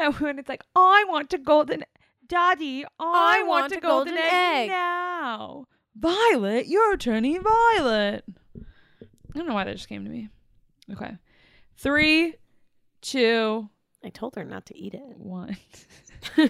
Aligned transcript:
And 0.00 0.14
when 0.14 0.38
it's 0.38 0.48
like, 0.48 0.62
I 0.74 1.04
want 1.08 1.32
a 1.34 1.38
golden 1.38 1.84
Daddy, 2.26 2.84
I, 2.98 3.40
I 3.40 3.42
want 3.42 3.72
a 3.72 3.78
a 3.78 3.80
golden, 3.80 4.14
golden 4.14 4.16
egg, 4.32 4.62
egg." 4.64 4.68
now. 4.70 5.66
Violet, 5.96 6.66
you're 6.68 6.96
turning 6.96 7.42
violet. 7.42 8.24
I 8.56 9.38
don't 9.38 9.46
know 9.48 9.54
why 9.54 9.64
that 9.64 9.72
just 9.76 9.88
came 9.88 10.04
to 10.04 10.10
me. 10.10 10.28
Okay. 10.92 11.12
Three, 11.76 12.34
two, 13.02 13.68
I 14.04 14.08
told 14.10 14.36
her 14.36 14.44
not 14.44 14.66
to 14.66 14.76
eat 14.78 14.94
it. 14.94 15.16
one. 15.18 15.56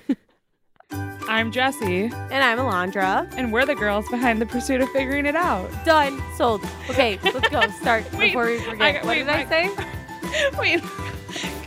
I'm 0.93 1.53
Jesse, 1.53 2.05
And 2.05 2.45
I'm 2.45 2.59
Alondra. 2.59 3.33
and 3.37 3.53
we're 3.53 3.65
the 3.65 3.77
girls 3.77 4.09
behind 4.09 4.41
the 4.43 4.47
pursuit 4.47 4.81
of 4.81 4.89
figuring 4.91 5.25
it 5.25 5.37
out. 5.37 5.71
Done. 5.85 6.21
Sold. 6.37 6.63
Okay, 6.91 7.19
let's 7.23 7.49
go. 7.49 7.61
Start 7.81 8.05
Wait, 8.15 8.29
before 8.29 8.47
we 8.47 8.59
forget. 8.59 8.95
got- 8.97 9.05
what 9.05 9.17
wait, 9.17 9.19
did 9.19 9.29
I 9.29 9.41
I- 9.43 9.49
say? 9.49 10.51
Wait, 10.59 10.81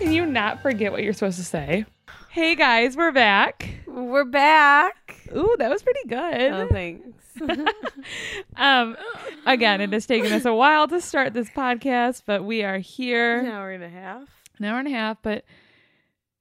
can 0.03 0.11
you 0.11 0.25
not 0.25 0.61
forget 0.61 0.91
what 0.91 1.01
you're 1.01 1.13
supposed 1.13 1.37
to 1.37 1.45
say? 1.45 1.85
Hey 2.29 2.55
guys, 2.55 2.97
we're 2.97 3.13
back. 3.13 3.69
We're 3.87 4.25
back. 4.25 5.21
Ooh, 5.33 5.55
that 5.59 5.69
was 5.69 5.81
pretty 5.81 6.05
good. 6.09 6.51
Oh, 6.51 6.67
thanks. 6.69 7.07
um, 8.57 8.97
again, 9.45 9.79
it 9.79 9.93
has 9.93 10.05
taken 10.05 10.33
us 10.33 10.43
a 10.43 10.53
while 10.53 10.89
to 10.89 10.99
start 10.99 11.33
this 11.33 11.49
podcast, 11.51 12.23
but 12.25 12.43
we 12.43 12.63
are 12.63 12.79
here. 12.79 13.39
An 13.39 13.45
hour 13.45 13.71
and 13.71 13.81
a 13.81 13.87
half. 13.87 14.27
An 14.59 14.65
hour 14.65 14.77
and 14.77 14.89
a 14.89 14.91
half, 14.91 15.19
but 15.21 15.45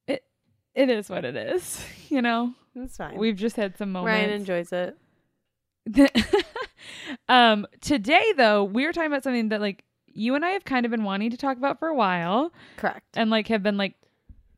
it 0.08 0.24
it 0.74 0.90
is 0.90 1.08
what 1.08 1.24
it 1.24 1.36
is. 1.36 1.84
You 2.08 2.20
know, 2.20 2.52
it's 2.74 2.98
fine. 2.98 3.16
we've 3.16 3.36
just 3.36 3.56
had 3.56 3.78
some 3.78 3.92
moments. 3.92 4.18
Ryan 4.18 4.30
enjoys 4.30 4.70
it. 4.70 4.98
um, 7.28 7.66
today 7.80 8.34
though, 8.36 8.64
we 8.64 8.84
were 8.84 8.92
talking 8.92 9.10
about 9.10 9.22
something 9.22 9.48
that 9.48 9.62
like 9.62 9.84
you 10.14 10.34
and 10.34 10.44
I 10.44 10.50
have 10.50 10.64
kind 10.64 10.84
of 10.86 10.90
been 10.90 11.04
wanting 11.04 11.30
to 11.30 11.36
talk 11.36 11.56
about 11.56 11.78
for 11.78 11.88
a 11.88 11.94
while, 11.94 12.52
Correct. 12.76 13.16
and 13.16 13.30
like 13.30 13.48
have 13.48 13.62
been 13.62 13.76
like 13.76 13.94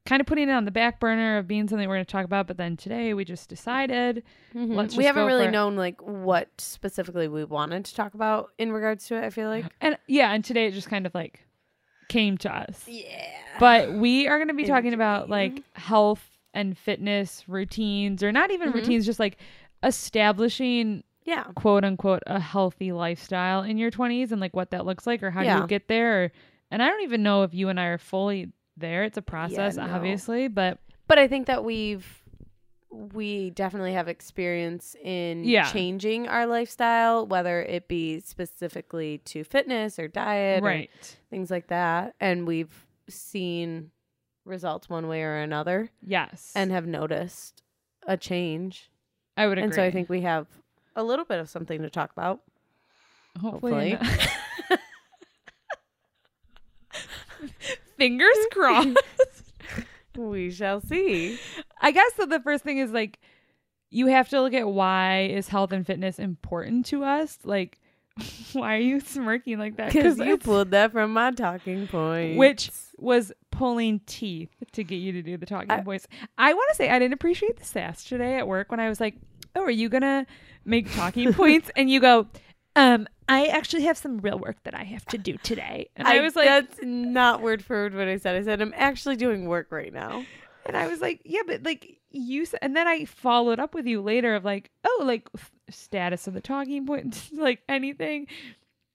kind 0.07 0.21
of 0.21 0.27
putting 0.27 0.51
it 0.51 0.53
on 0.53 0.67
the 0.67 0.71
back 0.71 1.01
burner 1.01 1.39
of 1.39 1.49
being 1.49 1.67
something 1.67 1.89
we're 1.89 1.95
going 1.97 2.05
to 2.05 2.13
talk 2.13 2.25
about. 2.27 2.47
But 2.47 2.59
then 2.59 2.77
today 2.77 3.15
we 3.15 3.25
just 3.25 3.49
decided 3.49 4.23
Mhm. 4.55 4.75
Let's 4.75 4.97
we 4.97 5.05
haven't 5.05 5.27
really 5.27 5.49
known 5.49 5.77
like 5.77 6.01
what 6.03 6.49
specifically 6.59 7.27
we 7.27 7.45
wanted 7.45 7.85
to 7.87 7.95
talk 7.95 8.15
about 8.15 8.51
in 8.59 8.71
regards 8.71 9.07
to 9.09 9.17
it. 9.17 9.25
I 9.25 9.31
feel 9.31 9.49
like. 9.49 9.65
And 9.81 9.97
yeah, 10.07 10.33
and 10.33 10.45
today 10.45 10.67
it 10.67 10.73
just 10.73 10.91
kind 10.91 11.07
of 11.07 11.15
like 11.15 11.41
came 12.09 12.37
to 12.39 12.55
us. 12.55 12.85
Yeah. 12.87 13.31
But 13.59 13.95
we 13.95 14.29
are 14.29 14.37
going 14.39 14.49
to 14.49 14.55
be 14.55 14.65
talking 14.65 14.93
about 14.95 15.31
like 15.31 15.63
health 15.75 16.23
and 16.53 16.77
fitness 16.77 17.43
routines, 17.49 18.23
or 18.23 18.31
not 18.31 18.51
even 18.51 18.71
Mhm. 18.71 18.75
routines, 18.75 19.07
just 19.07 19.19
like 19.19 19.39
establishing 19.83 21.03
Yeah. 21.25 21.45
quote 21.55 21.85
unquote 21.85 22.23
a 22.27 22.39
healthy 22.39 22.93
lifestyle 22.93 23.63
in 23.63 23.79
your 23.79 23.91
20s 23.91 24.31
and 24.33 24.41
like 24.41 24.55
what 24.55 24.71
that 24.73 24.85
looks 24.87 25.07
like 25.07 25.23
or 25.23 25.31
how 25.31 25.41
do 25.41 25.47
Yeah. 25.47 25.61
you 25.63 25.67
get 25.67 25.89
there. 25.89 26.25
Or, 26.25 26.33
and 26.71 26.83
I 26.83 26.89
don't 26.89 27.03
even 27.03 27.23
know 27.23 27.43
if 27.45 27.55
you 27.55 27.69
and 27.69 27.79
I 27.81 27.87
are 27.87 27.99
fully 27.99 28.53
there. 28.77 29.05
It's 29.05 29.17
a 29.19 29.23
process, 29.23 29.77
no. 29.77 29.85
obviously, 29.85 30.49
but 30.49 30.79
But 31.07 31.19
I 31.19 31.29
think 31.29 31.47
that 31.47 31.65
we've 31.65 32.07
we 32.91 33.51
definitely 33.51 33.93
have 33.95 34.07
experience 34.07 34.95
in 35.03 35.43
Yeah. 35.45 35.65
changing 35.73 36.29
our 36.29 36.47
lifestyle, 36.47 37.27
whether 37.27 37.61
it 37.63 37.89
be 37.89 38.21
specifically 38.21 39.19
to 39.25 39.43
fitness 39.43 39.99
or 39.99 40.07
diet 40.07 40.63
or 40.63 40.67
right. 40.67 41.19
things 41.29 41.51
like 41.51 41.67
that. 41.69 42.15
And 42.21 42.47
we've 42.47 42.87
seen 43.09 43.91
results 44.45 44.89
one 44.89 45.09
way 45.09 45.23
or 45.23 45.39
another 45.39 45.91
Yes. 46.07 46.53
and 46.55 46.71
have 46.71 46.87
noticed 46.87 47.63
a 48.07 48.17
change. 48.17 48.91
I 49.37 49.49
would 49.49 49.59
agree. 49.59 49.65
And 49.65 49.75
so 49.75 49.83
I 49.83 49.91
think 49.91 50.09
we 50.09 50.21
have 50.21 50.47
a 50.97 51.03
little 51.03 51.25
bit 51.25 51.39
of 51.41 51.49
something 51.49 51.83
to 51.83 51.91
talk 51.91 52.13
about. 52.13 52.41
hopefully, 53.41 53.93
hopefully. 53.93 53.99
fingers 57.97 58.37
crossed. 58.53 58.97
We 60.17 60.53
shall 60.53 60.81
see. 60.81 61.41
I 61.81 61.91
guess 61.91 62.13
that 62.19 62.29
the 62.31 62.39
first 62.39 62.63
thing 62.63 62.79
is 62.79 62.93
like 62.93 63.19
you 63.91 64.07
have 64.07 64.29
to 64.29 64.41
look 64.41 64.55
at 64.55 64.69
why 64.69 65.23
is 65.23 65.49
health 65.49 65.73
and 65.73 65.85
fitness 65.85 66.21
important 66.21 66.87
to 66.87 67.03
us? 67.03 67.37
Like 67.43 67.81
why 68.53 68.77
are 68.77 68.81
you 68.81 69.01
smirking 69.01 69.59
like 69.59 69.77
that? 69.79 69.93
Because 69.93 70.17
you 70.21 70.39
pulled 70.39 70.71
that 70.71 70.93
from 70.93 71.13
my 71.13 71.33
talking 71.33 71.89
point. 71.89 72.37
which 72.39 72.71
was 72.97 73.33
pulling 73.51 74.03
teeth 74.07 74.51
to 74.71 74.85
get 74.85 74.97
you 74.99 75.11
to 75.11 75.23
do 75.23 75.37
the 75.37 75.47
talking 75.47 75.69
I- 75.73 75.81
points. 75.81 76.07
I 76.39 76.55
want 76.55 76.69
to 76.71 76.77
say 76.77 76.91
I 76.91 77.01
didn't 77.01 77.15
appreciate 77.15 77.57
the 77.59 77.65
sass 77.65 78.05
today 78.05 78.37
at 78.39 78.47
work 78.47 78.71
when 78.71 78.79
I 78.79 78.89
was 78.89 79.01
like, 79.01 79.17
"Oh, 79.55 79.63
are 79.63 79.71
you 79.71 79.89
gonna 79.89 80.27
make 80.65 80.93
talking 80.95 81.33
points?" 81.35 81.71
And 81.77 81.91
you 81.91 82.01
go, 82.01 82.27
"Um, 82.77 83.07
I 83.29 83.47
actually 83.47 83.85
have 83.85 83.97
some 83.97 84.19
real 84.19 84.39
work 84.39 84.57
that 84.65 84.75
I 84.75 84.85
have 84.85 85.05
to 85.07 85.19
do 85.19 85.37
today." 85.39 85.89
And 85.97 86.07
I, 86.07 86.21
was 86.21 86.37
like, 86.37 86.47
that's 86.47 86.79
not 86.83 87.41
word 87.41 87.65
for 87.65 87.85
word 87.85 87.95
what 87.95 88.09
I 88.09 88.17
said. 88.19 88.37
I 88.37 88.43
said, 88.45 88.61
I'm 88.61 88.75
actually 88.77 89.17
doing 89.17 89.47
work 89.47 89.69
right 89.71 89.93
now. 89.93 90.25
And 90.67 90.77
I 90.77 90.87
was 90.87 91.01
like, 91.01 91.21
yeah, 91.25 91.43
but 91.47 91.63
like 91.63 91.99
you 92.11 92.47
and 92.63 92.75
then 92.77 92.87
I 92.89 93.05
followed 93.05 93.59
up 93.59 93.75
with 93.75 93.87
you 93.87 94.01
later 94.01 94.35
of 94.35 94.45
like, 94.45 94.71
oh, 94.85 95.03
like 95.05 95.29
f- 95.37 95.53
status 95.69 96.27
of 96.27 96.35
the 96.35 96.41
talking 96.41 96.87
points, 96.87 97.31
like 97.37 97.61
anything. 97.69 98.27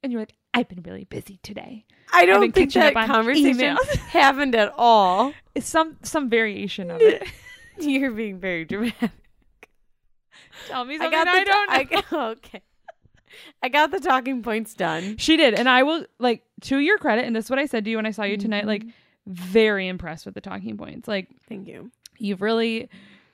And 0.01 0.11
you're 0.11 0.21
like, 0.21 0.33
I've 0.53 0.67
been 0.67 0.81
really 0.83 1.03
busy 1.03 1.39
today. 1.43 1.85
I 2.11 2.25
don't 2.25 2.51
think 2.53 2.73
that 2.73 2.93
conversation 2.93 3.77
happened 4.07 4.55
at 4.55 4.73
all. 4.77 5.33
It's 5.53 5.67
some 5.67 5.97
some 6.01 6.29
variation 6.29 6.89
of 6.89 7.01
it. 7.01 7.27
You're 7.79 8.11
being 8.11 8.39
very 8.39 8.65
dramatic. 8.65 9.11
Tell 10.67 10.85
me 10.85 10.95
I 10.95 10.97
something 10.97 11.11
got 11.11 11.27
I, 11.27 11.43
don't 11.43 11.69
know. 11.71 11.75
I 11.75 11.83
got, 12.01 12.13
okay. 12.37 12.61
I 13.63 13.69
got 13.69 13.91
the 13.91 13.99
talking 13.99 14.41
points 14.43 14.73
done. 14.73 15.17
she 15.17 15.37
did, 15.37 15.53
and 15.53 15.69
I 15.69 15.83
will 15.83 16.05
like 16.19 16.43
to 16.61 16.79
your 16.79 16.97
credit, 16.97 17.25
and 17.25 17.35
this 17.35 17.45
is 17.45 17.49
what 17.49 17.59
I 17.59 17.65
said 17.65 17.83
to 17.85 17.89
you 17.91 17.97
when 17.97 18.05
I 18.05 18.11
saw 18.11 18.23
you 18.23 18.37
tonight. 18.37 18.65
Like, 18.65 18.83
Mm-hmm. 19.27 19.33
very 19.43 19.87
impressed 19.87 20.25
with 20.25 20.33
the 20.33 20.41
talking 20.41 20.75
points. 20.77 21.07
Like, 21.07 21.27
Thank 21.47 21.67
you. 21.67 21.91
you've 22.17 22.41
really 22.41 22.89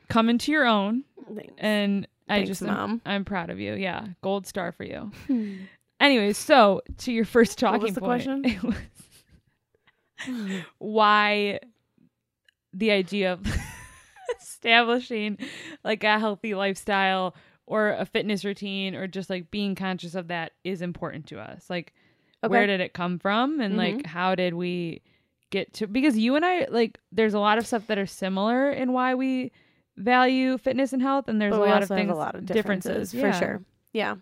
come 0.10 0.28
into 0.30 0.52
your 0.52 0.66
own, 0.66 1.06
Thanks. 1.34 1.54
and 1.58 2.06
I 2.28 2.38
Thanks, 2.38 2.50
just 2.50 2.62
am- 2.64 2.68
Mom. 2.68 3.02
I'm 3.06 3.24
proud 3.24 3.50
of 3.50 3.60
you. 3.62 3.76
Yeah, 3.76 4.08
gold 4.22 4.46
star 4.46 4.74
for 4.74 4.84
you. 4.84 5.12
Anyways, 6.02 6.38
so 6.38 6.82
to 6.98 7.14
your 7.14 7.24
first 7.24 7.62
What 7.62 7.70
talking 7.72 7.84
was 7.84 7.94
the 7.94 8.02
point, 8.02 8.24
question? 8.26 8.44
it 8.46 8.62
was 8.62 8.76
why 10.80 11.60
the 12.74 12.92
idea 12.92 13.34
of 13.34 13.46
establishing 14.42 15.38
like 15.84 16.04
a 16.04 16.20
healthy 16.20 16.54
lifestyle 16.56 17.36
or 17.66 17.90
a 17.92 18.06
fitness 18.06 18.46
routine 18.46 18.96
or 18.96 19.08
just 19.08 19.30
like 19.30 19.50
being 19.52 19.76
conscious 19.76 20.16
of 20.16 20.28
that 20.28 20.52
is 20.64 20.82
important 20.82 21.26
to 21.28 21.40
us. 21.40 21.70
Like 21.70 21.94
where 22.42 22.68
did 22.68 22.80
it 22.80 22.94
come 22.94 23.18
from 23.18 23.60
and 23.60 23.76
like 23.78 24.04
Mhm. 24.04 24.06
how 24.06 24.36
did 24.36 24.54
we 24.54 25.02
get 25.50 25.74
to 25.74 25.88
because 25.88 26.18
you 26.18 26.36
and 26.36 26.46
I 26.46 26.66
like 26.70 27.00
there's 27.12 27.34
a 27.34 27.40
lot 27.40 27.58
of 27.58 27.66
stuff 27.66 27.88
that 27.88 27.98
are 27.98 28.06
similar 28.06 28.70
in 28.70 28.94
why 28.94 29.16
we 29.16 29.52
value 29.98 30.58
fitness 30.58 30.92
and 30.94 31.02
health 31.02 31.28
and 31.28 31.42
there's 31.42 31.56
a 31.56 31.60
lot 31.60 31.82
of 31.82 31.88
things 31.90 32.12
a 32.12 32.16
lot 32.16 32.36
of 32.36 32.46
differences, 32.46 33.12
for 33.12 33.20
Yeah. 33.20 33.40
sure. 33.40 33.62
Yeah. 33.94 34.16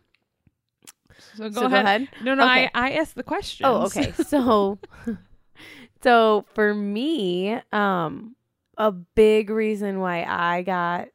So 1.36 1.50
go 1.50 1.62
so 1.62 1.66
ahead. 1.66 1.72
go 1.84 1.88
ahead. 1.88 2.08
No, 2.22 2.36
no, 2.36 2.44
Okay. 2.44 2.70
I 2.74 2.90
I 2.90 2.92
asked 2.94 3.16
the 3.16 3.24
question. 3.24 3.66
Oh, 3.66 3.86
okay. 3.88 4.12
So 4.24 4.78
so 6.02 6.46
for 6.54 6.74
me, 6.74 7.60
um 7.72 8.36
a 8.78 8.92
big 8.92 9.50
reason 9.50 10.00
why 10.00 10.24
I 10.24 10.62
got 10.64 11.10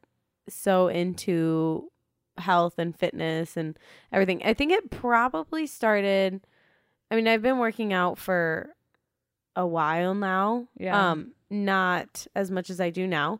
so 0.47 0.87
into 0.87 1.89
health 2.37 2.75
and 2.77 2.97
fitness 2.97 3.57
and 3.57 3.77
everything. 4.11 4.41
I 4.43 4.53
think 4.53 4.71
it 4.71 4.89
probably 4.91 5.67
started 5.67 6.41
I 7.11 7.15
mean, 7.15 7.27
I've 7.27 7.41
been 7.41 7.57
working 7.57 7.91
out 7.91 8.19
for 8.19 8.75
a 9.55 9.65
while 9.65 10.13
now. 10.13 10.67
Yeah. 10.77 11.11
Um 11.11 11.33
not 11.49 12.27
as 12.35 12.51
much 12.51 12.69
as 12.69 12.79
I 12.79 12.89
do 12.91 13.07
now, 13.07 13.39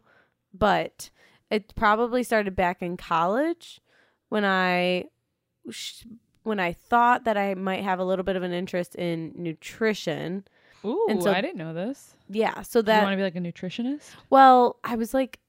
but 0.54 1.10
it 1.52 1.76
probably 1.76 2.24
started 2.24 2.56
back 2.56 2.82
in 2.82 2.98
college 2.98 3.80
when 4.30 4.44
I 4.44 5.06
when 6.44 6.60
I 6.60 6.74
thought 6.74 7.26
that 7.26 7.38
I 7.38 7.54
might 7.54 7.84
have 7.84 8.00
a 8.00 8.06
little 8.06 8.24
bit 8.24 8.36
of 8.36 8.44
an 8.44 8.54
interest 8.54 8.96
in 8.96 9.34
nutrition. 9.36 10.46
Ooh, 10.86 11.08
And 11.10 11.22
so- 11.22 11.32
I 11.32 11.42
didn't 11.42 11.58
know 11.58 11.74
this. 11.74 12.16
Yeah, 12.30 12.62
so 12.62 12.82
Do 12.82 12.92
you 12.92 12.98
want 13.02 13.14
to 13.14 13.18
be 13.18 13.24
like 13.24 13.36
a 13.36 13.40
nutritionist? 13.40 14.12
well, 14.30 14.78
I 14.84 14.96
was 14.96 15.14
like 15.14 15.40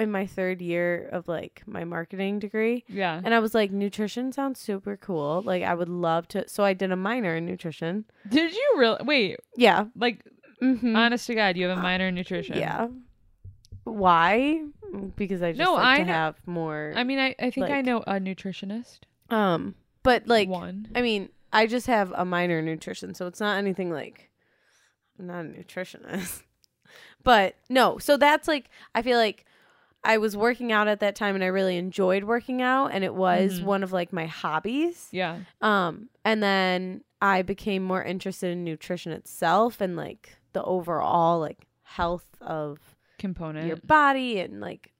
in 0.00 0.10
my 0.10 0.26
third 0.26 0.60
year 0.60 1.08
of 1.12 1.28
like 1.28 1.62
my 1.66 1.84
marketing 1.84 2.40
degree, 2.40 2.84
Yeah. 2.88 3.20
and 3.24 3.32
I 3.32 3.38
was 3.38 3.54
like, 3.54 3.70
nutrition 3.70 4.32
sounds 4.32 4.58
super 4.58 4.96
cool. 4.96 5.42
Like 5.44 5.62
I 5.62 5.72
would 5.74 5.88
love 5.88 6.26
to. 6.28 6.48
So 6.48 6.64
I 6.64 6.72
did 6.74 6.90
a 6.90 6.96
minor 6.96 7.36
in 7.36 7.46
nutrition. 7.46 8.04
Did 8.28 8.52
you 8.52 8.74
really 8.76 9.04
wait? 9.04 9.36
Yeah. 9.56 9.84
Like, 9.96 10.24
Mm-hmm. 10.62 10.96
honest 10.96 11.26
to 11.26 11.34
God, 11.34 11.56
you 11.56 11.66
have 11.68 11.76
a 11.78 11.80
minor 11.82 12.08
in 12.08 12.14
nutrition. 12.14 12.56
Yeah. 12.56 12.86
Why? 13.84 14.62
Because 15.16 15.42
I 15.42 15.52
just 15.52 15.58
No, 15.58 15.74
like 15.74 15.84
I 15.84 15.98
to 15.98 16.04
know- 16.04 16.12
have 16.12 16.36
more. 16.46 16.92
I 16.96 17.04
mean, 17.04 17.18
I, 17.18 17.34
I 17.38 17.50
think 17.50 17.68
I 17.70 17.82
know 17.82 17.98
a 18.06 18.14
nutritionist. 18.14 19.00
um, 19.30 19.74
but 20.02 20.26
like, 20.26 20.48
one. 20.48 20.88
I 20.94 21.02
mean, 21.02 21.28
I 21.52 21.66
just 21.66 21.86
have 21.86 22.12
a 22.16 22.24
minor 22.24 22.58
in 22.60 22.64
nutrition, 22.64 23.14
so 23.14 23.26
it's 23.26 23.40
not 23.40 23.58
anything 23.58 23.90
like 23.90 24.30
I'm 25.18 25.26
not 25.26 25.44
a 25.44 25.48
nutritionist. 25.48 26.42
but 27.22 27.54
no, 27.68 27.98
so 27.98 28.16
that's 28.16 28.48
like 28.48 28.70
I 28.94 29.02
feel 29.02 29.18
like 29.18 29.44
I 30.06 30.18
was 30.18 30.36
working 30.36 30.70
out 30.72 30.86
at 30.88 31.00
that 31.00 31.16
time 31.16 31.34
and 31.34 31.42
I 31.42 31.46
really 31.48 31.76
enjoyed 31.78 32.24
working 32.24 32.60
out 32.60 32.88
and 32.92 33.02
it 33.04 33.14
was 33.14 33.60
Mhm. 33.60 33.64
one 33.64 33.82
of 33.82 33.92
like 33.92 34.12
my 34.12 34.26
hobbies. 34.26 35.08
Yeah. 35.12 35.38
Um 35.60 36.08
and 36.24 36.42
then 36.42 37.02
I 37.22 37.42
became 37.42 37.82
more 37.82 38.02
interested 38.04 38.50
in 38.52 38.64
nutrition 38.64 39.12
itself 39.12 39.80
and 39.80 39.96
like 39.96 40.36
the 40.52 40.62
overall 40.62 41.40
like 41.40 41.66
health 41.82 42.26
of 42.40 42.78
component. 43.18 43.66
your 43.66 43.76
body 43.78 44.40
and 44.40 44.60
like 44.60 44.92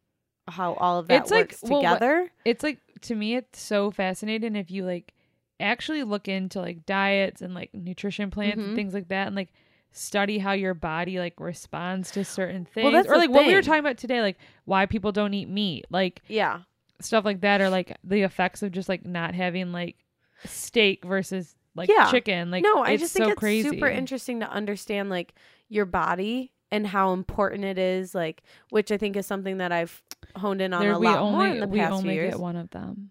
how 0.49 0.75
all 0.75 0.99
of 0.99 1.08
that 1.08 1.22
It's 1.22 1.31
like- 1.31 1.40
works 1.52 1.62
well, 1.62 1.81
together. 1.82 2.31
it's 2.44 2.62
like 2.62 2.78
to 3.02 3.14
me 3.14 3.34
it's 3.37 3.61
so 3.61 3.90
fascinating 3.90 4.56
if 4.56 4.70
you 4.70 4.84
like 4.87 5.12
actually 5.61 6.02
look 6.02 6.28
into 6.28 6.61
like 6.61 6.84
diets 6.87 7.43
and 7.43 7.55
like 7.55 7.72
nutrition 7.75 8.31
plans 8.31 8.55
Mhm. 8.61 8.64
and 8.69 8.76
things 8.76 8.94
like 8.94 9.08
that 9.08 9.26
and 9.26 9.37
like 9.37 9.52
study 9.96 10.38
how 10.38 10.52
your 10.52 10.75
body 10.75 11.19
like 11.19 11.38
responds 11.38 12.11
to 12.11 12.25
certain 12.25 12.64
things 12.64 12.82
Well, 12.85 12.93
that's 12.93 13.08
or 13.08 13.17
like 13.17 13.31
what 13.31 13.46
we 13.46 13.55
were 13.55 13.62
talking 13.62 13.79
about 13.81 13.96
today 13.96 14.20
like 14.20 14.37
why 14.64 14.87
people 14.87 15.12
don't 15.12 15.32
eat 15.35 15.49
meat 15.49 15.85
like 15.88 16.20
yeah. 16.26 16.61
stuff 17.00 17.25
like 17.25 17.41
that 17.43 17.61
or 17.61 17.70
like 17.70 17.96
the 18.02 18.23
effects 18.23 18.62
of 18.62 18.73
just 18.73 18.88
like 18.88 19.06
not 19.06 19.35
having 19.35 19.70
like 19.73 19.96
steak 20.44 21.05
versus 21.05 21.55
like 21.76 21.88
Yeah. 21.88 22.11
chicken 22.11 22.50
like 22.50 22.64
no, 22.64 22.82
I 22.82 22.96
just 22.96 23.12
think 23.14 23.26
so 23.26 23.31
it's 23.32 23.38
crazy 23.38 23.69
super 23.69 23.87
interesting 23.88 24.41
to 24.41 24.50
understand 24.50 25.11
like 25.11 25.32
your 25.69 25.87
body 25.87 26.50
and 26.73 26.87
how 26.87 27.12
important 27.12 27.64
it 27.64 27.79
is. 27.79 28.14
Like, 28.17 28.43
which 28.70 28.90
I 28.90 28.97
think 28.97 29.17
is 29.17 29.26
something 29.26 29.58
that 29.58 29.70
I've 29.70 30.02
honed 30.37 30.61
in 30.61 30.73
on 30.75 30.81
there 30.82 30.93
a 30.94 30.99
we 30.99 31.06
lot 31.06 31.19
only 31.19 31.37
more 31.37 31.47
in 31.47 31.61
the 31.61 31.67
we 31.69 31.79
past 31.79 31.93
only 31.93 32.14
few 32.14 32.23
years. 32.23 32.32
get 32.35 32.40
one 32.40 32.56
of 32.56 32.70
them 32.70 33.11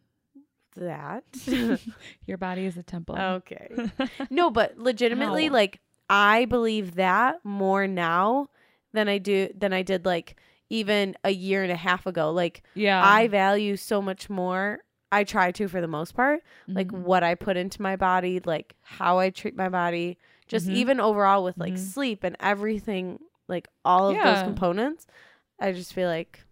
That. 0.76 1.24
your 2.28 2.38
body 2.38 2.66
is 2.66 2.76
a 2.78 2.84
temple 2.84 3.18
okay. 3.18 3.70
No, 4.30 4.50
but 4.50 4.78
legitimately, 4.78 5.48
Ow. 5.50 5.54
like 5.54 5.80
I 6.10 6.46
believe 6.46 6.96
that 6.96 7.38
more 7.44 7.88
now 7.88 8.50
than 8.94 9.08
I 9.08 9.18
do 9.18 9.50
than 9.56 9.74
I 9.74 9.82
did 9.82 10.06
like 10.06 10.40
even 10.70 11.16
a 11.24 11.30
year 11.32 11.64
and 11.64 11.72
a 11.72 11.76
half 11.76 12.06
ago. 12.06 12.32
Like 12.32 12.64
yeah 12.76 13.02
I 13.04 13.28
value 13.28 13.76
so 13.78 14.02
much 14.02 14.30
more. 14.30 14.80
I 15.12 15.24
try 15.24 15.52
to 15.52 15.68
for 15.68 15.80
the 15.82 15.88
most 15.88 16.16
part, 16.16 16.42
like 16.68 16.88
Mhm. 16.88 17.02
what 17.04 17.24
I 17.24 17.36
put 17.36 17.56
into 17.58 17.82
my 17.82 17.96
body, 17.96 18.40
like 18.44 18.76
how 18.82 19.20
I 19.20 19.30
treat 19.30 19.56
my 19.56 19.70
body, 19.70 20.18
just 20.48 20.68
Mhm. 20.68 20.74
even 20.74 21.00
overall 21.00 21.44
with 21.44 21.58
like 21.58 21.74
Mhm. 21.76 21.78
sleep 21.94 22.24
and 22.24 22.36
everything, 22.40 23.20
like 23.48 23.68
all 23.86 24.10
of 24.10 24.16
those 24.24 24.42
components. 24.44 25.06
I 25.60 25.72
just 25.72 25.94
feel 25.94 26.08
like, 26.10 26.44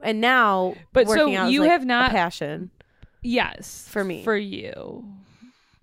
and 0.00 0.20
now, 0.20 0.76
But 0.92 1.08
so 1.08 1.16
working 1.16 1.34
out 1.36 1.48
is, 1.48 1.54
you 1.54 1.60
like, 1.62 1.70
have 1.72 1.84
not 1.84 2.10
passion. 2.12 2.70
Yes. 3.22 3.88
For 3.88 4.04
me. 4.04 4.22
For 4.22 4.36
you. 4.36 5.04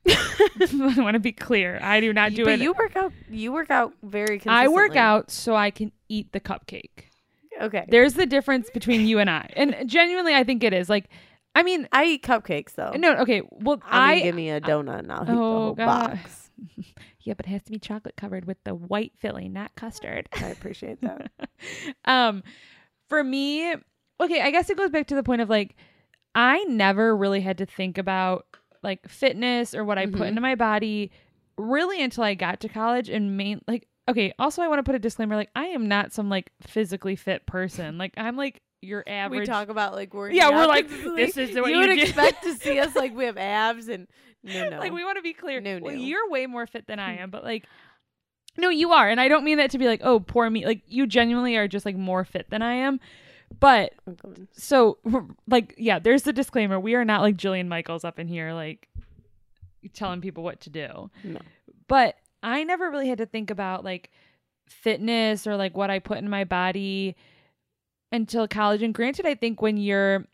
I 0.07 0.95
want 0.97 1.13
to 1.15 1.19
be 1.19 1.31
clear. 1.31 1.79
I 1.81 1.99
do 1.99 2.11
not 2.13 2.33
do 2.33 2.43
but 2.45 2.53
it. 2.55 2.59
you 2.61 2.73
work 2.73 2.95
out. 2.95 3.13
You 3.29 3.51
work 3.51 3.69
out 3.69 3.93
very. 4.03 4.39
Consistently. 4.39 4.65
I 4.65 4.67
work 4.67 4.95
out 4.95 5.29
so 5.31 5.55
I 5.55 5.71
can 5.71 5.91
eat 6.09 6.31
the 6.31 6.39
cupcake. 6.39 7.05
Okay. 7.61 7.85
There's 7.89 8.15
the 8.15 8.25
difference 8.25 8.69
between 8.71 9.05
you 9.05 9.19
and 9.19 9.29
I. 9.29 9.49
And 9.55 9.75
genuinely 9.85 10.33
I 10.33 10.43
think 10.43 10.63
it 10.63 10.73
is. 10.73 10.89
Like 10.89 11.09
I 11.53 11.61
mean 11.63 11.87
I 11.91 12.05
eat 12.05 12.23
cupcakes 12.23 12.73
though. 12.73 12.91
no, 12.95 13.15
okay. 13.17 13.43
Well, 13.51 13.81
I 13.85 14.13
I 14.13 14.19
give 14.21 14.35
me 14.35 14.49
a 14.49 14.59
donut 14.59 14.99
and 14.99 15.11
I'll 15.11 15.23
eat 15.23 15.27
the 15.27 15.31
Oh, 15.33 15.59
whole 15.59 15.73
God. 15.75 15.85
box. 16.13 16.49
Yeah, 17.23 17.35
but 17.35 17.45
it 17.45 17.49
has 17.49 17.61
to 17.65 17.71
be 17.71 17.77
chocolate 17.77 18.15
covered 18.17 18.45
with 18.45 18.57
the 18.63 18.73
white 18.73 19.11
filling, 19.19 19.53
not 19.53 19.75
custard. 19.75 20.27
I 20.33 20.47
appreciate 20.47 21.01
that. 21.01 21.29
um 22.05 22.41
for 23.09 23.23
me 23.23 23.75
okay 24.19 24.41
i 24.41 24.49
guess 24.51 24.69
it 24.71 24.77
goes 24.77 24.89
back 24.89 25.05
to 25.07 25.15
the 25.15 25.21
point 25.23 25.41
of 25.41 25.49
like 25.49 25.75
i 26.33 26.63
never 26.63 27.15
really 27.15 27.41
had 27.41 27.57
to 27.59 27.65
think 27.65 27.97
about 27.99 28.45
like 28.83 29.07
fitness 29.07 29.73
or 29.75 29.83
what 29.83 29.97
i 29.97 30.05
put 30.05 30.21
Mhm. 30.21 30.27
into 30.27 30.41
my 30.41 30.55
body 30.55 31.11
really 31.57 32.01
until 32.01 32.23
i 32.23 32.33
got 32.33 32.59
to 32.61 32.69
college 32.69 33.09
and 33.09 33.37
main 33.37 33.61
like 33.67 33.87
okay 34.09 34.33
also 34.39 34.61
i 34.61 34.67
want 34.67 34.79
to 34.79 34.83
put 34.83 34.95
a 34.95 34.99
disclaimer 34.99 35.35
like 35.35 35.49
i 35.55 35.65
am 35.65 35.87
not 35.87 36.11
some 36.13 36.29
like 36.29 36.51
physically 36.61 37.15
fit 37.15 37.45
person 37.45 37.97
like 37.97 38.13
i'm 38.17 38.35
like 38.35 38.61
your 38.83 39.03
average 39.05 39.41
we 39.41 39.45
talk 39.45 39.69
about 39.69 39.93
like 39.93 40.11
working. 40.11 40.35
Yeah, 40.35 40.49
we're 40.49 40.65
like, 40.65 40.89
this 41.15 41.37
is 41.37 41.55
what 41.55 41.69
you 41.69 41.75
you 41.79 41.87
would 41.87 41.99
expect 41.99 42.41
to 42.45 42.55
see 42.55 42.79
us 42.79 42.95
like 42.95 43.15
we 43.15 43.25
have 43.25 43.37
abs 43.37 43.87
and 43.89 44.07
no, 44.43 44.69
no. 44.69 44.79
like 44.79 44.91
we 44.91 45.03
want 45.03 45.17
to 45.17 45.21
be 45.21 45.33
clear 45.33 45.61
No, 45.61 45.77
no. 45.77 45.85
well, 45.85 45.93
no. 45.95 46.01
you're 46.01 46.27
way 46.31 46.47
more 46.47 46.65
fit 46.65 46.87
than 46.87 46.97
i 46.97 47.17
am 47.17 47.29
but 47.29 47.43
like 47.43 47.65
no 48.57 48.69
you 48.69 48.91
are 48.91 49.07
and 49.07 49.21
i 49.21 49.27
don't 49.27 49.43
mean 49.43 49.59
that 49.59 49.69
to 49.71 49.77
be 49.77 49.85
like 49.85 50.01
oh 50.03 50.19
poor 50.19 50.49
me 50.49 50.65
like 50.65 50.81
you 50.87 51.05
genuinely 51.05 51.55
are 51.57 51.67
just 51.67 51.85
like 51.85 51.95
more 51.95 52.25
fit 52.25 52.49
than 52.49 52.63
i 52.63 52.73
am 52.73 52.99
but 53.59 53.93
so 54.51 54.97
like 55.47 55.73
yeah 55.77 55.99
there's 55.99 56.23
the 56.23 56.33
disclaimer. 56.33 56.79
We 56.79 56.95
are 56.95 57.05
not 57.05 57.21
like 57.21 57.37
jillian 57.37 57.67
michaels 57.67 58.03
up 58.03 58.19
in 58.19 58.27
here 58.27 58.53
like 58.53 58.87
telling 59.93 60.21
people 60.21 60.43
what 60.43 60.61
to 60.61 60.69
do. 60.69 61.09
No. 61.23 61.39
but 61.87 62.15
i 62.43 62.63
never 62.63 62.89
really 62.89 63.09
had 63.09 63.17
to 63.17 63.25
think 63.25 63.49
about 63.49 63.83
like 63.83 64.11
fitness 64.67 65.45
or 65.45 65.55
like 65.57 65.75
what 65.75 65.89
i 65.89 65.99
put 65.99 66.17
in 66.17 66.29
my 66.29 66.43
body 66.43 67.15
until 68.11 68.47
college. 68.47 68.81
And 68.81 68.93
granted 68.93 69.25
i 69.25 69.35
think 69.35 69.61
when 69.61 69.77
you're 69.77 70.25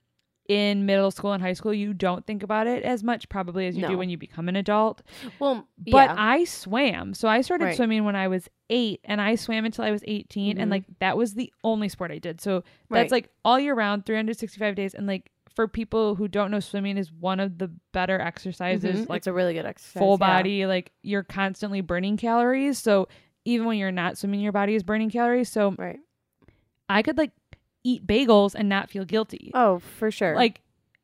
in 0.48 0.86
middle 0.86 1.12
school 1.12 1.34
and 1.34 1.44
high 1.44 1.52
school 1.54 1.74
you 1.74 1.94
don't 1.94 2.26
think 2.26 2.42
about 2.42 2.68
it 2.68 2.82
as 2.84 3.04
much 3.04 3.28
probably 3.28 3.68
as 3.68 3.76
you 3.76 3.86
do 3.86 3.98
when 3.98 4.10
you 4.10 4.18
become 4.18 4.48
an 4.48 4.56
adult 4.56 5.02
Well, 5.40 5.68
but 5.78 5.92
yeah. 6.10 6.16
I 6.18 6.46
swam. 6.46 7.14
So 7.14 7.28
I 7.28 7.42
started 7.42 7.66
Right. 7.66 7.76
swimming 7.76 8.06
when 8.06 8.16
I 8.16 8.30
was 8.30 8.48
eight 8.70 9.02
and 9.04 9.20
I 9.20 9.36
swam 9.36 9.66
until 9.66 9.84
I 9.84 9.92
was 9.92 10.04
18. 10.08 10.58
And 10.58 10.70
Mhm. 10.70 10.72
like 10.72 10.84
that 11.00 11.18
was 11.18 11.34
the 11.34 11.52
only 11.66 11.90
sport 11.90 12.12
I 12.12 12.20
did. 12.20 12.40
So 12.40 12.64
Right. 12.90 13.02
that's 13.02 13.12
like 13.12 13.30
all 13.44 13.60
year 13.60 13.74
round, 13.76 14.06
365 14.06 14.76
days. 14.76 14.94
And 14.94 15.06
like 15.06 15.32
for 15.54 15.68
people 15.68 16.16
who 16.16 16.28
don't 16.30 16.52
know, 16.52 16.60
swimming 16.62 16.98
is 16.98 17.12
one 17.12 17.40
of 17.42 17.58
the 17.58 17.70
better 17.92 18.20
exercises, 18.22 19.02
Mhm. 19.06 19.10
like 19.10 19.18
it's 19.18 19.28
a 19.28 19.34
really 19.34 19.54
good 19.54 19.66
exercise. 19.66 20.00
full 20.00 20.18
yeah. 20.22 20.28
body. 20.28 20.66
Like 20.66 20.92
you're 21.02 21.24
constantly 21.24 21.82
burning 21.82 22.16
calories. 22.16 22.78
So 22.78 23.08
even 23.44 23.66
when 23.68 23.78
you're 23.78 23.92
not 23.92 24.18
swimming, 24.18 24.40
your 24.40 24.52
body 24.54 24.76
is 24.76 24.84
burning 24.84 25.10
calories. 25.10 25.50
So 25.50 25.76
Right. 25.78 26.00
I 26.90 27.02
could 27.02 27.18
like 27.18 27.32
eat 27.88 28.06
bagels 28.06 28.54
and 28.54 28.68
not 28.68 28.90
feel 28.90 29.06
guilty. 29.06 29.52
Oh, 29.54 29.80
for 29.80 30.12
sure. 30.12 30.36
Like 30.36 30.62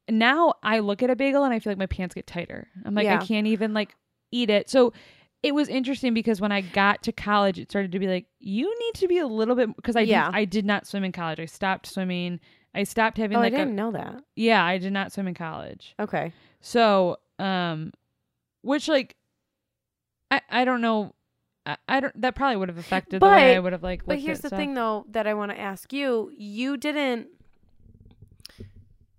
now 0.09 0.53
I 0.61 0.79
look 0.79 1.01
at 1.01 1.09
a 1.09 1.15
bagel 1.15 1.43
and 1.45 1.53
I 1.53 1.59
feel 1.59 1.71
like 1.71 1.77
my 1.77 1.85
pants 1.85 2.13
get 2.13 2.27
tighter. 2.27 2.67
I'm 2.85 2.93
like, 2.93 3.05
Yeah. 3.05 3.19
I 3.21 3.25
can't 3.25 3.47
even 3.47 3.73
like 3.73 3.95
eat 4.31 4.49
it. 4.49 4.69
So 4.69 4.91
it 5.41 5.53
was 5.55 5.67
interesting 5.69 6.13
because 6.13 6.41
when 6.41 6.51
I 6.51 6.61
got 6.61 7.03
to 7.03 7.11
college, 7.11 7.57
it 7.59 7.69
started 7.71 7.91
to 7.93 7.99
be 7.99 8.07
like, 8.07 8.25
you 8.39 8.67
need 8.79 8.95
to 8.95 9.07
be 9.07 9.17
a 9.19 9.27
little 9.27 9.55
bit 9.55 9.73
because 9.75 9.95
I 9.95 10.01
Yeah. 10.01 10.25
did, 10.27 10.35
I 10.35 10.45
did 10.45 10.65
not 10.65 10.85
swim 10.87 11.03
in 11.05 11.11
college. 11.13 11.39
I 11.39 11.45
stopped 11.45 11.87
swimming. 11.87 12.39
I 12.75 12.83
stopped 12.83 13.17
having 13.17 13.37
oh, 13.37 13.41
like 13.41 13.53
I 13.53 13.57
didn't 13.57 13.75
know 13.75 13.91
that. 13.91 14.21
yeah. 14.35 14.63
I 14.63 14.77
did 14.77 14.91
not 14.91 15.11
swim 15.13 15.27
in 15.27 15.35
college. 15.35 15.95
Okay. 15.99 16.33
So 16.59 17.17
um, 17.39 17.93
which 18.61 18.87
like 18.89 19.15
I 20.31 20.41
I 20.49 20.65
don't 20.65 20.81
know. 20.81 21.13
I, 21.65 21.77
I 21.87 21.99
don't. 21.99 22.21
That 22.21 22.35
probably 22.35 22.57
would 22.57 22.69
have 22.69 22.77
affected 22.77 23.21
the 23.21 23.25
way 23.25 23.55
I 23.55 23.59
would 23.59 23.73
have 23.73 23.83
like. 23.83 24.05
But 24.05 24.19
here's 24.19 24.41
the 24.41 24.49
stuff. 24.49 24.59
thing, 24.59 24.73
though, 24.73 25.05
that 25.09 25.27
I 25.27 25.33
want 25.33 25.51
to 25.51 25.59
ask 25.59 25.93
you. 25.93 26.31
You 26.37 26.77
didn't. 26.77 27.27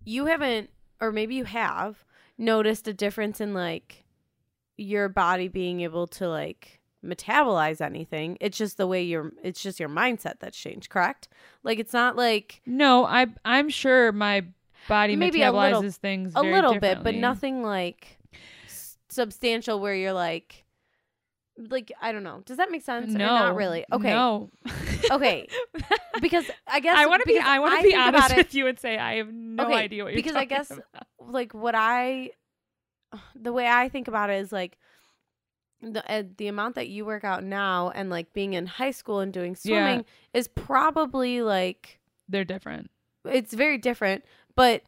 You 0.05 0.27
haven't, 0.27 0.71
or 1.01 1.13
maybe 1.13 1.35
you 1.35 1.45
have, 1.45 2.05
noticed 2.37 2.87
a 2.89 2.93
difference 2.93 3.41
in 3.41 3.55
like 3.55 4.05
your 4.77 5.09
body 5.09 5.49
being 5.49 5.81
able 5.81 6.07
to 6.09 6.29
like 6.29 6.81
metabolize 7.03 7.81
anything. 7.81 8.37
It's 8.41 8.59
just 8.59 8.77
the 8.77 8.87
way 8.87 9.03
your. 9.03 9.33
It's 9.43 9.63
just 9.63 9.81
your 9.81 9.89
mindset 9.89 10.41
that's 10.41 10.59
changed. 10.59 10.91
Correct? 10.91 11.29
Like 11.63 11.79
it's 11.79 11.93
not 11.95 12.17
like 12.17 12.61
No, 12.67 13.07
I 13.07 13.29
I'm 13.45 13.71
sure 13.71 14.13
my 14.13 14.45
body 14.87 15.17
Maybe 15.17 15.39
metabolizes 15.39 15.73
a 15.73 15.77
little- 15.77 15.91
things 15.93 16.33
a 16.37 16.43
little 16.43 16.79
bit, 16.79 17.03
but 17.03 17.15
nothing 17.15 17.63
like 17.63 18.19
substantial 19.09 19.81
where 19.81 19.95
you're 19.95 20.13
like. 20.13 20.64
Like 21.57 21.93
I 22.01 22.11
don't 22.13 22.23
know. 22.25 22.43
Does 22.45 22.57
that 22.57 22.71
make 22.71 22.83
sense? 22.83 23.13
No, 23.13 23.27
not 23.27 23.55
really. 23.57 23.85
Okay. 23.93 24.11
No. 24.11 24.51
Okay. 25.11 25.47
Because 26.23 26.47
I 26.67 26.81
guess 26.81 26.97
I 26.97 27.05
want 27.07 27.21
to 27.23 27.27
be. 27.27 27.39
I 27.39 27.59
want 27.59 27.79
to 27.79 27.87
be 27.87 27.95
honest 27.95 28.31
it- 28.31 28.37
with 28.39 28.55
you 28.55 28.67
and 28.67 28.79
say 28.81 28.97
I 28.97 29.17
have 29.17 29.31
no 29.31 29.65
Okay, 29.67 29.75
idea 29.75 30.03
what 30.05 30.15
you're 30.15 30.23
because 30.23 30.35
I 30.35 30.47
guess- 30.47 30.71
about. 30.71 31.07
like 31.21 31.53
what 31.53 31.75
I 31.75 32.31
the 33.35 33.53
way 33.53 33.67
I 33.69 33.89
think 33.91 34.09
about 34.09 34.31
it 34.31 34.41
is 34.41 34.51
like 34.51 34.79
the 35.83 36.03
uh, 36.11 36.23
the 36.39 36.49
amount 36.49 36.77
that 36.77 36.89
you 36.89 37.05
work 37.05 37.23
out 37.23 37.45
now 37.45 37.91
and 37.95 38.09
like 38.09 38.33
being 38.33 38.55
in 38.55 38.67
high 38.67 38.93
school 38.93 39.21
and 39.21 39.31
doing 39.33 39.57
Yeah. 39.63 39.85
swimming 39.87 40.05
is 40.33 40.49
probably 40.49 41.43
like 41.43 42.01
they're 42.29 42.45
different. 42.47 42.91
it's 43.27 43.53
very 43.53 43.77
different, 43.77 44.25
but 44.57 44.83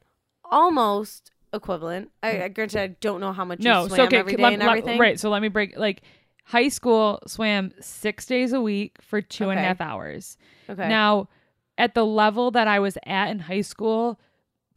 almost 0.51 1.31
equivalent. 1.53 2.11
I, 2.23 2.33
Mm. 2.33 2.43
I 2.43 2.49
granted 2.49 2.81
I 2.81 2.87
don't 3.01 3.21
know 3.21 3.33
how 3.33 3.45
much 3.45 3.61
No, 3.61 3.85
you 3.85 3.91
so 3.91 4.05
okay, 4.05 4.17
every 4.17 4.35
day 4.37 4.43
let- 4.43 4.53
and 4.55 4.63
let- 4.87 4.99
right. 4.99 5.21
So 5.21 5.29
let 5.31 5.43
me 5.43 5.49
break. 5.49 5.77
Like 5.77 6.03
high 6.47 6.69
school 6.69 7.21
swam 7.27 7.73
six 7.81 8.25
days 8.25 8.53
a 8.53 8.61
week 8.61 8.99
for 9.03 9.21
two 9.21 9.51
and 9.51 9.59
a 9.59 9.63
half 9.63 9.81
hours. 9.81 10.39
Okay. 10.71 10.89
Now, 10.89 11.29
at 11.77 11.95
the 11.95 12.07
level 12.07 12.53
that 12.53 12.69
I 12.69 12.79
was 12.79 12.97
at 13.05 13.31
in 13.31 13.41
high 13.41 13.61
school, 13.63 14.21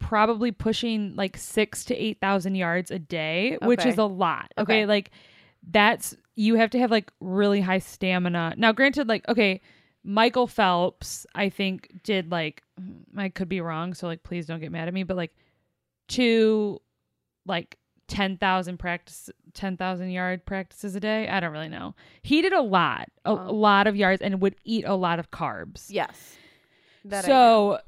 probably 0.00 0.50
pushing 0.50 1.14
like 1.14 1.36
six 1.36 1.84
to 1.86 1.96
eight 1.96 2.20
thousand 2.20 2.56
yards 2.56 2.90
a 2.90 2.98
day, 2.98 3.56
which 3.62 3.86
is 3.86 3.98
a 3.98 4.04
lot. 4.04 4.52
Okay? 4.58 4.82
Okay. 4.82 4.86
like 4.86 5.10
that's 5.70 6.16
you 6.34 6.56
have 6.56 6.70
to 6.70 6.78
have 6.78 6.90
like 6.90 7.12
really 7.20 7.60
high 7.60 7.78
stamina. 7.78 8.54
Now, 8.56 8.72
granted, 8.72 9.08
like 9.08 9.28
okay, 9.28 9.60
Michael 10.02 10.48
Phelps, 10.48 11.24
I 11.36 11.50
think 11.50 12.02
did 12.02 12.32
like 12.32 12.64
I 13.16 13.28
could 13.28 13.48
be 13.48 13.60
wrong, 13.60 13.94
so 13.94 14.08
like 14.08 14.24
please 14.24 14.46
don't 14.46 14.60
get 14.60 14.72
mad 14.72 14.88
at 14.88 14.94
me, 14.94 15.04
but 15.04 15.16
like 15.16 15.36
two 16.08 16.80
like 17.46 17.78
10,000 18.10 18.76
practice 18.78 19.30
10,000 19.54 20.10
yard 20.10 20.44
practices 20.44 20.94
a 20.94 21.00
day. 21.00 21.28
I 21.28 21.40
don't 21.40 21.52
really 21.52 21.68
know. 21.68 21.94
He 22.22 22.42
did 22.42 22.52
a 22.52 22.60
lot, 22.60 23.08
a, 23.24 23.34
Wow. 23.34 23.50
a 23.50 23.52
lot 23.52 23.86
of 23.86 23.96
yards 23.96 24.20
and 24.20 24.40
would 24.42 24.56
eat 24.64 24.84
a 24.86 24.94
lot 24.94 25.18
of 25.18 25.30
carbs. 25.30 25.86
yes. 25.88 26.36
That 27.06 27.24
so 27.24 27.78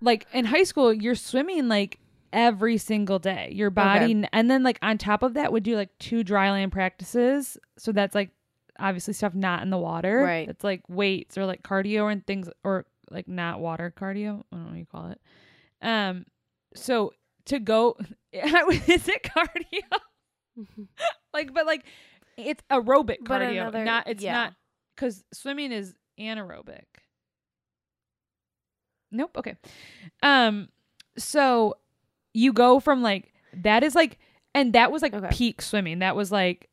like 0.00 0.26
in 0.32 0.44
high 0.44 0.64
school 0.64 0.92
you're 0.92 1.14
swimming 1.14 1.68
like 1.68 2.00
every 2.32 2.78
single 2.78 3.18
day. 3.18 3.50
Your 3.52 3.70
body 3.70 4.24
and 4.32 4.50
then 4.50 4.62
like 4.62 4.78
on 4.82 4.98
top 4.98 5.22
of 5.22 5.34
that 5.34 5.52
would 5.52 5.62
do 5.62 5.76
like 5.76 5.90
two 5.98 6.24
dry 6.24 6.50
land 6.50 6.72
practices. 6.72 7.56
So 7.78 7.92
that's 7.92 8.14
like 8.14 8.30
obviously 8.78 9.14
stuff 9.14 9.34
not 9.34 9.62
in 9.62 9.70
the 9.70 9.78
water. 9.78 10.18
Right. 10.22 10.48
It's 10.48 10.64
like 10.64 10.82
weights 10.88 11.36
or 11.38 11.44
like 11.46 11.62
cardio 11.62 12.10
and 12.10 12.26
things 12.26 12.48
or 12.64 12.86
like 13.10 13.28
not 13.28 13.60
water 13.60 13.92
cardio. 13.96 14.42
I 14.52 14.56
don't 14.56 14.64
know 14.64 14.70
what 14.70 14.78
you 14.78 14.86
call 14.86 15.10
it. 15.10 15.20
Um, 15.82 16.24
so 16.74 17.12
to 17.46 17.58
go, 17.58 17.96
is 18.32 19.08
it 19.08 19.22
cardio? 19.24 19.98
like, 21.34 21.52
but 21.54 21.66
like 21.66 21.84
it's 22.36 22.62
aerobic 22.70 23.18
But 23.22 23.40
cardio, 23.42 23.60
another- 23.62 23.84
not 23.84 24.08
it's 24.08 24.22
yeah. 24.22 24.32
not 24.32 24.54
because 24.96 25.24
swimming 25.32 25.72
is 25.72 25.94
anaerobic. 26.18 26.84
Nope. 29.12 29.36
Okay. 29.36 29.56
Um. 30.22 30.68
So 31.18 31.76
you 32.32 32.52
go 32.52 32.78
from 32.80 33.02
like 33.02 33.32
that 33.54 33.82
is 33.82 33.94
like, 33.94 34.18
and 34.54 34.72
that 34.74 34.92
was 34.92 35.02
like 35.02 35.14
Okay. 35.14 35.28
peak 35.30 35.62
swimming. 35.62 35.98
That 36.00 36.14
was 36.14 36.30
like 36.30 36.68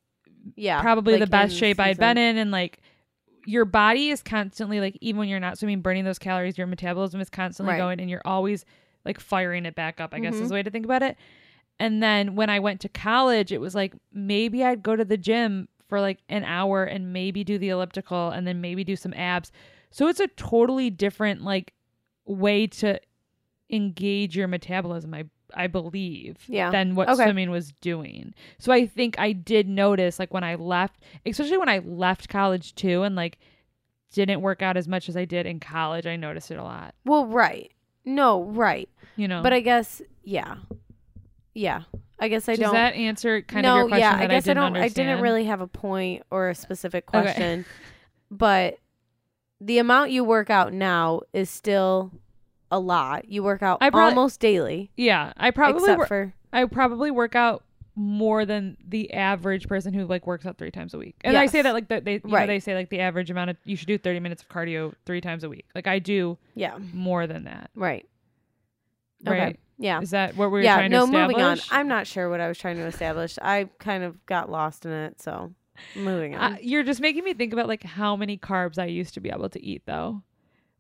yeah, 0.56 0.82
probably 0.82 1.14
like 1.14 1.22
the 1.22 1.28
best 1.28 1.56
shape 1.56 1.80
I 1.80 1.88
had 1.88 1.98
been 1.98 2.18
in, 2.18 2.38
and 2.38 2.52
like 2.52 2.80
your 3.46 3.66
body 3.66 4.10
is 4.10 4.22
constantly 4.22 4.80
like 4.80 4.98
even 5.02 5.18
when 5.20 5.30
you're 5.30 5.40
not 5.40 5.58
swimming, 5.58 5.82
burning 5.82 6.04
those 6.04 6.20
calories. 6.20 6.58
Your 6.58 6.68
metabolism 6.68 7.20
is 7.22 7.30
constantly 7.30 7.74
Right. 7.74 7.80
going, 7.80 8.00
and 8.00 8.10
you're 8.10 8.22
always 8.26 8.66
like 9.04 9.20
firing 9.20 9.66
it 9.66 9.74
back 9.74 10.00
up. 10.00 10.14
I 10.14 10.20
guess 10.20 10.36
is 10.36 10.42
Mhm. 10.42 10.48
the 10.50 10.54
way 10.54 10.64
to 10.64 10.70
think 10.70 10.86
about 10.86 11.02
it. 11.02 11.18
And 11.80 12.02
then 12.02 12.36
when 12.36 12.50
I 12.50 12.60
went 12.60 12.82
to 12.82 12.90
college, 12.90 13.52
it 13.52 13.62
was 13.62 13.76
like 13.76 13.94
maybe 14.12 14.64
I'd 14.64 14.82
go 14.84 14.96
to 14.96 15.06
the 15.06 15.18
gym 15.18 15.68
for 15.88 16.02
like 16.02 16.20
an 16.28 16.44
hour 16.44 16.84
and 16.84 17.14
maybe 17.14 17.44
do 17.44 17.58
the 17.58 17.70
elliptical 17.70 18.30
and 18.32 18.46
then 18.48 18.60
maybe 18.62 18.84
do 18.84 18.96
some 18.96 19.14
abs. 19.14 19.52
So 19.92 20.08
it's 20.08 20.20
a 20.20 20.28
totally 20.28 20.90
different 20.90 21.44
like 21.44 21.74
way 22.26 22.68
to 22.68 23.00
engage 23.70 24.36
your 24.36 24.48
metabolism. 24.48 25.14
I 25.14 25.26
I 25.54 25.68
believe 25.68 26.38
Yeah. 26.48 26.72
than 26.72 26.94
what 26.96 27.08
Okay. 27.08 27.24
swimming 27.24 27.50
was 27.50 27.72
doing. 27.80 28.34
So 28.60 28.74
I 28.74 28.86
think 28.86 29.18
I 29.18 29.32
did 29.32 29.70
notice 29.70 30.20
like 30.20 30.34
when 30.34 30.44
I 30.44 30.56
left, 30.56 31.00
especially 31.26 31.58
when 31.58 31.70
I 31.70 31.78
left 31.80 32.28
college 32.28 32.76
too, 32.76 33.04
and 33.04 33.16
like 33.16 33.40
didn't 34.12 34.42
work 34.42 34.62
out 34.62 34.76
as 34.76 34.88
much 34.90 35.08
as 35.08 35.16
I 35.16 35.24
did 35.24 35.46
in 35.46 35.62
college. 35.62 36.06
I 36.06 36.18
noticed 36.18 36.52
it 36.52 36.58
a 36.58 36.64
lot. 36.64 36.96
Well, 37.06 37.26
right. 37.28 37.72
No, 38.04 38.44
right. 38.44 38.90
You 39.16 39.28
know, 39.30 39.42
But 39.42 39.54
I 39.54 39.62
guess 39.62 40.02
yeah, 40.24 40.56
yeah. 41.58 41.84
I 42.20 42.30
guess 42.30 42.48
I 42.50 42.54
does 42.54 42.60
don't. 42.60 42.66
Does 42.68 42.74
that 42.74 42.96
answer 42.96 43.42
kind 43.42 43.64
no, 43.64 43.74
of 43.74 43.78
your 43.80 43.88
question? 43.90 44.00
yeah. 44.02 44.18
that 44.18 44.24
I 44.24 44.28
guess 44.28 44.44
I, 44.46 44.54
didn't 44.54 44.74
don't. 44.74 44.78
I 44.84 44.88
didn't 44.90 45.22
really 45.22 45.44
have 45.46 45.62
a 45.62 45.68
point 45.68 46.24
or 46.32 46.50
a 46.50 46.56
specific 46.56 47.06
Okay. 47.14 47.22
question, 47.22 47.66
but 48.32 48.78
the 49.62 49.78
amount 49.80 50.12
you 50.12 50.24
work 50.24 50.50
out 50.50 50.74
now 50.74 51.22
is 51.34 51.50
still 51.50 52.12
a 52.72 52.80
lot. 52.80 53.30
You 53.30 53.44
work 53.44 53.62
out 53.62 53.78
I 53.82 53.90
probably- 53.90 54.10
almost 54.16 54.40
daily, 54.40 54.92
Yeah, 54.98 55.34
I 55.38 55.52
probably 55.52 55.82
except 55.84 55.98
wor- 56.00 56.06
for 56.08 56.34
I 56.52 56.66
probably 56.66 57.12
work 57.12 57.36
out 57.36 57.64
more 57.96 58.46
than 58.46 58.78
the 58.88 59.12
average 59.14 59.68
person 59.68 59.94
who 59.94 60.06
like 60.06 60.28
works 60.28 60.46
out 60.46 60.58
three 60.58 60.70
times 60.72 60.94
a 60.94 60.98
week. 61.00 61.16
And 61.22 61.36
I 61.38 61.48
say 61.48 61.62
that 61.64 61.74
like 61.74 61.88
that 61.90 62.06
they 62.06 62.14
you 62.14 62.22
know, 62.26 62.34
Right. 62.36 62.46
they 62.48 62.60
say 62.60 62.76
like 62.76 62.90
the 62.90 63.00
average 63.00 63.30
amount 63.32 63.50
of 63.52 63.58
you 63.64 63.76
should 63.76 63.88
do 63.88 63.98
30 63.98 64.20
minutes 64.20 64.44
of 64.44 64.50
cardio 64.50 64.94
three 65.06 65.22
times 65.22 65.44
a 65.44 65.50
week. 65.50 65.66
Like 65.74 65.88
I 65.88 65.98
do 66.00 66.38
yeah, 66.56 66.78
more 66.94 67.26
than 67.28 67.44
that. 67.46 67.70
right. 67.76 68.08
Right? 69.26 69.42
Okay. 69.50 69.58
Yeah. 69.78 70.02
Is 70.02 70.12
that 70.12 70.36
what 70.36 70.48
we 70.48 70.60
were 70.60 70.62
yeah, 70.62 70.76
trying 70.76 70.92
no, 70.92 71.02
to 71.02 71.06
establish? 71.06 71.36
moving 71.36 71.44
on. 71.44 71.60
I'm 71.72 71.88
not 71.88 72.08
sure 72.08 72.30
what 72.30 72.40
I 72.42 72.48
was 72.48 72.58
trying 72.58 72.78
to 72.78 72.86
establish. 72.86 73.38
I 73.42 73.70
kind 73.80 74.04
of 74.04 74.26
got 74.26 74.50
lost 74.50 74.86
in 74.86 74.92
it, 74.92 75.22
so 75.22 75.54
moving 75.96 76.36
on. 76.36 76.54
Uh, 76.54 76.58
you're 76.62 76.84
just 76.84 77.00
making 77.00 77.24
me 77.24 77.34
think 77.34 77.54
about 77.54 77.68
like 77.68 77.84
how 77.84 78.16
many 78.16 78.38
carbs 78.38 78.80
I 78.80 78.86
used 78.86 79.14
to 79.16 79.20
be 79.20 79.30
able 79.30 79.50
to 79.50 79.64
eat 79.64 79.84
though. 79.86 80.24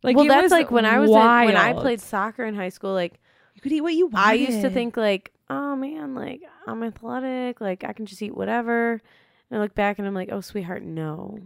Like 0.04 0.16
well, 0.16 0.28
that's 0.28 0.52
like 0.52 0.72
when 0.72 0.86
I 0.86 1.00
was 1.00 1.10
in, 1.10 1.16
when 1.16 1.58
I 1.58 1.74
played 1.74 2.02
soccer 2.02 2.44
in 2.46 2.56
high 2.56 2.70
school. 2.70 2.94
Like 2.94 3.20
You 3.56 3.62
could 3.62 3.72
eat 3.72 3.82
what 3.82 3.94
you 3.94 4.08
wanted. 4.08 4.28
I 4.28 4.34
used 4.34 4.62
to 4.62 4.70
think 4.70 4.98
like, 4.98 5.32
oh 5.50 5.76
man, 5.76 6.16
like 6.16 6.42
I'm 6.66 6.84
athletic, 6.84 7.62
like 7.62 7.84
I 7.84 7.94
can 7.94 8.06
just 8.06 8.22
eat 8.22 8.36
whatever. 8.36 9.02
And 9.50 9.60
I 9.60 9.62
look 9.62 9.76
back 9.76 10.00
and 10.00 10.08
I'm 10.08 10.14
like, 10.14 10.30
oh 10.32 10.42
sweetheart, 10.42 10.84
no. 10.84 11.40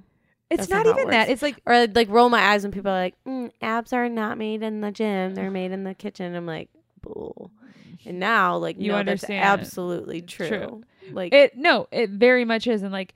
it's 0.50 0.70
not 0.70 0.86
not 0.86 0.98
it 0.98 1.00
even 1.00 1.10
that. 1.12 1.29
It's 1.29 1.41
like 1.41 1.62
Or 1.65 1.74
I'd 1.74 1.96
like 1.96 2.10
roll 2.10 2.29
my 2.29 2.41
eyes 2.41 2.63
when 2.63 2.72
people 2.72 2.91
are 2.91 3.00
like, 3.00 3.15
mm, 3.25 3.51
abs 3.62 3.93
are 3.93 4.10
not 4.10 4.38
made 4.38 4.63
in 4.63 4.81
the 4.81 4.91
gym; 4.91 5.36
they're 5.36 5.51
made 5.51 5.72
in 5.72 5.84
the 5.84 5.93
kitchen. 5.93 6.36
I'm 6.36 6.46
like, 6.46 6.70
And 7.03 8.00
mm-hmm. 8.00 8.20
now, 8.20 8.58
like, 8.58 8.79
You 8.79 8.91
no, 8.91 8.98
understand. 8.98 9.43
that's 9.43 9.62
absolutely 9.62 10.22
true. 10.22 10.48
True. 10.48 10.84
Like, 11.12 11.34
it 11.34 11.58
no, 11.58 11.88
it 11.91 12.10
very 12.12 12.46
much 12.46 12.67
is 12.67 12.84
and 12.84 12.91
like 12.91 13.13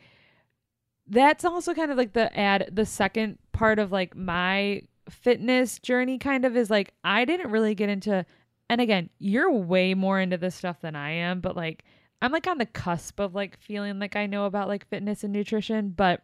that's 1.08 1.46
also 1.46 1.74
kind 1.74 1.92
of 1.92 1.98
like 1.98 2.14
the 2.14 2.36
ad 2.38 2.70
the 2.72 2.86
second 2.86 3.38
part 3.52 3.78
of 3.78 3.92
like 3.92 4.16
my 4.16 4.82
fitness 5.10 5.78
journey 5.80 6.18
kind 6.18 6.46
of 6.46 6.58
is 6.58 6.70
like 6.70 6.94
I 7.04 7.26
didn't 7.26 7.52
really 7.52 7.76
get 7.76 7.90
into 7.90 8.26
and 8.70 8.82
again, 8.82 9.10
you're 9.20 9.52
way 9.52 9.94
more 9.94 10.20
into 10.20 10.38
this 10.38 10.56
stuff 10.56 10.82
than 10.82 10.96
I 10.96 11.12
am, 11.12 11.40
but 11.40 11.56
like 11.56 11.84
I'm 12.22 12.32
like 12.32 12.48
on 12.48 12.58
the 12.58 12.66
cusp 12.66 13.20
of 13.20 13.36
like 13.36 13.60
feeling 13.60 14.00
like 14.00 14.16
I 14.16 14.26
know 14.26 14.46
about 14.46 14.68
like 14.68 14.88
fitness 14.90 15.24
and 15.24 15.32
nutrition, 15.32 15.90
but 15.90 16.24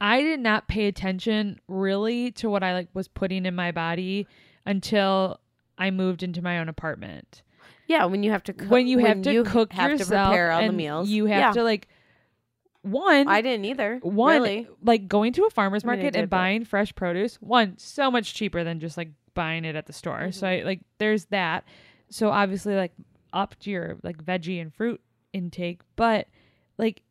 I 0.00 0.22
did 0.22 0.40
not 0.40 0.68
pay 0.68 0.86
attention 0.86 1.60
really 1.68 2.30
to 2.32 2.50
what 2.50 2.62
I 2.62 2.74
like 2.74 2.88
was 2.94 3.08
putting 3.08 3.46
in 3.46 3.54
my 3.54 3.72
body 3.72 4.26
until 4.66 5.40
I 5.80 5.90
moved 5.90 6.22
into 6.22 6.42
my 6.42 6.58
own 6.60 6.68
apartment 6.68 7.42
yeah, 7.86 8.04
when 8.04 8.22
you 8.22 8.30
have 8.30 8.44
to, 8.44 8.52
cook, 8.52 8.70
when 8.70 8.86
you 8.86 8.98
have 8.98 9.20
to 9.22 9.42
cook 9.42 9.72
have 9.72 9.90
yourself 9.90 10.08
to 10.08 10.14
prepare 10.14 10.52
all 10.52 10.60
the 10.60 10.66
and 10.68 10.76
meals, 10.76 11.08
you 11.08 11.26
have 11.26 11.38
yeah. 11.40 11.52
to 11.54 11.64
like 11.64 11.88
one 12.82 13.26
I 13.26 13.42
didn't 13.42 13.64
either. 13.64 13.98
one 14.02 14.42
really. 14.42 14.68
like 14.82 15.08
going 15.08 15.32
to 15.34 15.44
a 15.44 15.50
farmer's 15.50 15.84
I 15.84 15.88
mean, 15.88 15.90
I 15.90 15.96
market 15.96 16.12
did, 16.12 16.20
and 16.20 16.30
but- 16.30 16.36
buying 16.36 16.64
fresh 16.64 16.94
produce 16.94 17.34
one 17.36 17.76
so 17.78 18.08
much 18.10 18.32
cheaper 18.34 18.62
than 18.62 18.78
just 18.78 18.96
like 18.96 19.10
buying 19.34 19.64
it 19.64 19.74
at 19.74 19.86
the 19.86 19.92
store 19.92 20.30
so 20.32 20.46
Mm-hmm. 20.46 20.64
I 20.64 20.68
like 20.68 20.80
there's 20.98 21.24
that 21.26 21.64
so 22.10 22.30
obviously 22.30 22.74
like 22.76 22.92
upped 23.32 23.66
your 23.66 23.96
like 24.02 24.24
veggie 24.24 24.60
and 24.62 24.72
fruit 24.72 25.00
intake 25.32 25.80
but 25.96 26.26
like 26.78 27.02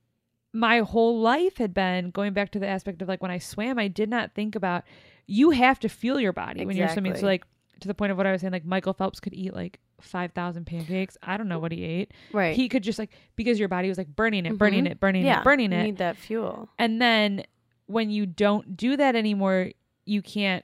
my 0.54 0.80
whole 0.80 1.20
life 1.20 1.58
had 1.58 1.74
been 1.74 2.10
going 2.12 2.34
back 2.34 2.52
to 2.52 2.60
the 2.60 2.68
aspect 2.68 3.02
of 3.02 3.08
like 3.08 3.22
when 3.22 3.32
I 3.32 3.38
swam 3.38 3.78
I 3.78 3.90
did 3.90 4.10
not 4.10 4.34
think 4.34 4.56
about 4.56 4.86
you 5.28 5.52
have 5.52 5.80
to 5.82 5.90
feel 5.90 6.20
your 6.20 6.34
body 6.34 6.66
when 6.66 6.76
you're 6.76 6.90
swimming 6.90 7.12
so 7.14 7.18
Exactly. 7.18 7.30
like 7.30 7.44
to 7.82 7.88
the 7.88 7.94
point 7.94 8.12
of 8.12 8.18
what 8.18 8.26
I 8.28 8.32
was 8.32 8.42
saying 8.42 8.54
like 8.54 8.66
Michael 8.66 8.94
Phelps 8.94 9.20
could 9.20 9.34
eat 9.34 9.54
like 9.54 9.80
5000 10.02 10.66
pancakes 10.66 11.18
I 11.24 11.38
don't 11.38 11.48
know 11.50 11.60
what 11.60 11.72
he 11.72 11.84
ate 11.84 12.14
Right. 12.32 12.56
he 12.56 12.70
could 12.70 12.84
just 12.84 13.00
like 13.00 13.12
because 13.36 13.60
your 13.60 13.68
body 13.68 13.90
was 13.90 13.98
like 13.98 14.08
burning 14.16 14.46
it, 14.46 14.58
burning 14.58 14.86
Mhm. 14.86 14.92
it, 14.92 15.00
burning 15.00 15.26
yeah. 15.26 15.40
it, 15.40 15.44
burning 15.44 15.72
you 15.72 15.78
it. 15.80 15.84
need 15.84 15.98
that 15.98 16.16
fuel. 16.18 16.70
And 16.78 17.02
then 17.02 17.44
when 17.88 18.10
you 18.10 18.26
don't 18.26 18.78
do 18.78 18.96
that 18.98 19.16
anymore, 19.16 19.72
you 20.06 20.22
can't 20.22 20.64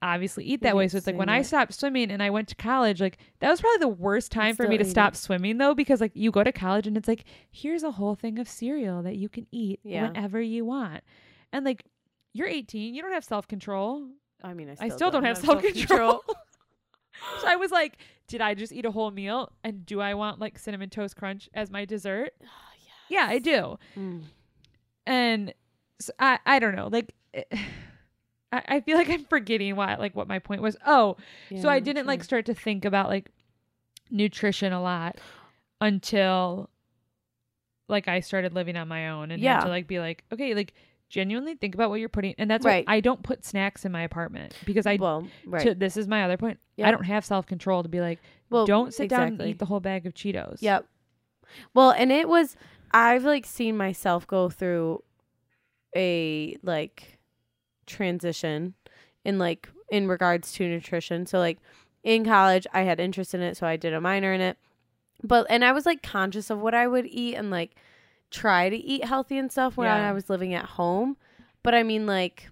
obviously 0.00 0.44
eat 0.44 0.60
that 0.62 0.70
You 0.70 0.76
way. 0.76 0.86
So 0.88 0.96
it's 0.96 1.06
like 1.08 1.16
when 1.16 1.28
I 1.28 1.42
stopped 1.42 1.74
swimming 1.74 2.10
and 2.12 2.22
I 2.22 2.30
went 2.30 2.46
to 2.48 2.54
college, 2.54 3.00
like 3.00 3.18
that 3.40 3.50
was 3.50 3.60
probably 3.60 3.78
the 3.78 3.88
worst 3.88 4.30
time 4.30 4.54
for 4.54 4.68
me 4.68 4.78
to 4.78 4.84
stop 4.84 5.14
it. 5.14 5.16
swimming 5.16 5.58
though, 5.58 5.74
because 5.74 6.00
like 6.00 6.12
you 6.14 6.30
go 6.30 6.44
to 6.44 6.52
college 6.52 6.86
and 6.86 6.96
it's 6.96 7.08
like, 7.08 7.24
here's 7.50 7.82
a 7.82 7.90
whole 7.90 8.14
thing 8.14 8.38
of 8.38 8.48
cereal 8.48 9.02
that 9.02 9.16
you 9.16 9.28
can 9.28 9.46
eat 9.50 9.80
Yeah. 9.82 10.06
whenever 10.06 10.40
you 10.40 10.64
want. 10.64 11.02
And 11.52 11.64
like 11.64 11.82
you're 12.32 12.46
18, 12.46 12.94
you 12.94 13.02
don't 13.02 13.12
have 13.12 13.24
self 13.24 13.48
control. 13.48 14.06
I 14.44 14.54
mean, 14.54 14.70
I 14.70 14.74
still, 14.74 14.86
I 14.86 14.88
still 14.90 15.10
don't, 15.10 15.24
have 15.24 15.38
self 15.38 15.62
control. 15.62 16.22
so 17.40 17.46
I 17.48 17.56
was 17.56 17.70
like, 17.70 17.98
did 18.26 18.40
I 18.40 18.54
just 18.54 18.72
eat 18.72 18.84
a 18.84 18.90
whole 18.90 19.10
meal? 19.10 19.52
And 19.64 19.84
do 19.86 20.00
I 20.00 20.14
want 20.14 20.38
like 20.40 20.58
cinnamon 20.58 20.90
toast 20.90 21.16
crunch 21.16 21.48
as 21.54 21.70
my 21.70 21.84
dessert? 21.84 22.30
Yeah, 23.08 23.26
I 23.28 23.38
do. 23.38 23.78
Mm. 23.96 24.22
And 25.06 25.54
so 26.00 26.12
I 26.18 26.38
I 26.44 26.58
don't 26.58 26.76
know. 26.76 26.88
Like 26.90 27.14
it, 27.32 27.48
I, 28.52 28.62
I 28.68 28.80
feel 28.80 28.96
like 28.96 29.10
I'm 29.10 29.24
forgetting 29.24 29.76
why 29.76 29.94
like 29.96 30.14
what 30.16 30.28
my 30.28 30.38
point 30.38 30.62
was. 30.62 30.76
Oh, 30.86 31.16
so 31.60 31.68
I 31.68 31.80
didn't 31.80 32.06
like 32.06 32.24
start 32.24 32.46
to 32.46 32.54
think 32.54 32.84
about 32.84 33.08
like 33.08 33.30
nutrition 34.10 34.72
a 34.72 34.80
lot 34.82 35.18
until 35.80 36.70
like 37.88 38.08
I 38.08 38.20
started 38.20 38.52
living 38.54 38.76
on 38.76 38.88
my 38.88 39.08
own 39.10 39.30
and 39.30 39.42
had 39.42 39.60
Yeah. 39.60 39.60
to 39.64 39.68
like 39.68 39.86
be 39.86 39.98
like, 39.98 40.24
okay, 40.32 40.54
like 40.54 40.74
genuinely 41.08 41.54
think 41.54 41.74
about 41.74 41.88
what 41.90 42.00
you're 42.00 42.08
putting 42.08 42.34
and 42.38 42.50
that's 42.50 42.64
Right. 42.64 42.86
why 42.86 42.96
I 42.96 43.00
don't 43.00 43.22
put 43.22 43.44
snacks 43.44 43.84
in 43.84 43.92
my 43.92 44.02
apartment 44.02 44.54
because 44.66 44.86
I 44.86 44.96
well, 44.96 45.26
right. 45.46 45.62
to, 45.68 45.74
this 45.74 45.96
is 45.96 46.06
my 46.06 46.22
other 46.24 46.36
point. 46.36 46.58
I 46.82 46.90
don't 46.90 47.04
have 47.04 47.24
self 47.24 47.46
control 47.46 47.82
to 47.82 47.88
be 47.88 48.00
like, 48.00 48.18
well, 48.50 48.66
don't 48.66 48.92
sit 48.94 49.08
down 49.08 49.28
and 49.28 49.42
eat 49.42 49.58
the 49.58 49.64
whole 49.66 49.80
bag 49.80 50.06
of 50.06 50.14
Cheetos. 50.14 50.58
Yep. 50.60 50.86
Well, 51.74 51.90
and 51.90 52.12
it 52.12 52.28
was 52.28 52.56
I've 52.92 53.24
like 53.24 53.46
seen 53.46 53.76
myself 53.76 54.26
go 54.26 54.48
through 54.50 55.02
a 55.96 56.56
like 56.62 57.18
transition 57.86 58.74
in 59.24 59.38
like 59.38 59.68
in 59.90 60.08
regards 60.08 60.52
to 60.52 60.68
nutrition. 60.68 61.26
So 61.26 61.38
like 61.38 61.58
in 62.04 62.24
college 62.24 62.66
I 62.72 62.82
had 62.82 63.00
interest 63.00 63.34
in 63.34 63.40
it, 63.40 63.56
so 63.56 63.66
I 63.66 63.76
did 63.76 63.94
a 63.94 64.00
minor 64.00 64.32
in 64.32 64.40
it. 64.40 64.58
But 65.22 65.46
and 65.50 65.64
I 65.64 65.72
was 65.72 65.86
like 65.86 66.02
conscious 66.02 66.50
of 66.50 66.58
what 66.60 66.74
I 66.74 66.86
would 66.86 67.06
eat 67.06 67.34
and 67.34 67.50
like 67.50 67.74
try 68.30 68.68
to 68.68 68.76
eat 68.76 69.04
healthy 69.04 69.38
and 69.38 69.50
stuff 69.50 69.76
when 69.76 69.86
Yeah. 69.86 70.08
I 70.08 70.12
was 70.12 70.28
living 70.30 70.54
at 70.54 70.64
home. 70.64 71.16
But 71.62 71.74
I 71.74 71.82
mean 71.82 72.06
like 72.06 72.50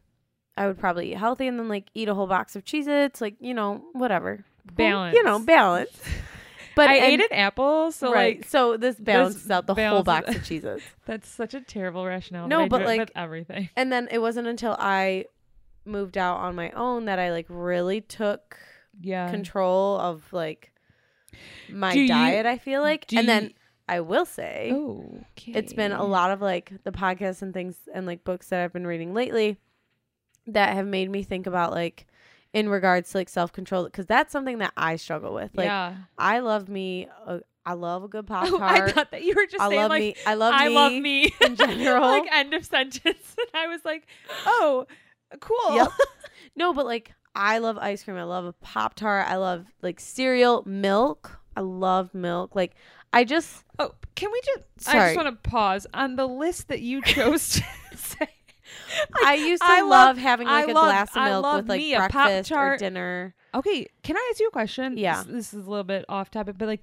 I 0.56 0.66
would 0.66 0.78
probably 0.78 1.12
eat 1.12 1.18
healthy 1.18 1.46
and 1.46 1.58
then 1.58 1.68
like 1.68 1.88
eat 1.94 2.08
a 2.08 2.14
whole 2.14 2.26
box 2.26 2.56
of 2.56 2.64
Cheez 2.64 2.86
Its, 2.88 3.20
like, 3.20 3.36
you 3.40 3.52
know, 3.54 3.84
whatever. 3.92 4.44
Well, 4.78 5.12
You 5.12 5.22
know, 5.22 5.38
balance. 5.38 5.90
But 6.74 6.90
I 6.90 6.96
and- 6.96 7.04
ate 7.22 7.30
an 7.30 7.38
apple, 7.38 7.90
so 7.90 8.12
right. 8.12 8.36
like 8.36 8.46
so 8.48 8.76
this 8.76 8.96
balances 8.96 9.50
out 9.50 9.66
the 9.66 9.74
whole 9.74 10.02
box 10.02 10.28
of 10.34 10.44
cheeses. 10.44 10.82
that's 11.06 11.26
such 11.26 11.54
a 11.54 11.60
terrible 11.62 12.04
rationale. 12.04 12.48
No, 12.48 12.68
but, 12.68 12.82
like- 12.82 13.10
everything. 13.16 13.70
And 13.76 13.90
then 13.90 14.08
it 14.10 14.18
wasn't 14.18 14.46
until 14.46 14.76
I 14.78 15.24
moved 15.86 16.18
out 16.18 16.36
on 16.36 16.54
my 16.54 16.70
own 16.72 17.06
that 17.06 17.18
I 17.18 17.30
like 17.32 17.46
really 17.48 18.02
took 18.02 18.58
Yeah. 19.00 19.30
control 19.30 19.98
of 19.98 20.30
like 20.34 20.70
my 21.70 21.92
Do 21.94 22.00
you- 22.00 22.08
diet, 22.08 22.44
I 22.44 22.58
feel 22.58 22.82
like. 22.82 23.10
And 23.14 23.26
then 23.26 23.44
you- 23.44 23.50
I 23.88 24.00
will 24.00 24.24
say 24.26 24.72
Oh, 24.74 25.24
it's 25.46 25.72
been 25.72 25.92
a 25.92 26.04
lot 26.04 26.30
of 26.32 26.40
like 26.40 26.72
the 26.84 26.90
podcasts 26.92 27.42
and 27.42 27.54
things 27.54 27.76
and 27.94 28.06
like 28.06 28.24
books 28.24 28.48
that 28.48 28.60
I've 28.60 28.72
been 28.72 28.86
reading 28.86 29.14
lately 29.14 29.58
that 30.48 30.74
have 30.74 30.86
made 30.86 31.10
me 31.10 31.22
think 31.22 31.46
about 31.46 31.72
like 31.72 32.06
in 32.52 32.68
regards 32.68 33.10
to 33.12 33.18
like 33.18 33.28
self 33.28 33.52
control 33.52 33.84
because 33.84 34.06
that's 34.06 34.32
something 34.32 34.58
that 34.58 34.72
I 34.76 34.96
struggle 34.96 35.34
with. 35.34 35.50
Like 35.54 35.66
yeah. 35.66 35.94
I 36.18 36.40
love 36.40 36.68
me. 36.68 37.08
I 37.66 37.72
love 37.72 38.04
a 38.04 38.08
good 38.08 38.26
pop 38.26 38.48
Oh, 38.50 38.58
I 38.60 38.90
thought 38.92 39.10
that 39.10 39.22
you 39.24 39.34
were 39.34 39.46
just 39.46 39.60
I 39.60 39.68
saying 39.68 39.80
love 39.80 39.90
like 39.90 40.00
me. 40.00 40.14
I 40.24 40.34
love 40.34 40.54
I 40.56 40.68
me. 40.68 40.74
love 40.74 40.92
me 40.92 41.34
in 41.40 41.56
general. 41.56 42.02
like 42.02 42.32
end 42.32 42.54
of 42.54 42.64
sentence. 42.64 43.36
And 43.38 43.48
I 43.54 43.66
was 43.66 43.84
like, 43.84 44.06
oh, 44.46 44.86
cool. 45.40 45.74
Yep. 45.76 45.88
No, 46.56 46.72
but 46.72 46.86
like 46.86 47.12
I 47.34 47.58
love 47.58 47.76
ice 47.78 48.02
cream. 48.04 48.16
I 48.16 48.22
love 48.22 48.44
a 48.46 48.52
pop 48.52 48.94
tart. 48.94 49.26
I 49.28 49.36
love 49.36 49.66
like 49.82 50.00
cereal, 50.00 50.62
milk. 50.64 51.38
I 51.56 51.60
love 51.60 52.14
milk. 52.14 52.54
Like 52.54 52.74
I 53.12 53.24
just 53.24 53.64
Oh, 53.78 53.92
can 54.14 54.30
we 54.32 54.40
just? 54.44 54.88
I 54.88 54.92
Sorry. 54.92 55.14
just 55.14 55.24
want 55.24 55.42
to 55.42 55.50
pause 55.50 55.86
on 55.94 56.16
the 56.16 56.26
list 56.26 56.68
that 56.68 56.80
you 56.80 57.02
chose 57.04 57.50
to 57.50 57.62
say. 57.96 58.28
I 59.24 59.34
used 59.34 59.62
to 59.62 59.68
I 59.68 59.80
love, 59.80 59.90
love- 59.90 60.18
having 60.18 60.46
I 60.48 60.60
like 60.62 60.68
a 60.68 60.72
love- 60.72 60.84
glass 60.86 61.10
of 61.10 61.16
I 61.18 61.28
milk 61.30 61.42
love 61.42 61.56
with 61.64 61.68
like 61.70 61.78
me 61.80 61.94
a 61.94 61.98
breakfast 61.98 62.50
or 62.50 62.54
Pop-Tart. 62.54 62.78
dinner. 62.80 63.34
Okay, 63.54 63.86
can 64.02 64.16
I 64.16 64.28
ask 64.30 64.40
you 64.40 64.48
a 64.48 64.50
question? 64.50 64.96
Yeah. 64.98 65.22
This, 65.22 65.32
this 65.32 65.54
is 65.54 65.66
a 65.66 65.70
little 65.70 65.84
bit 65.84 66.04
off 66.08 66.30
topic, 66.30 66.56
but 66.58 66.68
like, 66.68 66.82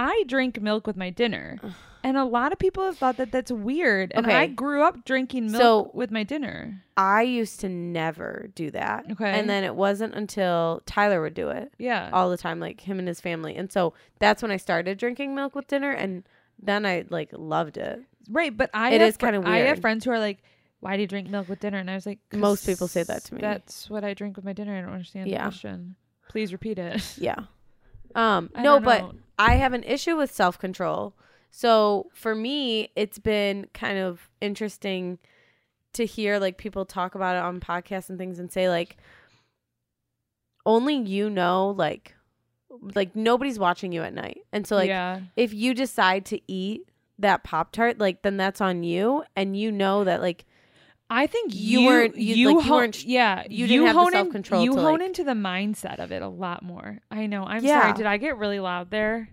I 0.00 0.22
drink 0.28 0.60
milk 0.62 0.86
with 0.86 0.96
my 0.96 1.10
dinner, 1.10 1.58
and 2.04 2.16
a 2.16 2.24
lot 2.24 2.52
of 2.52 2.58
people 2.58 2.84
have 2.84 2.96
thought 2.96 3.16
that 3.16 3.32
that's 3.32 3.50
weird. 3.50 4.12
And 4.14 4.24
Okay. 4.26 4.36
I 4.36 4.46
grew 4.46 4.82
up 4.82 5.04
drinking 5.04 5.50
milk 5.50 5.60
So- 5.60 5.90
with 5.92 6.10
my 6.12 6.22
dinner. 6.22 6.82
I 6.96 7.22
used 7.22 7.60
to 7.60 7.68
never 7.68 8.48
do 8.54 8.70
that. 8.70 9.06
Okay. 9.12 9.38
And 9.38 9.50
then 9.50 9.64
it 9.64 9.74
wasn't 9.74 10.14
until 10.14 10.82
Tyler 10.86 11.20
would 11.20 11.34
do 11.34 11.48
it 11.48 11.72
Yeah. 11.78 12.10
all 12.12 12.30
the 12.30 12.36
time, 12.36 12.60
like 12.60 12.80
him 12.80 12.98
and 12.98 13.06
his 13.08 13.20
family. 13.20 13.56
And 13.56 13.70
so 13.72 13.94
that's 14.20 14.40
when 14.42 14.50
I 14.50 14.56
started 14.56 14.98
drinking 14.98 15.34
milk 15.34 15.54
with 15.54 15.66
dinner 15.66 15.90
and 15.90 16.24
then 16.60 16.84
I 16.86 17.04
like 17.10 17.30
loved 17.32 17.76
it. 17.76 18.00
Right, 18.30 18.56
but 18.56 18.70
I 18.74 18.90
It 18.92 19.00
have 19.00 19.08
is 19.10 19.16
kinda 19.16 19.40
I 19.48 19.58
have 19.58 19.66
weird. 19.66 19.80
friends 19.80 20.04
who 20.04 20.10
are 20.10 20.18
like, 20.18 20.38
"Why 20.80 20.96
do 20.96 21.02
you 21.02 21.08
drink 21.08 21.28
milk 21.30 21.48
with 21.48 21.60
dinner?" 21.60 21.78
And 21.78 21.88
I 21.90 21.94
was 21.94 22.04
like, 22.06 22.18
Most 22.32 22.66
people 22.66 22.88
say 22.88 23.02
that 23.04 23.24
to 23.24 23.34
me. 23.34 23.40
That's 23.40 23.88
what 23.88 24.02
I 24.04 24.12
drink 24.14 24.36
with 24.36 24.44
my 24.44 24.52
dinner. 24.52 24.76
I 24.76 24.80
don't 24.80 24.90
understand 24.92 25.28
Yeah. 25.28 25.38
the 25.38 25.42
question. 25.50 25.94
Please 26.28 26.52
repeat 26.52 26.78
it. 26.78 27.16
Yeah. 27.18 27.36
Um 28.14 28.50
I 28.54 28.62
no, 28.62 28.74
don't 28.74 28.84
but 28.84 29.00
know. 29.02 29.12
I 29.38 29.54
have 29.54 29.72
an 29.72 29.84
issue 29.84 30.16
with 30.16 30.32
self 30.32 30.58
control. 30.58 31.14
So 31.50 32.10
for 32.14 32.34
me, 32.34 32.90
it's 32.96 33.18
been 33.18 33.68
kind 33.72 33.98
of 33.98 34.28
interesting 34.40 35.18
to 35.94 36.04
hear 36.04 36.38
like 36.38 36.58
people 36.58 36.84
talk 36.84 37.14
about 37.14 37.36
it 37.36 37.42
on 37.42 37.60
podcasts 37.60 38.10
and 38.10 38.18
things 38.18 38.38
and 38.38 38.52
say 38.52 38.68
like 38.68 38.98
only 40.66 40.96
you 40.96 41.30
know 41.30 41.70
like 41.70 42.14
like 42.94 43.16
nobody's 43.16 43.58
watching 43.58 43.92
you 43.92 44.02
at 44.02 44.14
night. 44.14 44.40
And 44.52 44.66
so 44.66 44.76
like 44.76 44.88
yeah, 44.88 45.20
if 45.36 45.54
you 45.54 45.74
decide 45.74 46.26
to 46.26 46.40
eat 46.50 46.88
that 47.18 47.44
pop 47.44 47.72
tart, 47.72 47.98
like 47.98 48.22
then 48.22 48.36
that's 48.36 48.60
on 48.60 48.82
you 48.82 49.24
and 49.34 49.56
you 49.56 49.72
know 49.72 50.04
that 50.04 50.20
like 50.20 50.44
I 51.10 51.26
think 51.26 51.54
You 51.54 51.80
you 51.80 51.86
weren't- 51.86 52.16
you, 52.16 52.34
you- 52.34 52.46
like, 52.48 52.54
you 52.54 52.60
hone, 52.70 52.78
weren't- 52.80 53.04
yeah 53.04 53.44
you 53.48 53.66
didn't 53.66 53.86
have 53.86 53.94
the 53.94 54.00
hone 54.00 54.08
in- 54.08 54.12
self-control 54.24 54.62
You 54.64 54.74
to, 54.74 54.80
hone 54.80 54.92
like- 54.98 55.02
into 55.08 55.24
the 55.24 55.32
mindset 55.32 55.98
of 56.00 56.12
it 56.12 56.20
a 56.22 56.28
lot 56.28 56.62
more. 56.62 56.98
I 57.10 57.26
know. 57.26 57.44
I'm 57.44 57.64
Yeah. 57.64 57.80
sorry. 57.82 57.92
Did 57.94 58.06
I 58.06 58.16
get 58.18 58.36
really 58.36 58.60
loud 58.60 58.90
there? 58.90 59.28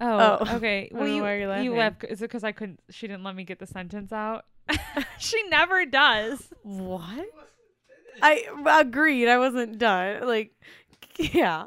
Oh, 0.00 0.38
Oh. 0.40 0.46
okay. 0.56 0.90
I 0.92 0.96
Well, 0.98 1.06
you 1.08 1.22
why 1.22 1.36
you're 1.36 1.58
you 1.62 1.74
left. 1.74 2.04
Is 2.04 2.20
it 2.20 2.24
because 2.24 2.42
I 2.42 2.52
couldn't? 2.52 2.80
She 2.90 3.06
didn't 3.06 3.22
let 3.22 3.36
me 3.36 3.44
get 3.44 3.58
the 3.60 3.66
sentence 3.66 4.12
out. 4.12 4.44
she 5.18 5.40
never 5.48 5.84
does. 5.86 6.48
what? 6.62 7.26
I 8.22 8.44
agreed. 8.80 9.28
I 9.28 9.38
wasn't 9.38 9.78
done. 9.78 10.26
Like 10.26 10.52
yeah. 11.18 11.66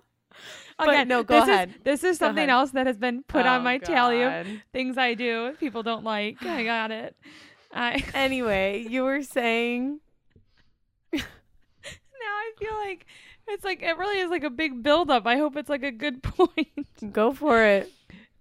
But 0.78 0.90
Okay, 0.90 1.04
no, 1.06 1.24
go 1.24 1.40
this 1.40 1.50
ahead. 1.50 1.70
Is, 1.70 1.76
this 1.84 2.04
is 2.04 2.18
something 2.18 2.50
else 2.50 2.72
that 2.72 2.88
has 2.88 2.98
been 2.98 3.24
put 3.24 3.46
Oh, 3.46 3.50
on 3.50 3.64
my 3.64 3.78
tally 3.78 4.24
of 4.24 4.48
things 4.74 4.98
I 4.98 5.14
do. 5.14 5.54
People 5.60 5.84
don't 5.84 6.04
like. 6.04 6.44
I 6.44 6.64
got 6.66 6.92
it. 6.92 7.16
I 7.74 8.04
Anyway, 8.14 8.86
you 8.90 9.04
were 9.04 9.24
saying 9.24 10.00
now 11.14 11.22
I 12.22 12.52
feel 12.58 12.74
like 12.86 13.06
it's 13.48 13.64
like 13.64 13.82
it 13.82 13.98
really 13.98 14.20
is 14.20 14.30
like 14.30 14.44
a 14.44 14.50
big 14.50 14.84
buildup. 14.84 15.26
I 15.28 15.38
hope 15.38 15.56
it's 15.58 15.70
like 15.70 15.84
a 15.84 15.92
good 15.92 16.24
point. 16.24 16.88
go 17.12 17.34
for 17.34 17.64
it. 17.64 17.92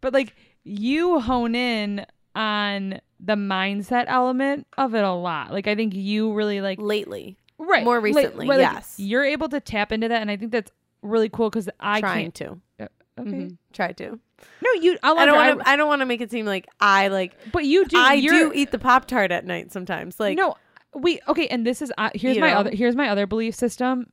but 0.00 0.12
like 0.12 0.34
you 0.64 1.18
hone 1.20 1.54
in 1.54 2.06
on 2.34 3.00
the 3.18 3.34
mindset 3.34 4.04
element 4.08 4.66
of 4.78 4.94
it 4.94 5.04
a 5.04 5.12
lot. 5.12 5.52
Like 5.52 5.66
I 5.66 5.74
think 5.74 5.94
you 5.94 6.32
really 6.32 6.60
like 6.60 6.80
Lately. 6.80 7.36
right 7.58 7.84
more 7.84 8.00
recently, 8.00 8.46
like, 8.46 8.58
yes. 8.60 8.94
you're 8.98 9.24
able 9.24 9.48
to 9.50 9.60
tap 9.60 9.92
into 9.92 10.08
that, 10.08 10.20
and 10.22 10.30
I 10.30 10.36
think 10.36 10.52
that's 10.52 10.70
really 11.02 11.28
cool 11.28 11.50
because 11.50 11.68
I 11.80 12.00
trying 12.00 12.32
can't. 12.32 12.34
to. 12.80 12.88
Okay. 13.18 13.30
Mhm. 13.30 13.56
Try 13.72 13.92
to. 13.92 14.18
No, 14.60 14.70
you. 14.80 14.98
I'll 15.02 15.18
I 15.18 15.26
don't 15.26 15.38
I, 15.38 15.48
want 15.48 15.60
to 15.60 15.68
I 15.68 15.76
don't 15.76 15.88
want 15.88 16.00
to 16.00 16.06
make 16.06 16.20
it 16.20 16.30
seem 16.30 16.46
like 16.46 16.66
I 16.80 17.08
like 17.08 17.32
but 17.52 17.64
you 17.64 17.84
do. 17.86 17.96
I 17.98 18.20
do 18.20 18.52
eat 18.54 18.70
the 18.70 18.78
pop 18.78 19.06
tart 19.06 19.30
at 19.32 19.44
night 19.44 19.72
sometimes. 19.72 20.20
Like 20.20 20.36
no, 20.36 20.54
we 20.94 21.20
okay. 21.28 21.46
And 21.48 21.66
this 21.66 21.82
is 21.82 21.92
uh, 21.98 22.10
here's 22.14 22.38
my 22.38 22.52
know? 22.52 22.60
other 22.60 22.70
here's 22.70 22.96
my 22.96 23.08
other 23.08 23.26
belief 23.26 23.54
system 23.54 24.12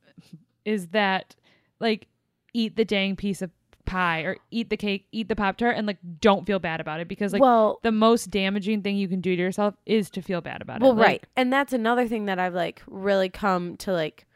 is 0.64 0.88
that 0.88 1.36
like 1.78 2.06
eat 2.52 2.76
the 2.76 2.84
dang 2.84 3.16
piece 3.16 3.42
of 3.42 3.50
pie 3.86 4.20
or 4.20 4.36
eat 4.50 4.70
the 4.70 4.76
cake, 4.76 5.06
eat 5.12 5.28
the 5.28 5.36
pop 5.36 5.56
tart, 5.56 5.76
and 5.76 5.86
like 5.86 5.98
don't 6.20 6.46
feel 6.46 6.58
bad 6.58 6.80
about 6.80 7.00
it 7.00 7.08
because 7.08 7.32
like 7.32 7.42
well 7.42 7.80
the 7.82 7.92
most 7.92 8.30
damaging 8.30 8.82
thing 8.82 8.96
you 8.96 9.08
can 9.08 9.20
do 9.20 9.34
to 9.34 9.42
yourself 9.42 9.74
is 9.86 10.10
to 10.10 10.22
feel 10.22 10.40
bad 10.40 10.62
about 10.62 10.80
Well, 10.80 10.92
it. 10.92 10.96
Like, 10.96 11.06
right. 11.06 11.26
And 11.36 11.52
that's 11.52 11.72
another 11.72 12.06
thing 12.06 12.26
that 12.26 12.38
I've 12.38 12.54
like 12.54 12.82
really 12.86 13.28
come 13.28 13.76
to 13.78 13.92
like 13.92 14.26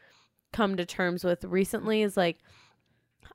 come 0.51 0.77
to 0.77 0.85
terms 0.85 1.23
with 1.23 1.43
recently 1.43 2.01
is 2.01 2.15
like 2.15 2.39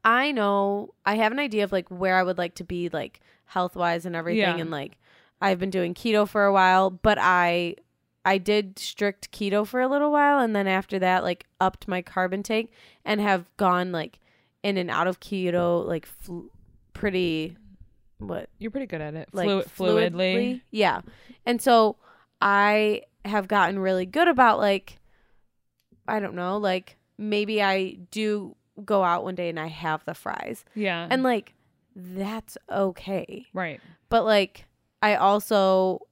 I 0.04 0.32
know 0.32 0.94
I 1.04 1.16
have 1.16 1.32
an 1.32 1.38
idea 1.38 1.64
of 1.64 1.72
like 1.72 1.88
where 1.88 2.16
I 2.16 2.22
would 2.22 2.38
like 2.38 2.54
to 2.56 2.64
be 2.64 2.88
like 2.88 3.20
health 3.44 3.76
wise 3.76 4.06
and 4.06 4.16
everything 4.16 4.40
Yeah. 4.40 4.56
and 4.58 4.70
like 4.70 4.96
I've 5.40 5.58
been 5.58 5.70
doing 5.70 5.94
keto 5.94 6.28
for 6.28 6.44
a 6.44 6.52
while, 6.52 6.90
but 6.90 7.18
I 7.20 7.76
I 8.24 8.38
did 8.38 8.78
strict 8.78 9.30
keto 9.32 9.66
for 9.66 9.80
a 9.80 9.88
little 9.88 10.12
while 10.12 10.38
and 10.38 10.54
then 10.54 10.66
after 10.66 10.98
that 10.98 11.22
like 11.22 11.46
upped 11.60 11.88
my 11.88 12.02
carb 12.02 12.32
intake 12.34 12.72
and 13.04 13.20
have 13.20 13.44
gone 13.56 13.92
like 13.92 14.18
in 14.62 14.76
and 14.76 14.90
out 14.90 15.06
of 15.06 15.20
keto 15.20 15.86
like 15.86 16.04
fl- 16.06 16.46
pretty 16.92 17.56
what 18.18 18.50
You're 18.58 18.70
pretty 18.70 18.86
good 18.86 19.00
at 19.00 19.14
it. 19.14 19.30
like 19.32 19.46
Flu- 19.46 19.62
fluidly. 19.62 20.10
fluidly. 20.12 20.60
Yeah. 20.70 21.00
And 21.46 21.60
so 21.62 21.96
I 22.42 23.02
have 23.24 23.48
gotten 23.48 23.78
really 23.78 24.04
good 24.06 24.28
about 24.28 24.58
like 24.58 24.98
I 26.06 26.20
don't 26.20 26.34
know, 26.34 26.56
like 26.58 26.96
maybe 27.16 27.62
I 27.62 27.98
do 28.10 28.56
go 28.80 29.02
out 29.04 29.24
one 29.24 29.34
day 29.34 29.48
and 29.48 29.58
I 29.60 29.66
have 29.68 30.04
the 30.04 30.14
fries. 30.14 30.64
Yeah. 30.74 31.06
And 31.10 31.22
like 31.22 31.54
that's 31.94 32.56
okay. 32.70 33.46
right. 33.52 33.80
But 34.08 34.24
like 34.24 34.64
I 35.02 35.16
also 35.16 36.06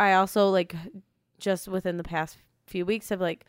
I 0.00 0.14
also 0.14 0.48
like 0.50 0.74
just 1.38 1.68
within 1.68 1.96
the 1.96 2.04
past 2.04 2.38
few 2.66 2.84
weeks 2.84 3.08
have 3.08 3.20
like 3.20 3.46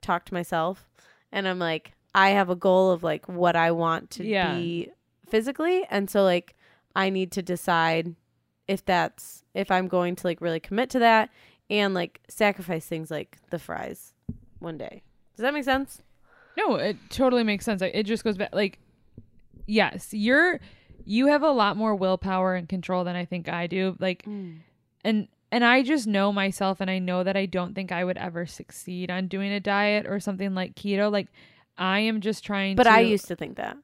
talked 0.00 0.28
to 0.28 0.34
myself 0.34 0.88
and 1.32 1.46
I'm 1.48 1.58
like 1.58 1.92
I 2.14 2.30
have 2.30 2.50
a 2.50 2.56
goal 2.56 2.90
of 2.90 3.02
like 3.02 3.28
what 3.28 3.56
I 3.56 3.70
want 3.72 4.10
to 4.12 4.24
Yeah. 4.24 4.54
be 4.54 4.90
physically 5.28 5.84
and 5.90 6.08
so 6.10 6.22
like 6.22 6.54
I 6.96 7.10
need 7.10 7.32
to 7.32 7.42
decide 7.42 8.14
if 8.68 8.84
that's 8.84 9.44
if 9.54 9.70
I'm 9.70 9.88
going 9.88 10.16
to 10.16 10.26
like 10.26 10.40
really 10.40 10.60
commit 10.60 10.90
to 10.90 10.98
that 11.00 11.30
and 11.68 11.94
like 11.94 12.20
sacrifice 12.28 12.84
things 12.86 13.10
like 13.10 13.38
the 13.50 13.58
fries 13.58 14.12
one 14.58 14.76
day. 14.76 15.02
Does 15.36 15.42
that 15.42 15.54
make 15.54 15.64
sense? 15.64 16.02
No, 16.56 16.76
it 16.76 16.96
totally 17.10 17.44
makes 17.44 17.64
sense. 17.64 17.82
It 17.82 18.04
just 18.04 18.24
goes 18.24 18.36
back 18.36 18.54
like 18.54 18.78
yes, 19.66 20.08
you're 20.12 20.60
you 21.04 21.28
have 21.28 21.42
a 21.42 21.50
lot 21.50 21.76
more 21.76 21.94
willpower 21.94 22.54
and 22.54 22.68
control 22.68 23.04
than 23.04 23.16
I 23.16 23.24
think 23.24 23.48
I 23.48 23.66
do. 23.66 23.96
Like 23.98 24.24
mm. 24.24 24.58
and 25.04 25.28
and 25.52 25.64
I 25.64 25.82
just 25.82 26.06
know 26.06 26.32
myself 26.32 26.80
and 26.80 26.90
I 26.90 26.98
know 26.98 27.24
that 27.24 27.36
I 27.36 27.46
don't 27.46 27.74
think 27.74 27.92
I 27.92 28.04
would 28.04 28.18
ever 28.18 28.46
succeed 28.46 29.10
on 29.10 29.26
doing 29.26 29.52
a 29.52 29.60
diet 29.60 30.06
or 30.06 30.20
something 30.20 30.54
like 30.54 30.74
keto. 30.74 31.10
Like 31.10 31.28
I 31.76 32.00
am 32.00 32.20
just 32.20 32.44
trying 32.44 32.76
But 32.76 32.84
to 32.84 32.90
I 32.90 33.00
used 33.00 33.28
to 33.28 33.36
think 33.36 33.56
that. 33.56 33.76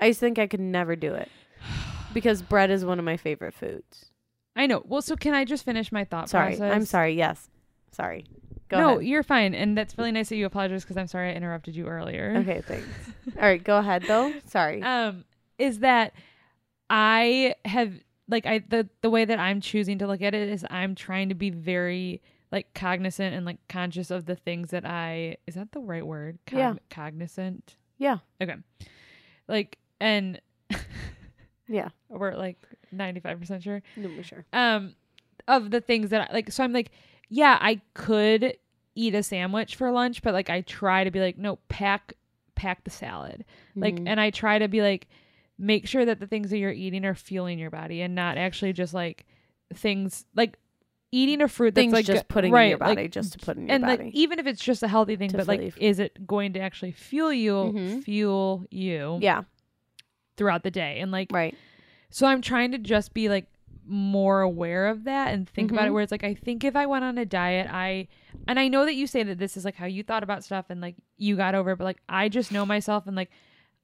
I 0.00 0.06
used 0.06 0.20
to 0.20 0.26
think 0.26 0.38
I 0.38 0.46
could 0.46 0.60
never 0.60 0.96
do 0.96 1.14
it. 1.14 1.28
Because 2.12 2.42
bread 2.42 2.72
is 2.72 2.84
one 2.84 2.98
of 2.98 3.04
my 3.04 3.16
favorite 3.16 3.54
foods. 3.54 4.06
I 4.56 4.66
know. 4.66 4.82
Well, 4.84 5.00
so 5.00 5.14
can 5.14 5.32
I 5.32 5.44
just 5.44 5.64
finish 5.64 5.92
my 5.92 6.04
thought 6.04 6.28
Sorry. 6.28 6.56
process? 6.56 6.74
I'm 6.74 6.84
sorry. 6.84 7.14
Yes. 7.14 7.48
Sorry. 7.92 8.24
Go 8.70 8.78
no, 8.78 8.90
ahead. 8.94 9.04
you're 9.06 9.22
fine. 9.22 9.54
And 9.54 9.76
that's 9.76 9.98
really 9.98 10.12
nice 10.12 10.28
that 10.30 10.36
you 10.36 10.46
apologize 10.46 10.82
because 10.84 10.96
I'm 10.96 11.06
sorry 11.08 11.30
I 11.30 11.34
interrupted 11.34 11.74
you 11.76 11.86
earlier. 11.86 12.34
Okay, 12.38 12.62
thanks. 12.62 12.86
All 13.36 13.42
right, 13.42 13.62
go 13.62 13.76
ahead 13.78 14.04
though. 14.06 14.32
Sorry. 14.46 14.80
um 14.82 15.24
is 15.58 15.80
that 15.80 16.12
I 16.88 17.54
have 17.64 17.92
like 18.28 18.46
I 18.46 18.60
the 18.60 18.88
the 19.02 19.10
way 19.10 19.24
that 19.24 19.38
I'm 19.38 19.60
choosing 19.60 19.98
to 19.98 20.06
look 20.06 20.22
at 20.22 20.34
it 20.34 20.48
is 20.48 20.64
I'm 20.70 20.94
trying 20.94 21.28
to 21.30 21.34
be 21.34 21.50
very 21.50 22.22
like 22.52 22.72
cognizant 22.74 23.34
and 23.34 23.44
like 23.44 23.58
conscious 23.68 24.10
of 24.10 24.26
the 24.26 24.36
things 24.36 24.70
that 24.70 24.84
I 24.84 25.36
is 25.46 25.54
that 25.56 25.72
the 25.72 25.80
right 25.80 26.06
word? 26.06 26.38
Cog- 26.46 26.58
Yeah. 26.58 26.74
Cognizant. 26.90 27.76
Yeah. 27.98 28.18
Okay. 28.40 28.54
Like 29.48 29.78
and 30.00 30.40
Yeah. 31.68 31.88
we're 32.08 32.34
like 32.34 32.58
95% 32.94 33.62
sure. 33.62 33.82
No, 33.96 34.08
for 34.16 34.22
sure. 34.22 34.44
Um 34.52 34.94
of 35.48 35.70
the 35.70 35.80
things 35.80 36.10
that 36.10 36.30
I 36.30 36.32
like 36.32 36.50
so 36.52 36.62
I'm 36.64 36.72
like 36.72 36.90
yeah, 37.30 37.56
I 37.60 37.80
could 37.94 38.56
eat 38.94 39.14
a 39.14 39.22
sandwich 39.22 39.76
for 39.76 39.90
lunch, 39.92 40.20
but 40.22 40.34
like 40.34 40.50
I 40.50 40.60
try 40.62 41.04
to 41.04 41.10
be 41.10 41.20
like 41.20 41.38
no, 41.38 41.56
pack 41.68 42.14
pack 42.54 42.84
the 42.84 42.90
salad. 42.90 43.44
Like 43.74 43.94
Mhm. 43.94 44.08
and 44.08 44.20
I 44.20 44.30
try 44.30 44.58
to 44.58 44.68
be 44.68 44.82
like 44.82 45.06
make 45.58 45.86
sure 45.86 46.04
that 46.04 46.20
the 46.20 46.26
things 46.26 46.50
that 46.50 46.58
you're 46.58 46.72
eating 46.72 47.04
are 47.04 47.14
fueling 47.14 47.58
your 47.58 47.70
body 47.70 48.00
and 48.02 48.14
not 48.14 48.36
actually 48.38 48.72
just 48.72 48.92
like 48.94 49.24
things 49.74 50.24
like 50.34 50.58
eating 51.12 51.40
a 51.42 51.48
fruit 51.48 51.74
that's 51.74 51.82
Things 51.84 51.92
like 51.92 52.04
just 52.06 52.28
putting 52.28 52.52
right, 52.52 52.64
in 52.64 52.70
your 52.70 52.78
like, 52.78 52.96
body 52.96 53.08
just 53.08 53.32
to 53.32 53.38
put 53.38 53.56
in 53.56 53.66
your 53.66 53.74
and 53.74 53.82
body. 53.84 54.04
like 54.04 54.14
even 54.14 54.38
if 54.38 54.46
it's 54.46 54.62
just 54.62 54.82
a 54.82 54.88
healthy 54.88 55.16
thing, 55.16 55.28
To 55.30 55.36
but 55.38 55.48
like 55.48 55.76
is 55.78 55.98
it 55.98 56.26
going 56.26 56.52
to 56.54 56.60
actually 56.60 56.92
fuel 56.92 57.32
you 57.32 57.52
Mhm. 57.52 58.04
fuel 58.04 58.64
you 58.70 59.18
yeah, 59.20 59.42
throughout 60.36 60.62
the 60.62 60.70
day? 60.70 60.98
And 61.00 61.10
like 61.12 61.30
right. 61.32 61.54
so 62.10 62.26
I'm 62.26 62.42
trying 62.42 62.72
to 62.72 62.78
just 62.78 63.12
be 63.14 63.28
like 63.28 63.46
more 63.90 64.40
aware 64.40 64.86
of 64.86 65.04
that 65.04 65.34
and 65.34 65.48
think 65.48 65.70
about 65.70 65.86
it 65.86 65.90
Mhm. 65.90 65.94
where 65.94 66.02
it's 66.02 66.12
like 66.12 66.24
I 66.24 66.34
think 66.34 66.62
if 66.64 66.76
I 66.76 66.86
went 66.86 67.04
on 67.04 67.18
a 67.18 67.24
diet, 67.26 67.68
I 67.70 68.08
and 68.48 68.58
I 68.58 68.68
know 68.68 68.84
that 68.84 68.94
you 68.94 69.06
say 69.06 69.22
that 69.24 69.38
this 69.38 69.56
is 69.56 69.64
like 69.64 69.74
how 69.76 69.86
you 69.86 70.02
thought 70.02 70.22
about 70.22 70.44
stuff 70.44 70.66
and 70.70 70.80
like 70.80 70.94
you 71.18 71.36
got 71.36 71.54
over 71.54 71.72
it, 71.72 71.76
but 71.78 71.84
like 71.84 72.00
I 72.08 72.28
just 72.28 72.52
know 72.52 72.64
myself 72.64 73.06
and 73.06 73.16
like 73.16 73.30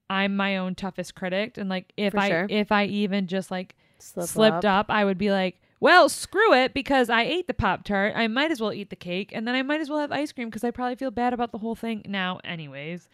I'm 0.09 0.37
my 0.37 0.57
own 0.57 0.75
toughest 0.77 1.15
critic 1.17 1.59
and 1.59 1.69
like 1.69 1.93
if 1.97 2.13
For 2.13 2.21
I 2.21 2.29
sure. 2.29 2.47
if 2.49 2.71
I 2.73 2.85
even 2.85 3.27
just 3.27 3.51
like 3.51 3.75
Slip 3.99 4.27
slipped 4.29 4.65
up. 4.65 4.87
up. 4.89 4.91
I 4.91 5.05
would 5.05 5.19
be 5.19 5.31
like, 5.33 5.61
well, 5.81 6.09
screw 6.09 6.55
it 6.55 6.73
because 6.75 7.11
I 7.11 7.23
ate 7.23 7.47
the 7.49 7.55
Pop 7.55 7.83
Tart. 7.85 8.13
I 8.15 8.29
might 8.29 8.51
as 8.51 8.61
well 8.61 8.73
eat 8.73 8.91
the 8.91 8.97
cake 8.97 9.31
and 9.35 9.47
then 9.49 9.55
I 9.55 9.63
might 9.63 9.81
as 9.81 9.91
well 9.91 9.99
have 9.99 10.13
ice 10.13 10.31
cream 10.33 10.49
because 10.49 10.65
I 10.65 10.71
probably 10.71 10.95
feel 10.97 11.11
bad 11.11 11.33
about 11.33 11.51
the 11.51 11.59
whole 11.59 11.75
thing 11.75 12.03
now, 12.07 12.39
anyways. 12.45 13.09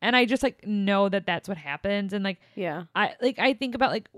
And 0.00 0.16
I 0.16 0.24
just 0.24 0.42
like 0.42 0.66
know 0.66 1.08
that 1.10 1.26
that's 1.26 1.48
what 1.48 1.58
happens. 1.58 2.12
And 2.12 2.24
like, 2.24 2.38
Yeah, 2.54 2.84
I 2.94 3.14
like, 3.20 3.38
I 3.38 3.52
think 3.52 3.74
about 3.74 3.90
like, 3.90 4.08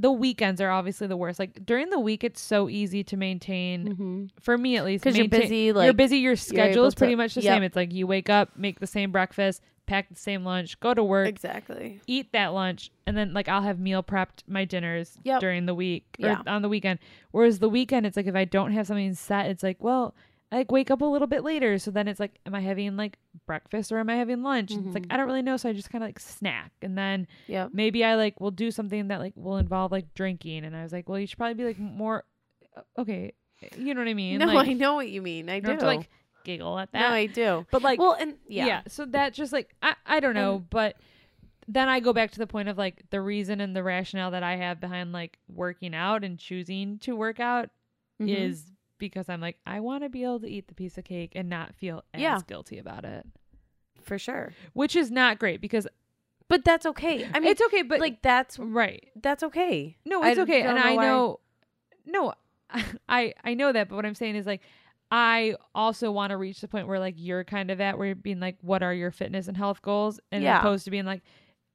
the 0.00 0.10
weekends 0.10 0.60
are 0.60 0.70
obviously 0.70 1.06
the 1.06 1.16
worst. 1.16 1.38
Like 1.38 1.64
during 1.66 1.90
the 1.90 2.00
week, 2.00 2.24
it's 2.24 2.40
so 2.40 2.68
easy 2.68 3.04
to 3.04 3.16
maintain. 3.16 3.88
mm-hmm. 3.88 4.24
For 4.40 4.56
me, 4.56 4.76
at 4.76 4.84
least, 4.84 5.04
because 5.04 5.18
you're 5.18 5.28
busy. 5.28 5.56
you're 5.74 5.92
busy. 5.92 6.18
Your 6.18 6.36
schedule 6.36 6.86
is 6.86 6.94
pretty 6.94 7.12
to- 7.12 7.16
much 7.18 7.34
the 7.34 7.42
yep. 7.42 7.54
same. 7.56 7.62
It's 7.62 7.76
like 7.76 7.92
you 7.92 8.06
wake 8.06 8.30
up, 8.30 8.56
make 8.56 8.80
the 8.80 8.86
same 8.86 9.12
breakfast, 9.12 9.60
pack 9.86 10.08
the 10.08 10.14
same 10.16 10.44
lunch, 10.44 10.78
go 10.80 10.94
to 10.94 11.02
work, 11.04 11.28
exactly. 11.28 12.00
eat 12.06 12.32
that 12.32 12.48
lunch 12.54 12.90
and 13.06 13.16
then 13.16 13.34
like 13.34 13.48
I'll 13.48 13.62
have 13.62 13.80
meal 13.80 14.02
prepped 14.04 14.44
my 14.46 14.64
dinners 14.64 15.18
Yep. 15.24 15.40
during 15.40 15.66
the 15.66 15.74
week 15.74 16.04
or 16.22 16.28
Yeah. 16.28 16.42
on 16.46 16.62
the 16.62 16.68
weekend. 16.68 17.00
Whereas 17.32 17.58
the 17.58 17.68
weekend 17.68 18.06
it's 18.06 18.16
like 18.16 18.26
if 18.28 18.36
I 18.36 18.44
don't 18.44 18.70
have 18.72 18.86
something 18.86 19.12
set, 19.14 19.46
it's 19.46 19.62
like, 19.64 19.78
well, 19.82 20.14
I 20.52 20.56
like 20.56 20.72
wake 20.72 20.90
up 20.90 21.00
a 21.00 21.04
little 21.04 21.28
bit 21.28 21.44
later. 21.44 21.78
So 21.78 21.90
then 21.90 22.08
it's 22.08 22.18
like, 22.18 22.38
am 22.44 22.54
I 22.54 22.60
having 22.60 22.96
like 22.96 23.18
breakfast 23.46 23.92
or 23.92 23.98
am 23.98 24.10
I 24.10 24.16
having 24.16 24.42
lunch? 24.42 24.72
And 24.72 24.86
It's 24.86 24.94
like 24.94 25.04
Mhm. 25.06 25.12
I 25.14 25.16
don't 25.16 25.26
really 25.26 25.42
know. 25.42 25.56
So 25.56 25.68
I 25.68 25.72
just 25.72 25.90
kinda 25.90 26.06
like 26.06 26.18
snack. 26.18 26.72
And 26.82 26.98
then 26.98 27.26
Yep. 27.46 27.70
maybe 27.72 28.04
I 28.04 28.16
like 28.16 28.40
will 28.40 28.50
do 28.50 28.70
something 28.70 29.08
that 29.08 29.20
like 29.20 29.32
will 29.36 29.58
involve 29.58 29.92
like 29.92 30.12
drinking. 30.14 30.64
And 30.64 30.76
I 30.76 30.82
was 30.82 30.92
like, 30.92 31.08
well, 31.08 31.18
you 31.20 31.26
should 31.26 31.38
probably 31.38 31.54
be 31.54 31.64
like 31.64 31.78
more 31.78 32.24
okay. 32.98 33.32
You 33.76 33.94
know 33.94 34.00
what 34.00 34.08
I 34.08 34.14
mean? 34.14 34.38
No, 34.38 34.46
like, 34.46 34.68
I 34.68 34.72
know 34.72 34.94
what 34.94 35.08
you 35.10 35.20
mean. 35.22 35.48
I 35.50 35.56
you 35.56 35.60
do. 35.60 35.66
don't 35.66 35.74
have 35.76 35.80
to 35.82 35.86
like 35.86 36.08
giggle 36.44 36.78
at 36.78 36.90
that. 36.92 37.00
no, 37.00 37.08
I 37.14 37.26
do. 37.26 37.66
but 37.70 37.82
like 37.82 37.98
well, 37.98 38.16
and 38.18 38.34
yeah. 38.48 38.66
yeah, 38.66 38.80
so 38.88 39.04
that 39.06 39.34
just 39.34 39.52
like 39.52 39.74
I, 39.82 39.94
I 40.06 40.20
don't 40.20 40.34
know 40.34 40.64
but 40.70 40.96
then 41.68 41.88
i 41.88 42.00
go 42.00 42.12
back 42.14 42.30
to 42.32 42.38
the 42.38 42.46
point 42.46 42.68
of 42.70 42.78
like 42.78 43.04
the 43.10 43.20
reason 43.20 43.60
and 43.60 43.76
the 43.76 43.82
rationale 43.82 44.30
that 44.30 44.42
i 44.42 44.56
have 44.56 44.80
behind 44.80 45.12
like 45.12 45.38
working 45.54 45.94
out 45.94 46.24
and 46.24 46.38
choosing 46.38 46.98
to 47.00 47.14
work 47.14 47.38
out 47.38 47.68
Mhm. 48.20 48.28
is 48.30 48.72
because 49.00 49.28
i'm 49.28 49.40
like 49.40 49.56
i 49.66 49.80
want 49.80 50.04
to 50.04 50.08
be 50.08 50.22
able 50.22 50.38
to 50.38 50.48
eat 50.48 50.68
the 50.68 50.74
piece 50.74 50.96
of 50.96 51.02
cake 51.04 51.32
and 51.34 51.48
not 51.48 51.74
feel 51.74 52.04
as 52.14 52.20
Yeah. 52.20 52.40
guilty 52.46 52.78
about 52.78 53.04
it 53.04 53.26
for 54.00 54.18
sure. 54.18 54.52
which 54.74 54.94
is 54.94 55.10
not 55.10 55.38
great 55.40 55.60
because 55.60 55.86
But 56.48 56.64
that's 56.64 56.86
okay. 56.86 57.28
I 57.34 57.40
mean, 57.40 57.50
it's 57.50 57.60
okay 57.62 57.82
but 57.82 57.98
like 58.00 58.22
that's 58.22 58.58
right 58.58 59.08
that's 59.20 59.42
okay. 59.42 59.96
no 60.04 60.22
I 60.22 60.28
it's 60.30 60.38
okay 60.38 60.62
and 60.62 60.78
know 60.78 60.84
i 60.84 60.94
know 60.96 61.40
no 62.06 62.32
i 63.08 63.34
i 63.44 63.54
know 63.54 63.72
that 63.72 63.88
but 63.88 63.96
what 63.96 64.06
i'm 64.06 64.14
saying 64.14 64.36
is 64.36 64.46
like 64.46 64.60
I 65.12 65.56
also 65.74 66.12
want 66.12 66.30
to 66.30 66.36
reach 66.36 66.60
the 66.60 66.68
point 66.68 66.86
where 66.86 67.00
like 67.00 67.16
you're 67.18 67.42
kind 67.42 67.72
of 67.72 67.80
at 67.80 67.98
where 67.98 68.06
you're 68.06 68.14
being 68.14 68.38
like, 68.38 68.58
what 68.60 68.80
are 68.84 68.94
your 68.94 69.10
fitness 69.10 69.48
and 69.48 69.56
health 69.56 69.82
goals? 69.82 70.20
And 70.30 70.44
Yeah. 70.44 70.60
opposed 70.60 70.84
to 70.84 70.92
being 70.92 71.04
like, 71.04 71.22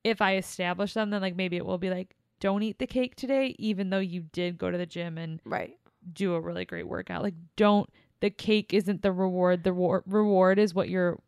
if 0.05 0.21
I 0.21 0.38
establish 0.38 0.93
them, 0.93 1.09
then 1.09 1.21
like 1.21 1.35
maybe 1.35 1.57
it 1.57 1.65
will 1.65 1.77
be 1.77 1.89
like, 1.89 2.15
don't 2.39 2.63
eat 2.63 2.79
the 2.79 2.88
cake 2.88 3.15
today, 3.17 3.53
even 3.59 3.89
though 3.89 3.99
you 3.99 4.21
did 4.31 4.57
go 4.57 4.71
to 4.71 4.77
the 4.77 4.85
gym 4.85 5.17
and 5.17 5.41
Right. 5.43 5.77
Do 6.13 6.33
a 6.35 6.41
really 6.41 6.65
great 6.65 6.87
workout. 6.87 7.23
Like, 7.23 7.33
don't 7.55 7.89
the 8.21 8.29
cake 8.29 8.73
isn't 8.73 9.01
the 9.01 9.11
reward. 9.11 9.63
The 9.63 9.73
war- 9.73 10.03
reward 10.07 10.59
is 10.59 10.73
what 10.73 10.89
you're 10.89 11.19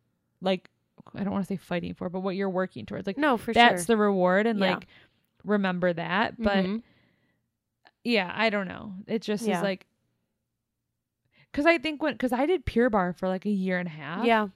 like. 0.41 0.69
I 1.15 1.23
don't 1.23 1.31
want 1.31 1.45
to 1.45 1.47
say 1.47 1.57
fighting 1.57 1.93
for, 1.93 2.09
but 2.09 2.19
what 2.21 2.35
you're 2.35 2.49
working 2.49 2.85
towards. 2.85 3.07
Like 3.07 3.17
No, 3.17 3.37
for 3.37 3.45
sure. 3.45 3.53
that's 3.53 3.85
sure. 3.85 3.95
the 3.95 3.97
reward, 3.97 4.45
and 4.47 4.59
Yeah. 4.59 4.75
like 4.75 4.87
remember 5.43 5.93
that. 5.93 6.35
But 6.41 6.65
Mhm. 6.65 6.81
yeah, 8.03 8.31
I 8.35 8.49
don't 8.49 8.67
know. 8.67 8.93
It 9.07 9.21
just 9.21 9.45
Yeah. 9.47 9.57
is 9.57 9.63
like. 9.63 9.85
Cause 11.53 11.65
I 11.65 11.77
think 11.79 12.03
when, 12.03 12.17
cause 12.17 12.33
I 12.33 12.45
did 12.45 12.65
Pure 12.65 12.91
Barre 12.91 13.13
for 13.13 13.27
like 13.27 13.45
a 13.45 13.49
year 13.49 13.79
and 13.79 13.87
a 13.87 13.91
half. 13.91 14.25
yeah, 14.25 14.47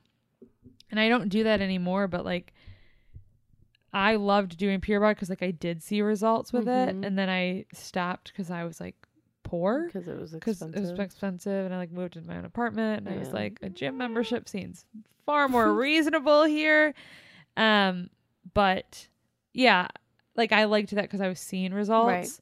and 0.92 1.00
I 1.00 1.10
don't 1.10 1.30
do 1.30 1.44
that 1.46 1.60
anymore. 1.62 2.08
But 2.08 2.26
like, 2.26 2.54
I 3.94 4.16
loved 4.18 4.58
doing 4.58 4.82
Pure 4.82 5.00
Barre 5.00 5.14
because 5.16 5.30
like 5.30 5.42
I 5.42 5.52
did 5.52 5.82
see 5.82 6.02
results 6.02 6.54
with 6.54 6.66
Mhm. 6.66 6.88
it, 7.04 7.06
and 7.06 7.18
then 7.18 7.30
I 7.30 7.66
stopped 7.74 8.32
because 8.32 8.52
I 8.52 8.66
was 8.66 8.80
like 8.80 8.96
poor 9.52 9.86
because 9.86 10.08
it 10.08 10.18
was 10.18 10.32
because 10.32 10.62
expensive. 10.62 10.78
it 10.78 10.92
was 10.92 11.00
expensive, 11.00 11.66
and 11.66 11.74
I 11.74 11.78
like 11.78 11.92
moved 11.92 12.16
into 12.16 12.28
my 12.28 12.38
own 12.38 12.46
apartment, 12.46 13.06
and 13.06 13.14
I 13.14 13.20
was 13.20 13.34
like 13.34 13.60
a 13.62 13.70
gym 13.70 13.98
membership 13.98 14.48
seems 14.48 14.86
far 15.26 15.50
more 15.50 15.74
reasonable 15.76 16.46
here. 16.46 16.94
Um, 17.58 18.10
but 18.54 19.10
yeah, 19.52 19.90
like 20.38 20.54
I 20.54 20.64
liked 20.64 20.92
that 20.92 21.02
because 21.02 21.20
I 21.20 21.28
was 21.28 21.40
seeing 21.40 21.74
results. 21.74 22.42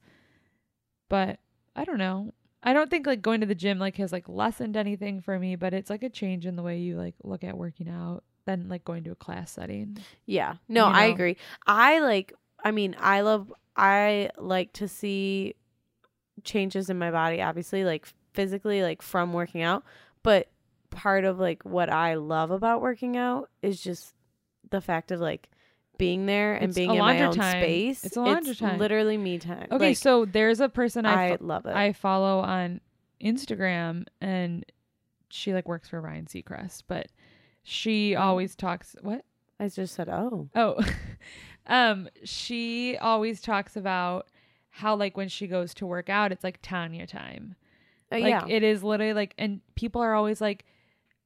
But 1.09 1.39
I 1.75 1.83
don't 1.83 1.97
know. 1.97 2.31
I 2.61 2.73
don't 2.73 2.91
think 2.91 3.07
like 3.07 3.23
going 3.23 3.41
to 3.41 3.47
the 3.47 3.55
gym 3.55 3.79
like 3.79 3.97
has 3.97 4.11
like 4.11 4.29
lessened 4.29 4.77
anything 4.77 5.19
for 5.19 5.39
me, 5.39 5.55
but 5.55 5.73
it's 5.73 5.89
like 5.89 6.03
a 6.03 6.09
change 6.09 6.45
in 6.45 6.55
the 6.55 6.61
way 6.61 6.77
you 6.77 6.95
like 6.95 7.15
look 7.23 7.43
at 7.43 7.57
working 7.57 7.89
out 7.89 8.23
than 8.45 8.69
like 8.69 8.83
going 8.83 9.03
to 9.05 9.11
a 9.11 9.15
class 9.15 9.51
setting. 9.51 9.97
Yeah. 10.27 10.57
No, 10.67 10.87
you 10.87 10.93
I 10.93 11.05
agree. 11.05 11.37
I 11.65 12.01
like 12.01 12.33
I 12.63 12.69
mean, 12.69 12.95
I 12.99 13.21
love 13.21 13.51
I 13.75 14.29
like 14.37 14.73
to 14.73 14.87
see 14.87 15.55
changes 16.43 16.89
in 16.89 16.97
my 16.97 17.11
body 17.11 17.41
obviously 17.41 17.83
like 17.83 18.07
physically 18.33 18.81
like 18.83 19.01
from 19.01 19.33
working 19.33 19.61
out, 19.61 19.83
but 20.23 20.49
part 20.91 21.23
of 21.25 21.39
like 21.39 21.63
what 21.63 21.89
I 21.89 22.15
love 22.15 22.51
about 22.51 22.81
working 22.81 23.17
out 23.17 23.49
is 23.61 23.81
just 23.81 24.13
the 24.71 24.81
fact 24.81 25.11
of 25.11 25.19
like 25.19 25.49
being 25.97 26.25
there 26.25 26.53
and 26.53 26.65
It's 26.65 26.75
being 26.75 26.91
in 26.91 26.97
my 26.99 27.21
own 27.23 27.33
time. 27.33 27.61
space. 27.61 28.03
It's 28.05 28.15
Alondra 28.17 28.57
time. 28.57 28.79
literally 28.79 29.17
me 29.17 29.37
time. 29.37 29.67
Okay, 29.71 29.87
Like, 29.89 29.97
so 29.97 30.23
there's 30.25 30.59
a 30.61 30.69
person 30.69 31.05
I 31.05 31.31
I 31.33 31.37
fo- 31.37 31.45
love 31.45 31.65
it. 31.65 31.75
I 31.75 31.91
follow 31.93 32.39
on 32.39 32.79
Instagram 33.21 34.05
and 34.21 34.65
she 35.29 35.53
like 35.53 35.67
works 35.67 35.89
for 35.89 35.99
Ryan 36.01 36.25
Seacrest, 36.25 36.83
but 36.87 37.07
she 37.63 38.15
Oh. 38.15 38.21
always 38.21 38.55
talks 38.55 38.95
what? 39.01 39.25
I 39.59 39.67
just 39.67 39.93
said, 39.93 40.07
"Oh, 40.09 40.49
Oh. 40.55 40.77
um 41.67 42.07
she 42.23 42.97
always 42.97 43.41
talks 43.41 43.75
about 43.75 44.27
how 44.79 44.95
like 44.95 45.15
when 45.17 45.27
she 45.29 45.45
goes 45.47 45.73
to 45.75 45.85
work 45.85 46.09
out 46.09 46.31
it's 46.31 46.43
like 46.43 46.59
Tanya 46.61 47.05
time. 47.07 47.55
Uh, 48.11 48.19
Like 48.19 48.29
yeah, 48.29 48.45
it 48.47 48.63
is 48.63 48.83
literally 48.83 49.13
like 49.13 49.33
and 49.37 49.61
people 49.75 50.01
are 50.01 50.13
always 50.13 50.41
like 50.41 50.65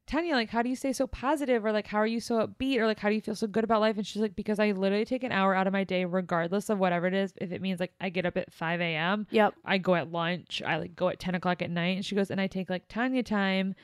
Tanya, 0.05 0.33
like, 0.35 0.49
how 0.49 0.61
do 0.61 0.67
you 0.67 0.75
stay 0.75 0.91
so 0.91 1.07
positive? 1.07 1.63
Or 1.63 1.71
like, 1.71 1.87
how 1.87 1.97
are 1.99 2.05
you 2.05 2.19
so 2.19 2.45
upbeat? 2.45 2.77
Or 2.77 2.85
like, 2.85 2.99
how 2.99 3.07
do 3.07 3.15
you 3.15 3.21
feel 3.21 3.35
so 3.35 3.47
good 3.47 3.63
about 3.63 3.79
life? 3.79 3.95
And 3.95 4.05
she's 4.05 4.21
like, 4.21 4.35
because 4.35 4.59
I 4.59 4.71
literally 4.71 5.05
take 5.05 5.23
an 5.23 5.31
hour 5.31 5.55
out 5.55 5.65
of 5.65 5.71
my 5.71 5.85
day, 5.85 6.03
regardless 6.03 6.69
of 6.69 6.77
whatever 6.77 7.07
it 7.07 7.13
is. 7.13 7.31
If 7.37 7.53
it 7.53 7.61
means 7.61 7.79
like 7.79 7.93
I 8.01 8.09
get 8.09 8.25
up 8.25 8.35
at 8.35 8.51
5 8.51 8.81
a.m., 8.81 9.27
yep, 9.31 9.53
I 9.63 9.77
go 9.77 9.95
at 9.95 10.11
lunch, 10.11 10.61
I 10.65 10.75
like 10.75 10.93
go 10.97 11.07
at 11.07 11.19
10 11.21 11.35
o'clock 11.35 11.61
at 11.61 11.71
night. 11.71 11.95
And 11.95 12.05
she 12.05 12.15
goes, 12.15 12.29
and 12.31 12.41
I 12.41 12.47
take 12.47 12.69
like 12.69 12.89
Tanya 12.89 13.23
time 13.23 13.75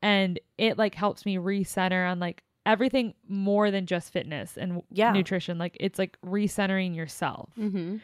and 0.00 0.40
it 0.56 0.78
like 0.78 0.94
helps 0.94 1.26
me 1.26 1.36
recenter 1.36 2.10
on 2.10 2.20
like 2.20 2.42
everything 2.64 3.12
more 3.28 3.70
than 3.70 3.84
just 3.84 4.14
fitness 4.14 4.56
and 4.56 4.80
Yeah. 4.90 5.12
nutrition. 5.12 5.58
Like, 5.58 5.76
it's 5.78 5.98
like 5.98 6.16
recentering 6.24 6.96
yourself, 6.96 7.50
mm-hmm. 7.58 7.98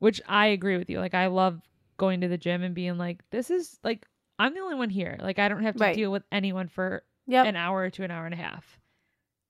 Which 0.00 0.20
I 0.28 0.48
agree 0.48 0.76
with 0.76 0.90
you. 0.90 0.98
Like, 0.98 1.14
I 1.14 1.28
love 1.28 1.60
going 1.96 2.20
to 2.22 2.28
the 2.28 2.36
gym 2.38 2.62
and 2.62 2.74
being 2.74 2.98
like, 2.98 3.22
this 3.30 3.50
is 3.50 3.78
like, 3.84 4.04
I'm 4.38 4.52
the 4.54 4.60
only 4.60 4.74
one 4.74 4.90
here. 4.90 5.16
Like, 5.20 5.38
I 5.38 5.48
don't 5.48 5.62
have 5.62 5.76
to 5.76 5.80
Right. 5.84 5.94
deal 5.94 6.10
with 6.10 6.24
anyone 6.32 6.66
for 6.68 7.04
yep." 7.26 7.46
an 7.46 7.54
hour 7.56 7.88
to 7.90 8.02
an 8.04 8.10
hour 8.10 8.24
and 8.24 8.34
a 8.34 8.38
half. 8.38 8.78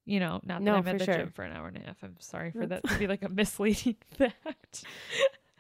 You 0.05 0.19
know, 0.21 0.41
not 0.45 0.59
that 0.59 0.63
No, 0.63 0.75
I'm 0.75 0.89
at 0.89 0.99
the 0.99 1.05
sure. 1.05 1.15
gym 1.17 1.31
for 1.31 1.45
an 1.45 1.53
hour 1.53 1.69
and 1.69 1.77
a 1.77 1.81
half. 1.81 1.97
I'm 2.03 2.17
sorry 2.19 2.51
for 2.51 2.67
that 2.67 2.83
to 2.87 2.99
be 2.99 3.07
like 3.07 3.23
a 3.23 3.29
misleading 3.31 3.97
fact. 4.19 4.85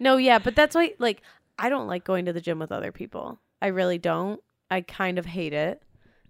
No, 0.01 0.17
yeah, 0.17 0.39
but 0.39 0.57
that's 0.57 0.75
why 0.75 0.95
like 0.99 1.23
I 1.59 1.69
don't 1.69 1.87
like 1.87 2.05
going 2.05 2.25
to 2.25 2.33
the 2.33 2.41
gym 2.41 2.59
with 2.59 2.73
other 2.73 2.91
people. 2.91 3.39
I 3.63 3.69
really 3.69 3.99
don't. 3.99 4.41
I 4.71 4.81
kind 4.81 5.19
of 5.19 5.27
hate 5.27 5.53
it. 5.53 5.83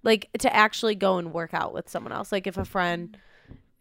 Like 0.03 0.29
to 0.41 0.55
actually 0.55 0.97
go 0.97 1.17
and 1.19 1.33
work 1.33 1.55
out 1.55 1.73
with 1.73 1.89
someone 1.89 2.13
else. 2.13 2.33
Like 2.33 2.47
if 2.47 2.59
a 2.59 2.65
friend 2.65 3.17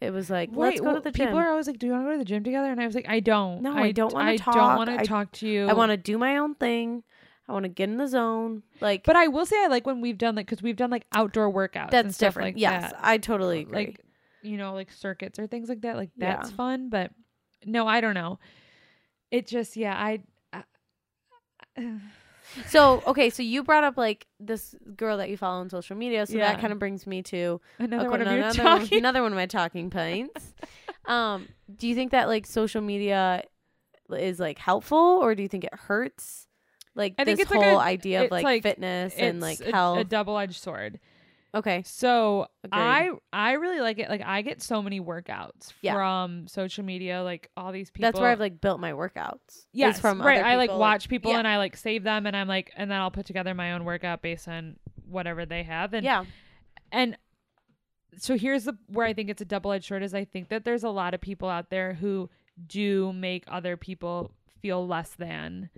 it 0.00 0.10
was 0.12 0.30
like, 0.30 0.50
let's 0.52 0.58
Right, 0.58 0.78
go 0.78 0.84
well, 0.84 0.94
to 0.94 1.00
the 1.00 1.10
gym. 1.10 1.26
People 1.26 1.38
are 1.40 1.48
always 1.50 1.66
like, 1.66 1.78
"Do 1.78 1.86
you 1.86 1.92
want 1.92 2.04
to 2.04 2.06
go 2.08 2.12
to 2.12 2.18
the 2.18 2.24
gym 2.24 2.42
together?" 2.42 2.70
And 2.70 2.80
I 2.80 2.86
was 2.86 2.94
like, 2.94 3.08
"I 3.08 3.20
don't. 3.20 3.62
No, 3.62 3.74
I 3.76 3.92
don't 3.92 4.12
wanna 4.12 4.38
talk. 4.38 4.56
I 4.56 4.58
don't 4.58 4.76
want 4.76 4.98
to 4.98 5.04
talk 5.06 5.32
to 5.32 5.48
you. 5.48 5.68
I 5.68 5.72
want 5.74 5.90
to 5.90 5.96
do 5.96 6.16
my 6.18 6.38
own 6.38 6.54
thing. 6.54 7.02
I 7.48 7.52
want 7.52 7.64
to 7.64 7.68
get 7.68 7.88
in 7.88 7.96
the 7.96 8.06
zone. 8.06 8.62
Like 8.80 9.04
But 9.04 9.16
I 9.16 9.26
will 9.26 9.44
say, 9.44 9.56
I 9.62 9.66
like 9.66 9.84
when 9.84 10.00
we've 10.00 10.16
done 10.16 10.36
like 10.36 10.46
because 10.46 10.62
we've 10.62 10.76
done 10.76 10.90
like 10.90 11.04
outdoor 11.12 11.52
workouts. 11.52 11.90
that's 11.90 12.14
stuff 12.14 12.28
different. 12.34 12.54
Like 12.56 12.60
yes, 12.62 12.92
that. 12.92 13.00
I 13.02 13.18
totally 13.18 13.60
agree. 13.62 13.74
like 13.86 14.00
you 14.42 14.56
know, 14.56 14.72
like 14.72 14.90
circuits 14.92 15.38
or 15.38 15.46
things 15.46 15.68
like 15.68 15.80
that. 15.82 15.96
Like 15.96 16.10
Yeah. 16.16 16.36
that's 16.36 16.50
fun. 16.50 16.88
But 16.88 17.10
no, 17.66 17.86
I 17.88 18.00
don't 18.00 18.14
know. 18.14 18.38
It 19.30 19.46
just 19.46 19.76
yeah, 19.76 19.94
I. 19.96 20.20
I 20.52 20.62
so, 22.68 23.02
okay, 23.06 23.30
so 23.30 23.42
you 23.42 23.62
brought 23.62 23.84
up 23.84 23.96
like 23.96 24.26
this 24.38 24.74
girl 24.96 25.16
that 25.18 25.28
you 25.30 25.36
follow 25.36 25.60
on 25.60 25.70
social 25.70 25.96
media, 25.96 26.26
so 26.26 26.34
Yeah. 26.36 26.52
that 26.52 26.60
kind 26.60 26.72
of 26.72 26.78
brings 26.78 27.06
me 27.06 27.22
to 27.24 27.60
another 27.78 28.10
one 28.10 28.20
of 28.20 28.26
your 28.28 28.36
another, 28.38 28.62
one, 28.64 28.80
talking. 28.80 28.98
another 28.98 29.22
one 29.22 29.32
of 29.32 29.36
my 29.36 29.46
talking 29.46 29.90
points. 29.90 30.54
um, 31.06 31.48
do 31.76 31.88
you 31.88 31.94
think 31.94 32.12
that 32.12 32.28
like 32.28 32.46
social 32.46 32.80
media 32.82 33.42
is 34.10 34.38
like 34.40 34.58
helpful 34.58 34.98
or 35.22 35.34
do 35.34 35.42
you 35.42 35.48
think 35.48 35.64
it 35.64 35.74
hurts? 35.74 36.46
like 36.96 37.14
I 37.18 37.24
think 37.24 37.38
this 37.38 37.44
it's 37.46 37.54
like 37.54 37.62
whole 37.64 37.78
a- 37.78 37.82
idea 37.82 38.18
of 38.18 38.24
it's 38.24 38.32
like, 38.32 38.44
like- 38.44 38.62
fitness 38.64 39.14
and 39.16 39.40
like 39.40 39.60
It's 39.60 39.68
a, 39.68 39.72
health. 39.72 39.98
a 39.98 40.04
double-edged 40.04 40.60
sword. 40.60 40.98
Okay. 41.54 41.82
So 41.84 42.46
Agreed. 42.64 42.80
I 42.80 43.10
I 43.32 43.52
really 43.52 43.80
like 43.80 43.98
it. 43.98 44.08
Like 44.08 44.22
I 44.24 44.42
get 44.42 44.62
so 44.62 44.82
many 44.82 45.00
workouts 45.00 45.72
Yeah. 45.82 45.94
from 45.94 46.46
social 46.48 46.84
media. 46.84 47.22
Like 47.22 47.50
all 47.56 47.72
these 47.72 47.90
people. 47.90 48.08
That's 48.08 48.20
where 48.20 48.30
I've 48.30 48.40
like 48.40 48.60
built 48.60 48.80
my 48.80 48.92
workouts. 48.92 49.66
yes, 49.72 50.00
from 50.00 50.20
right. 50.20 50.42
I 50.42 50.56
like 50.56 50.70
watch 50.70 51.08
people 51.08 51.32
yeah. 51.32 51.38
and 51.38 51.48
I 51.48 51.58
like 51.58 51.76
save 51.76 52.02
them 52.04 52.26
and 52.26 52.36
I'm 52.36 52.48
like 52.48 52.72
and 52.76 52.90
then 52.90 52.98
I'll 52.98 53.10
put 53.10 53.26
together 53.26 53.54
my 53.54 53.72
own 53.72 53.84
workout 53.84 54.22
based 54.22 54.48
on 54.48 54.76
whatever 55.08 55.44
they 55.44 55.62
have 55.64 55.92
and 55.92 56.04
yeah. 56.04 56.24
and 56.92 57.16
so 58.16 58.36
here's 58.36 58.64
the 58.64 58.76
where 58.88 59.06
I 59.06 59.12
think 59.12 59.30
it's 59.30 59.42
a 59.42 59.44
double 59.44 59.72
edged 59.72 59.86
sword 59.86 60.02
is 60.02 60.14
I 60.14 60.24
think 60.24 60.48
that 60.48 60.64
there's 60.64 60.84
a 60.84 60.90
lot 60.90 61.14
of 61.14 61.20
people 61.20 61.48
out 61.48 61.70
there 61.70 61.94
who 61.94 62.28
do 62.66 63.12
make 63.12 63.44
other 63.48 63.76
people 63.76 64.32
feel 64.60 64.86
less 64.86 65.10
than 65.10 65.70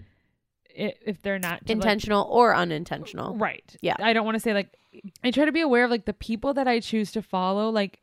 if 0.75 1.23
they're 1.23 1.39
not 1.39 1.67
to, 1.67 1.73
like- 1.73 1.83
Intentional 1.83 2.27
or 2.31 2.55
unintentional. 2.55 3.37
Right. 3.37 3.77
Yeah. 3.81 3.97
I 3.99 4.13
don't 4.13 4.25
want 4.25 4.37
to 4.37 4.41
say 4.41 4.55
like 4.55 4.69
I 5.25 5.31
try 5.31 5.45
to 5.45 5.53
be 5.53 5.61
aware 5.61 5.85
of 5.85 5.91
like 5.91 6.05
the 6.05 6.13
people 6.13 6.55
that 6.55 6.69
I 6.69 6.81
choose 6.81 7.13
to 7.13 7.23
follow. 7.23 7.71
Like 7.71 8.01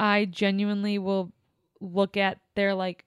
I 0.00 0.24
genuinely 0.26 0.98
will 0.98 1.32
look 1.80 2.16
at 2.16 2.38
their 2.54 2.74
like 2.74 3.04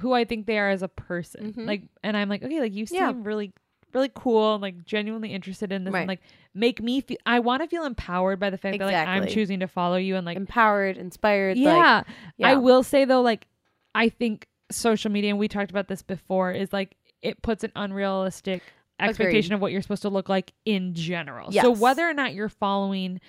who 0.00 0.12
I 0.12 0.24
think 0.24 0.46
they 0.46 0.58
are 0.58 0.68
as 0.70 0.82
a 0.82 0.88
person. 0.88 1.52
Mhm. 1.54 1.66
Like 1.66 1.82
and 2.02 2.16
I'm 2.16 2.28
like, 2.28 2.42
okay, 2.42 2.60
like 2.60 2.74
you 2.74 2.86
seem 2.86 3.00
Yeah. 3.00 3.12
really 3.16 3.52
really 3.94 4.10
cool 4.14 4.52
and 4.54 4.62
like 4.62 4.84
genuinely 4.84 5.32
interested 5.32 5.72
in 5.72 5.84
this 5.84 5.94
Right. 5.94 6.00
and 6.00 6.08
like 6.08 6.20
make 6.52 6.82
me 6.82 7.00
feel 7.00 7.16
I 7.24 7.40
want 7.40 7.62
to 7.62 7.68
feel 7.68 7.84
empowered 7.84 8.38
by 8.38 8.50
the 8.50 8.58
fact 8.58 8.78
that 8.78 8.84
like 8.84 8.94
I'm 8.94 9.26
choosing 9.26 9.60
to 9.60 9.66
follow 9.66 9.96
you 9.96 10.16
and 10.16 10.26
like 10.26 10.36
Empowered, 10.36 10.98
inspired. 10.98 11.56
Like, 11.56 11.64
yeah. 11.64 12.02
yeah. 12.36 12.48
I 12.48 12.54
will 12.56 12.82
say 12.82 13.04
though, 13.06 13.22
like 13.22 13.46
I 13.94 14.10
think 14.10 14.46
social 14.70 15.10
media, 15.10 15.30
and 15.30 15.38
we 15.38 15.48
talked 15.48 15.70
about 15.70 15.88
this 15.88 16.02
before, 16.02 16.52
is 16.52 16.72
like 16.72 16.94
it 17.22 17.42
puts 17.42 17.64
an 17.64 17.72
unrealistic 17.76 18.62
expectation 19.00 19.54
of 19.54 19.60
what 19.60 19.70
you're 19.72 19.82
supposed 19.82 20.02
to 20.02 20.08
look 20.08 20.28
like 20.28 20.52
in 20.64 20.94
general. 20.94 21.50
So 21.52 21.70
whether 21.70 22.08
or 22.08 22.14
not 22.14 22.34
you're 22.34 22.48
following 22.48 23.20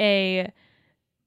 a 0.00 0.50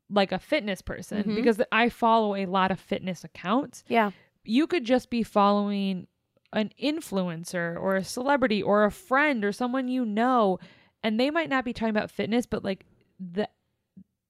like 0.10 0.32
a 0.32 0.40
fitness 0.40 0.82
person, 0.82 1.24
Mhm. 1.24 1.36
because 1.36 1.62
I 1.72 1.90
follow 1.90 2.34
a 2.36 2.46
lot 2.46 2.72
of 2.72 2.80
fitness 2.80 3.24
accounts, 3.26 3.84
Yeah. 3.90 4.12
you 4.46 4.66
could 4.66 4.86
just 4.86 5.10
be 5.10 5.22
following 5.22 6.08
an 6.54 6.72
influencer 6.82 7.76
or 7.78 7.98
a 7.98 8.04
celebrity 8.06 8.64
or 8.64 8.86
a 8.86 8.92
friend 8.92 9.44
or 9.44 9.52
someone 9.52 9.90
you 9.90 10.06
know 10.06 10.58
and 11.04 11.20
they 11.20 11.30
might 11.30 11.50
not 11.50 11.66
be 11.66 11.74
talking 11.74 11.90
about 11.90 12.10
fitness 12.10 12.46
but 12.46 12.64
like 12.64 12.86
the 13.20 13.50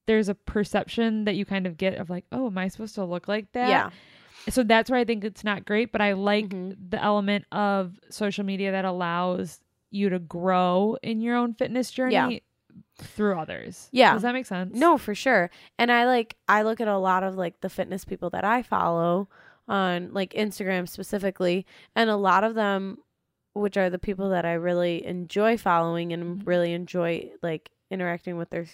there's 0.08 0.28
a 0.28 0.34
perception 0.34 1.26
that 1.26 1.36
you 1.36 1.46
kind 1.46 1.68
of 1.68 1.78
get 1.78 1.94
of 1.94 2.10
like 2.10 2.26
oh 2.32 2.48
am 2.48 2.58
i 2.58 2.68
supposed 2.70 2.96
to 2.96 3.06
look 3.06 3.28
like 3.28 3.52
that 3.52 3.70
Yeah. 3.70 3.90
So 4.50 4.64
that's 4.64 4.90
where 4.90 5.00
i 5.00 5.04
think 5.04 5.24
it's 5.24 5.44
not 5.44 5.66
great 5.66 5.92
but 5.92 6.02
i 6.02 6.14
like 6.14 6.50
Mhm. 6.50 6.76
the 6.92 7.02
element 7.04 7.46
of 7.52 8.00
social 8.10 8.44
media 8.44 8.72
that 8.72 8.86
allows 8.86 9.60
you 9.92 10.10
to 10.10 10.20
grow 10.20 10.98
in 11.04 11.22
your 11.22 11.36
own 11.36 11.54
fitness 11.54 11.92
journey 11.92 12.14
Yeah. 12.14 12.30
through 13.00 13.40
others 13.40 13.90
Yeah. 13.92 14.14
does 14.14 14.22
that 14.24 14.34
make 14.34 14.46
sense 14.46 14.76
No, 14.76 14.98
for 14.98 15.16
sure. 15.16 15.50
And 15.80 15.92
I 15.92 16.06
like 16.06 16.36
I 16.48 16.62
look 16.64 16.82
at 16.82 16.88
a 16.88 16.98
lot 16.98 17.24
of 17.24 17.36
like 17.36 17.62
the 17.62 17.70
fitness 17.70 18.06
people 18.06 18.30
that 18.32 18.44
I 18.44 18.62
follow 18.64 19.30
on 19.68 20.14
like 20.14 20.34
Instagram 20.34 20.88
specifically, 20.88 21.66
and 21.96 22.10
a 22.10 22.16
lot 22.16 22.44
of 22.44 22.56
them 22.56 22.98
which 23.54 23.76
are 23.78 23.90
the 23.90 23.98
people 24.00 24.30
that 24.30 24.46
I 24.46 24.54
really 24.54 25.04
enjoy 25.06 25.58
following 25.58 26.14
and 26.14 26.42
Mhm. 26.42 26.48
really 26.48 26.74
enjoy 26.74 27.32
like 27.42 27.72
interacting 27.90 28.38
with 28.38 28.50
their 28.52 28.66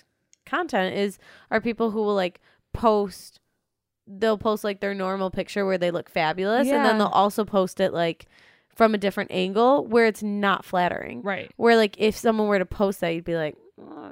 content 0.45 0.95
is 0.97 1.17
are 1.51 1.61
people 1.61 1.91
who 1.91 2.01
will 2.01 2.15
like 2.15 2.41
post 2.73 3.39
they'll 4.07 4.37
post 4.37 4.63
like 4.63 4.79
their 4.81 4.93
normal 4.93 5.31
picture 5.31 5.65
where 5.65 5.77
they 5.77 5.91
look 5.91 6.09
fabulous 6.09 6.67
and 6.67 6.85
then 6.85 6.97
they'll 6.97 7.07
also 7.07 7.45
post 7.45 7.79
it 7.79 7.93
like 7.93 8.25
from 8.75 8.93
a 8.93 8.97
different 8.97 9.31
angle 9.31 9.85
where 9.85 10.07
it's 10.07 10.23
not 10.23 10.65
flattering. 10.65 11.21
right 11.21 11.51
Where 11.57 11.75
like 11.77 11.95
if 11.99 12.15
someone 12.17 12.47
were 12.47 12.59
to 12.59 12.65
post 12.65 13.01
that 13.01 13.13
you'd 13.13 13.23
be 13.23 13.35
like, 13.35 13.55
"Oh, 13.79 14.11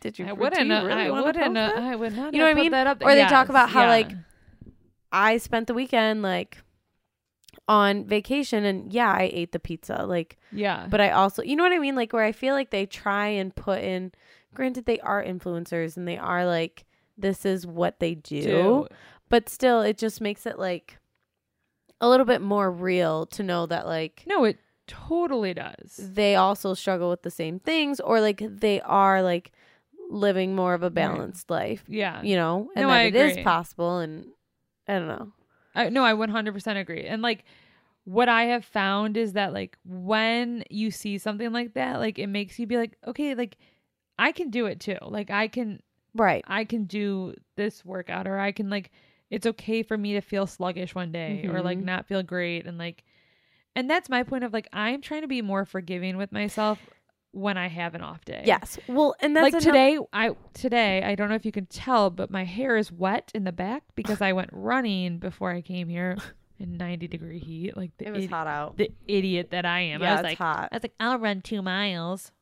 did 0.00 0.18
you 0.18 0.26
I 0.26 0.32
wouldn't. 0.32 0.66
you 0.66 0.72
really 0.72 0.92
I 0.92 1.10
wouldn't. 1.10 1.56
I 1.56 1.96
would 1.96 2.16
not. 2.16 2.32
You 2.32 2.38
know 2.40 2.46
what 2.46 2.56
I 2.56 2.60
mean? 2.60 2.72
That 2.72 2.86
up 2.86 3.02
Or 3.02 3.14
they 3.14 3.24
talk 3.24 3.48
about 3.48 3.70
how, 3.70 3.82
yeah. 3.82 3.88
like, 3.88 4.12
I 5.10 5.38
spent 5.38 5.66
the 5.66 5.74
weekend 5.74 6.22
like 6.22 6.58
on 7.68 8.06
vacation 8.06 8.64
and 8.64 8.92
yeah, 8.92 9.12
I 9.12 9.30
ate 9.32 9.52
the 9.52 9.58
pizza. 9.58 10.04
Like, 10.06 10.38
yeah, 10.50 10.86
but 10.90 11.00
I 11.00 11.10
also, 11.10 11.42
you 11.42 11.56
know 11.56 11.62
what 11.62 11.72
I 11.72 11.78
mean? 11.78 11.94
Like, 11.94 12.12
where 12.12 12.24
I 12.24 12.32
feel 12.32 12.54
like 12.54 12.70
they 12.70 12.86
try 12.86 13.28
and 13.28 13.54
put 13.54 13.82
in, 13.82 14.12
granted, 14.54 14.86
they 14.86 15.00
are 15.00 15.22
influencers 15.22 15.96
and 15.96 16.06
they 16.08 16.18
are 16.18 16.46
like, 16.46 16.84
this 17.18 17.44
is 17.44 17.66
what 17.66 18.00
they 18.00 18.14
do, 18.14 18.42
do. 18.42 18.86
But 19.32 19.48
still, 19.48 19.80
it 19.80 19.96
just 19.96 20.20
makes 20.20 20.44
it 20.46 20.58
like 20.58 20.98
a 22.02 22.08
little 22.08 22.26
bit 22.26 22.42
more 22.42 22.70
real 22.70 23.24
to 23.26 23.42
know 23.42 23.64
that 23.66 23.86
like 23.86 24.24
No, 24.26 24.44
it 24.44 24.58
totally 24.86 25.54
does. 25.54 25.96
they 26.14 26.36
also 26.36 26.74
struggle 26.74 27.08
with 27.08 27.22
the 27.22 27.30
same 27.30 27.58
things 27.58 27.98
or 28.00 28.20
like 28.20 28.42
they 28.46 28.80
are 28.82 29.22
like 29.22 29.52
living 30.10 30.54
more 30.54 30.74
of 30.74 30.82
a 30.82 30.90
balanced 30.90 31.48
life, 31.48 31.84
Yeah. 31.88 32.20
you 32.22 32.36
know, 32.36 32.70
and 32.76 32.82
No, 32.82 32.88
that 32.88 32.94
I 32.94 33.02
it 33.04 33.14
is 33.16 33.32
agree. 33.32 33.44
possible. 33.44 33.98
And 34.00 34.26
I 34.86 34.98
don't 34.98 35.08
know. 35.08 35.32
I, 35.74 35.88
no, 35.88 36.04
I 36.04 36.12
100% 36.12 36.76
agree. 36.78 37.04
And 37.06 37.22
like 37.22 37.44
what 38.04 38.28
I 38.28 38.44
have 38.52 38.64
found 38.66 39.16
is 39.16 39.32
that 39.32 39.52
like 39.54 39.78
when 39.84 40.64
you 40.68 40.90
see 40.90 41.16
something 41.18 41.52
like 41.52 41.72
that, 41.74 42.00
like 42.00 42.18
it 42.18 42.26
makes 42.26 42.58
you 42.58 42.66
be 42.66 42.76
like, 42.76 42.98
okay, 43.06 43.34
like 43.34 43.56
I 44.18 44.32
can 44.32 44.50
do 44.50 44.66
it 44.66 44.80
too. 44.80 44.98
Like 45.00 45.30
I 45.30 45.48
can 45.48 45.80
Right. 46.14 46.44
I 46.46 46.64
can 46.66 46.84
do 46.84 47.34
this 47.56 47.84
workout 47.84 48.26
or 48.26 48.38
I 48.38 48.52
can 48.52 48.68
like 48.68 48.90
it's 49.32 49.46
okay 49.46 49.82
for 49.82 49.96
me 49.96 50.12
to 50.12 50.20
feel 50.20 50.46
sluggish 50.46 50.94
one 50.94 51.10
day 51.10 51.48
or 51.50 51.62
like 51.62 51.78
Mhm. 51.78 51.84
not 51.84 52.06
feel 52.06 52.22
great 52.22 52.66
and 52.66 52.76
like 52.78 53.02
and 53.74 53.88
that's 53.88 54.08
my 54.10 54.22
point 54.22 54.44
of 54.44 54.52
like 54.52 54.68
I'm 54.72 55.00
trying 55.00 55.22
to 55.22 55.26
be 55.28 55.40
more 55.40 55.64
forgiving 55.64 56.16
with 56.18 56.30
myself 56.30 56.78
when 57.34 57.56
I 57.56 57.68
have 57.68 57.94
an 57.94 58.02
off 58.02 58.22
day. 58.26 58.42
Yes. 58.44 58.78
Well, 58.86 59.14
and 59.20 59.34
that's 59.34 59.44
like 59.44 59.54
ano- 59.54 59.60
today 59.64 59.98
I 60.12 60.30
today 60.52 61.02
I 61.02 61.14
don't 61.14 61.30
know 61.30 61.34
if 61.34 61.46
you 61.46 61.52
can 61.52 61.64
tell 61.66 62.10
but 62.10 62.30
my 62.30 62.44
hair 62.44 62.76
is 62.76 62.92
wet 62.92 63.32
in 63.34 63.44
the 63.44 63.52
back 63.52 63.82
because 63.94 64.20
I 64.20 64.32
went 64.34 64.50
running 64.52 65.18
before 65.18 65.50
I 65.50 65.62
came 65.62 65.88
here 65.88 66.18
in 66.58 66.76
90 66.76 67.08
degree 67.08 67.38
heat 67.38 67.74
like 67.76 67.90
the 67.96 68.08
It 68.08 68.10
was 68.12 68.24
idi- 68.26 68.30
hot 68.30 68.46
out. 68.46 68.76
the 68.76 68.90
idiot 69.08 69.48
that 69.52 69.64
I 69.64 69.80
am. 69.80 70.02
yeah, 70.02 70.10
I 70.10 70.14
was 70.16 70.22
like 70.24 70.38
hot. 70.38 70.68
I 70.70 70.76
was 70.76 70.82
like 70.82 70.94
I'll 71.00 71.18
run 71.18 71.40
2 71.40 71.62
miles. 71.62 72.32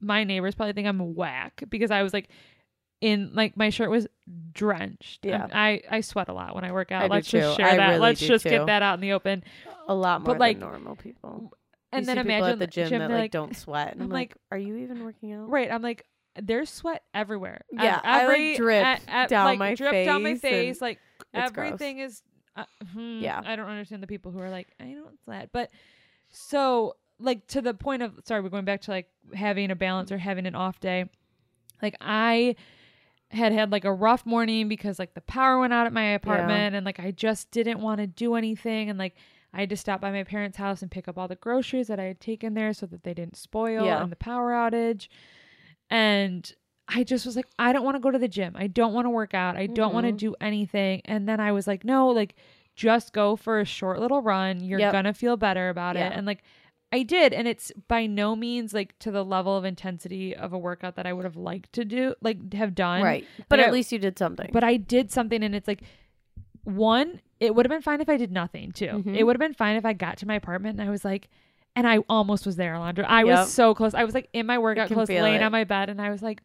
My 0.00 0.24
neighbors 0.24 0.54
probably 0.54 0.72
think 0.74 0.86
I'm 0.88 1.14
whack 1.14 1.62
because 1.70 1.90
I 1.92 2.02
was 2.02 2.12
like 2.12 2.28
in 3.00 3.30
like 3.34 3.56
my 3.56 3.70
shirt 3.70 3.90
was 3.90 4.06
drenched. 4.52 5.24
Yeah. 5.24 5.44
Um, 5.44 5.50
I 5.52 5.82
I 5.90 6.00
sweat 6.00 6.28
a 6.28 6.32
lot 6.32 6.54
when 6.54 6.64
I 6.64 6.72
work 6.72 6.92
out. 6.92 7.04
I 7.04 7.06
Let's 7.08 7.28
just 7.28 7.56
too. 7.56 7.62
share 7.62 7.72
I 7.72 7.76
that. 7.76 7.88
really 7.88 8.00
Let's 8.00 8.20
just 8.20 8.42
too. 8.44 8.50
get 8.50 8.66
that 8.66 8.82
out 8.82 8.94
in 8.94 9.00
the 9.00 9.12
open. 9.12 9.44
A 9.88 9.94
lot 9.94 10.22
more 10.22 10.34
but, 10.34 10.40
like, 10.40 10.58
than 10.58 10.68
normal 10.68 10.96
people. 10.96 11.52
And 11.92 12.02
You 12.02 12.06
then 12.06 12.18
imagine 12.18 12.48
at 12.50 12.58
the 12.58 12.66
gym, 12.66 12.90
that 12.90 13.06
they're 13.08 13.18
like, 13.18 13.30
don't 13.30 13.56
sweat. 13.56 13.92
And 13.92 14.02
I'm 14.02 14.06
I'm, 14.06 14.10
like, 14.12 14.30
like, 14.30 14.36
are 14.50 14.58
you 14.58 14.76
even 14.78 15.04
working 15.04 15.32
out? 15.32 15.48
Right. 15.48 15.70
I'm 15.70 15.80
like, 15.82 16.04
there's 16.42 16.68
sweat 16.68 17.04
everywhere. 17.14 17.60
Ev- 17.72 17.84
Yeah, 17.84 18.00
I, 18.02 18.14
like, 18.16 18.22
every, 18.24 18.56
drip 18.56 18.84
e- 18.84 19.02
e- 19.24 19.26
down 19.28 19.44
like, 19.44 19.58
my 19.60 19.74
drip 19.76 20.04
down 20.04 20.22
my 20.24 20.34
face 20.34 20.40
face. 20.40 20.80
Like 20.80 20.98
it's 21.32 21.52
gross. 21.52 21.66
everything 21.66 22.00
is. 22.00 22.22
Uh, 22.56 22.64
hmm, 22.92 23.20
Yeah. 23.20 23.40
I 23.44 23.54
don't 23.54 23.68
understand 23.68 24.02
the 24.02 24.06
people 24.08 24.32
who 24.32 24.40
are 24.40 24.50
like, 24.50 24.68
I 24.80 24.86
don't 24.86 25.16
sweat, 25.24 25.50
but 25.52 25.70
so 26.28 26.96
like 27.20 27.46
to 27.48 27.62
the 27.62 27.72
point 27.74 28.02
of 28.02 28.12
sorry, 28.24 28.40
we're 28.42 28.48
going 28.48 28.64
back 28.64 28.80
to 28.82 28.90
like 28.90 29.08
having 29.32 29.70
a 29.70 29.76
balance 29.76 30.10
or 30.10 30.18
having 30.18 30.46
an 30.46 30.54
off 30.56 30.80
day. 30.80 31.04
Like 31.80 31.96
I 32.00 32.56
had 33.30 33.52
had 33.52 33.72
like 33.72 33.84
a 33.84 33.92
rough 33.92 34.24
morning 34.24 34.68
because 34.68 34.98
like 34.98 35.14
the 35.14 35.20
power 35.20 35.58
went 35.58 35.72
out 35.72 35.86
at 35.86 35.92
my 35.92 36.04
apartment 36.14 36.74
and 36.76 36.86
like 36.86 37.00
I 37.00 37.10
just 37.10 37.50
didn't 37.50 37.80
want 37.80 38.00
to 38.00 38.06
do 38.06 38.34
anything 38.36 38.88
and 38.88 38.98
like 38.98 39.14
I 39.52 39.60
had 39.60 39.70
to 39.70 39.76
stop 39.76 40.00
by 40.00 40.10
my 40.12 40.22
parents' 40.22 40.56
house 40.58 40.82
and 40.82 40.90
pick 40.90 41.08
up 41.08 41.18
all 41.18 41.26
the 41.28 41.34
groceries 41.36 41.88
that 41.88 41.98
I 41.98 42.04
had 42.04 42.20
taken 42.20 42.54
there 42.54 42.72
so 42.72 42.86
that 42.86 43.02
they 43.04 43.14
didn't 43.14 43.36
spoil 43.36 43.84
Yeah. 43.84 44.02
in 44.02 44.10
the 44.10 44.16
power 44.16 44.52
outage. 44.52 45.08
And 45.90 46.50
I 46.88 47.04
just 47.04 47.26
was 47.26 47.36
like, 47.36 47.46
I 47.58 47.72
don't 47.72 47.84
want 47.84 47.96
to 47.96 48.00
go 48.00 48.10
to 48.10 48.18
the 48.18 48.28
gym. 48.28 48.54
I 48.56 48.66
don't 48.66 48.92
want 48.92 49.06
to 49.06 49.10
work 49.10 49.34
out. 49.34 49.56
I 49.56 49.66
don't 49.66 49.92
want 49.94 50.06
to 50.06 50.12
Mhm. 50.12 50.18
do 50.18 50.34
anything. 50.40 51.02
And 51.04 51.28
then 51.28 51.40
I 51.40 51.52
was 51.52 51.66
like, 51.66 51.84
no, 51.84 52.08
like 52.08 52.34
just 52.74 53.12
go 53.12 53.34
for 53.36 53.58
a 53.60 53.64
short 53.64 53.98
little 54.00 54.20
run. 54.20 54.60
You're 54.62 54.78
Yep. 54.80 54.92
gonna 54.92 55.14
feel 55.14 55.36
better 55.36 55.68
about 55.70 55.96
Yeah. 55.96 56.08
it. 56.08 56.12
And 56.16 56.26
like 56.26 56.42
I 56.92 57.02
did, 57.02 57.32
and 57.32 57.48
it's 57.48 57.72
by 57.88 58.06
no 58.06 58.36
means 58.36 58.72
like 58.72 58.98
to 59.00 59.10
the 59.10 59.24
level 59.24 59.56
of 59.56 59.64
intensity 59.64 60.34
of 60.36 60.52
a 60.52 60.58
workout 60.58 60.94
that 60.96 61.06
I 61.06 61.12
would 61.12 61.24
have 61.24 61.36
liked 61.36 61.72
to 61.74 61.84
do, 61.84 62.14
like 62.22 62.52
have 62.54 62.74
done. 62.74 63.02
Right. 63.02 63.26
But 63.48 63.58
Like, 63.58 63.66
at 63.66 63.70
I- 63.70 63.72
least 63.72 63.92
you 63.92 63.98
did 63.98 64.18
something. 64.18 64.50
But 64.52 64.62
I 64.64 64.76
did 64.76 65.10
something, 65.10 65.42
and 65.42 65.54
it's 65.54 65.66
like 65.68 65.82
one, 66.64 67.20
it 67.40 67.54
would 67.54 67.64
have 67.66 67.70
been 67.70 67.82
fine 67.82 68.00
if 68.00 68.08
I 68.08 68.16
did 68.16 68.32
nothing 68.32 68.72
too. 68.72 68.86
Mhm. 69.04 69.16
It 69.16 69.24
would 69.24 69.36
have 69.36 69.40
been 69.40 69.54
fine 69.54 69.76
if 69.76 69.84
I 69.84 69.92
got 69.92 70.16
to 70.18 70.26
my 70.26 70.34
apartment 70.34 70.78
and 70.80 70.88
I 70.88 70.90
was 70.90 71.04
like, 71.04 71.28
and 71.74 71.86
I 71.86 71.98
almost 72.08 72.46
was 72.46 72.56
there, 72.56 72.74
Alondra. 72.74 73.04
I 73.06 73.24
Yep. 73.24 73.26
was 73.38 73.52
so 73.52 73.74
close. 73.74 73.92
I 73.94 74.04
was 74.04 74.14
like 74.14 74.28
in 74.32 74.46
my 74.46 74.58
workout 74.58 74.88
clothes, 74.88 75.08
laying 75.08 75.36
it. 75.36 75.42
on 75.42 75.52
my 75.52 75.64
bed, 75.64 75.90
and 75.90 76.00
I 76.00 76.10
was 76.10 76.22
like, 76.22 76.42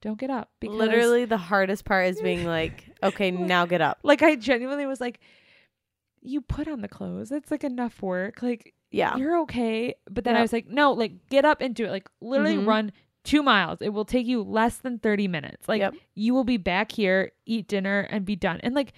don't 0.00 0.18
get 0.18 0.30
up 0.30 0.50
because 0.60 0.76
Literally, 0.78 1.24
the 1.26 1.36
hardest 1.36 1.84
part 1.84 2.06
is 2.08 2.22
being 2.22 2.46
like, 2.46 2.84
okay, 3.02 3.30
now 3.52 3.66
get 3.66 3.80
up. 3.82 3.98
like 4.02 4.22
I 4.22 4.36
genuinely 4.36 4.86
was 4.86 5.00
like, 5.00 5.20
you 6.22 6.40
put 6.40 6.66
on 6.68 6.80
the 6.80 6.88
clothes. 6.88 7.30
It's 7.30 7.50
like 7.50 7.64
enough 7.64 8.00
work. 8.02 8.42
Like 8.42 8.72
Yeah. 8.90 9.16
you're 9.16 9.38
okay. 9.42 9.94
But 10.10 10.24
then 10.24 10.34
I 10.36 10.40
was 10.42 10.52
like, 10.52 10.66
no, 10.68 10.92
like 10.92 11.28
get 11.28 11.44
up 11.44 11.60
and 11.60 11.74
do 11.74 11.84
it. 11.84 11.90
Like 11.90 12.08
literally 12.20 12.56
Mhm. 12.56 12.66
run 12.66 12.92
two 13.22 13.42
miles. 13.42 13.80
It 13.82 13.90
will 13.90 14.04
take 14.04 14.26
you 14.26 14.42
less 14.42 14.78
than 14.78 14.98
30 14.98 15.28
minutes. 15.28 15.68
Like 15.68 15.80
Yep. 15.80 15.94
you 16.14 16.34
will 16.34 16.44
be 16.44 16.56
back 16.56 16.90
here, 16.92 17.32
eat 17.46 17.68
dinner, 17.68 18.00
and 18.10 18.24
be 18.24 18.34
done. 18.36 18.58
And 18.62 18.74
like, 18.74 18.92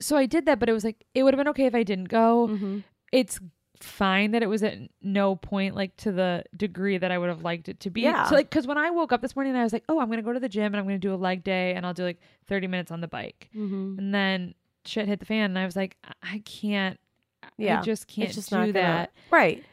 so 0.00 0.16
I 0.16 0.26
did 0.26 0.46
that, 0.46 0.58
but 0.58 0.68
it 0.68 0.72
was 0.72 0.84
like, 0.84 1.04
it 1.14 1.22
would 1.22 1.32
have 1.34 1.38
been 1.38 1.48
okay 1.48 1.66
if 1.66 1.74
I 1.74 1.82
didn't 1.82 2.08
go. 2.08 2.48
Mhm. 2.48 2.84
It's 3.12 3.40
fine 3.80 4.30
that 4.30 4.42
it 4.42 4.46
was 4.46 4.62
at 4.62 4.78
no 5.02 5.36
point 5.36 5.74
like 5.74 5.94
to 5.98 6.10
the 6.12 6.42
degree 6.56 6.96
that 6.96 7.10
I 7.12 7.18
would 7.18 7.28
have 7.28 7.42
liked 7.42 7.68
it 7.68 7.80
to 7.80 7.90
be. 7.90 8.02
Yeah. 8.02 8.24
So 8.24 8.34
like 8.34 8.50
cuz 8.50 8.66
when 8.66 8.78
I 8.78 8.90
woke 8.90 9.12
up 9.12 9.20
this 9.20 9.36
morning 9.36 9.54
I 9.54 9.62
was 9.64 9.72
like, 9.72 9.84
"Oh, 9.88 10.00
I'm 10.00 10.06
going 10.06 10.16
to 10.18 10.22
go 10.22 10.32
to 10.32 10.40
the 10.40 10.48
gym 10.48 10.66
and 10.66 10.76
I'm 10.76 10.84
going 10.84 10.98
to 11.00 11.06
do 11.08 11.12
a 11.12 11.16
leg 11.16 11.44
day 11.44 11.74
and 11.74 11.84
I'll 11.84 11.92
do 11.94 12.02
like 12.04 12.18
30 12.46 12.68
minutes 12.68 12.90
on 12.90 13.00
the 13.02 13.08
bike." 13.08 13.50
Mm-hmm. 13.54 13.98
And 13.98 14.14
then 14.14 14.54
shit 14.86 15.06
hit 15.08 15.20
the 15.20 15.26
fan 15.26 15.50
and 15.50 15.58
I 15.58 15.66
was 15.66 15.76
like, 15.76 15.96
"I- 16.04 16.34
I 16.36 16.38
can't 16.40 16.98
Yeah. 17.58 17.80
I 17.80 17.82
just 17.82 18.06
can't 18.08 18.30
just 18.30 18.50
do 18.50 18.56
not 18.56 18.60
gonna- 18.66 18.72
that." 18.72 19.12
Right. 19.30 19.64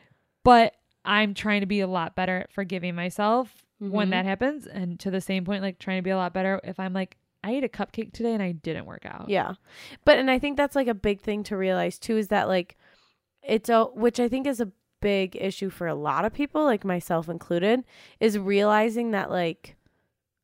But 0.43 0.75
I'm 1.05 1.33
trying 1.33 1.61
to 1.61 1.67
be 1.67 1.79
a 1.81 1.87
lot 1.87 2.15
better 2.15 2.37
at 2.41 2.51
forgiving 2.51 2.95
myself 2.95 3.65
when 3.79 4.07
Mhm. 4.07 4.11
that 4.11 4.25
happens 4.25 4.65
and 4.67 4.99
to 5.01 5.11
the 5.11 5.19
same 5.21 5.43
point 5.43 5.61
like 5.61 5.77
trying 5.79 5.97
to 5.97 6.01
be 6.03 6.09
a 6.09 6.15
lot 6.17 6.33
better 6.33 6.59
if 6.63 6.79
I'm 6.79 6.93
like 6.93 7.17
I 7.45 7.51
ate 7.51 7.63
a 7.65 7.67
cupcake 7.67 8.13
today 8.13 8.33
and 8.33 8.41
I 8.41 8.53
didn't 8.53 8.85
work 8.85 9.05
out. 9.05 9.27
Yeah. 9.27 9.55
But 10.05 10.17
and 10.17 10.31
I 10.31 10.39
think 10.39 10.55
that's 10.55 10.77
like 10.77 10.87
a 10.87 10.93
big 10.93 11.19
thing 11.19 11.43
to 11.43 11.57
realize 11.57 11.99
too 11.99 12.15
is 12.17 12.29
that 12.29 12.47
like 12.47 12.77
it's 13.41 13.67
a 13.69 13.83
which 13.85 14.17
I 14.21 14.29
think 14.29 14.47
is 14.47 14.61
a 14.61 14.71
big 15.01 15.35
issue 15.35 15.69
for 15.69 15.85
a 15.85 15.93
lot 15.95 16.23
of 16.23 16.31
people, 16.33 16.63
like 16.63 16.85
myself 16.85 17.27
included, 17.27 17.83
is 18.21 18.39
realizing 18.39 19.11
that 19.11 19.29
like 19.29 19.75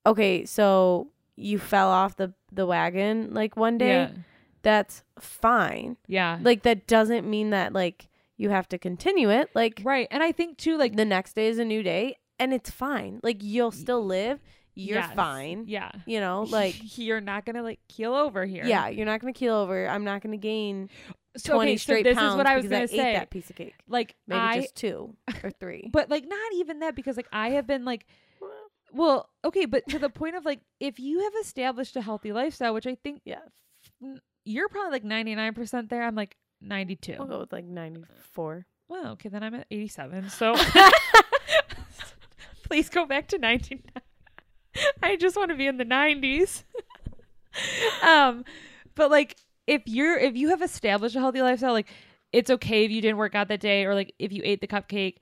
okay, 0.06 0.43
so 0.45 1.08
you 1.38 1.58
fell 1.58 1.89
off 1.89 2.17
the 2.17 2.34
the 2.52 2.65
wagon 2.65 3.34
like 3.34 3.56
one 3.56 3.78
day. 3.78 3.91
Yeah. 3.91 4.12
That's 4.62 5.04
fine. 5.19 5.98
Yeah. 6.08 6.39
Like 6.41 6.63
that 6.63 6.88
doesn't 6.88 7.30
mean 7.30 7.52
that 7.52 7.74
like 7.74 8.08
you 8.38 8.50
have 8.50 8.67
to 8.69 8.78
continue 8.78 9.30
it. 9.30 9.50
Like 9.54 9.82
Right. 9.84 10.08
And 10.12 10.22
I 10.24 10.32
think 10.32 10.58
too 10.58 10.78
like 10.78 10.95
the 10.95 11.06
next 11.06 11.34
day 11.34 11.48
is 11.48 11.60
a 11.60 11.65
new 11.65 11.84
day 11.84 12.17
and 12.39 12.54
it's 12.54 12.69
fine. 12.69 13.19
Like 13.24 13.43
you'll 13.43 13.72
still 13.72 14.06
live. 14.06 14.39
You're 14.76 15.00
yes, 15.00 15.13
fine. 15.13 15.65
Yeah. 15.67 15.91
You 16.06 16.22
know, 16.22 16.43
like 16.50 16.98
you're 16.98 17.19
not 17.22 17.45
gonna 17.45 17.63
like 17.63 17.80
keel 17.89 18.13
over 18.15 18.45
here. 18.45 18.65
yeah, 18.65 18.88
you're 18.88 19.06
not 19.06 19.19
gonna 19.19 19.34
keel 19.34 19.56
over. 19.56 19.88
I'm 19.88 20.04
not 20.06 20.22
gonna 20.22 20.38
gain 20.38 20.89
So, 21.36 21.54
20 21.56 21.72
okay, 21.72 21.78
so 21.78 21.82
straight 21.82 22.04
this 22.06 22.17
pounds 22.17 22.34
is 22.34 22.38
what 22.38 22.48
I 22.48 22.56
was 22.56 22.63
because 22.63 22.72
gonna 22.72 22.84
I 22.84 23.04
say. 23.04 23.12
ate 23.12 23.19
that 23.19 23.30
piece 23.30 23.50
of 23.50 23.56
cake. 23.58 23.76
Like 23.88 24.15
Maybe 24.28 24.39
I, 24.39 24.62
just 24.62 24.76
two 24.76 25.15
or 25.43 25.52
three. 25.52 25.89
but 25.91 26.10
like 26.10 26.26
not 26.28 26.54
even 26.56 26.80
that 26.80 26.95
because 26.95 27.17
like 27.17 27.28
I 27.34 27.50
have 27.52 27.67
been 27.67 27.84
like, 27.84 28.06
well, 28.93 29.30
okay, 29.43 29.65
but 29.65 29.86
to 29.89 30.00
the 30.00 30.10
point 30.10 30.36
of 30.36 30.45
like 30.45 30.62
if 30.80 30.98
you 31.00 31.24
have 31.24 31.34
established 31.41 31.98
a 31.98 32.02
healthy 32.02 32.32
lifestyle, 32.32 32.74
which 32.74 32.88
I 32.88 32.95
think 32.95 33.22
yeah, 33.26 33.39
you're 34.50 34.68
probably 34.68 34.92
like 34.92 35.04
99 35.04 35.54
percent 35.54 35.90
there. 35.90 36.04
I'm 36.04 36.16
like 36.16 36.36
92. 36.62 37.16
we'll 37.20 37.28
go 37.28 37.40
with 37.40 37.54
like 37.54 37.66
94. 37.66 38.66
Well, 38.88 39.12
okay, 39.14 39.30
then 39.30 39.44
I'm 39.44 39.54
at 39.54 39.68
87. 39.70 40.30
So 40.30 40.56
please 42.64 42.90
go 42.90 43.06
back 43.06 43.28
to 43.28 43.38
19. 43.38 43.84
I 45.04 45.16
just 45.16 45.36
want 45.36 45.50
to 45.52 45.56
be 45.56 45.68
in 45.68 45.78
the 45.78 45.86
90s. 45.86 46.64
um, 48.04 48.44
but 48.96 49.12
like 49.12 49.36
if 49.68 49.84
you're 49.86 50.18
if 50.18 50.36
you 50.36 50.50
have 50.50 50.62
established 50.62 51.16
a 51.16 51.20
healthy 51.20 51.42
lifestyle, 51.42 51.74
like 51.74 51.90
it's 52.34 52.50
okay 52.50 52.86
if 52.86 52.92
you 52.92 53.02
didn't 53.02 53.18
work 53.18 53.36
out 53.36 53.48
that 53.50 53.60
day 53.60 53.86
or 53.86 53.94
like 53.94 54.14
if 54.18 54.32
you 54.32 54.42
ate 54.44 54.62
the 54.62 54.68
cupcake. 54.68 55.18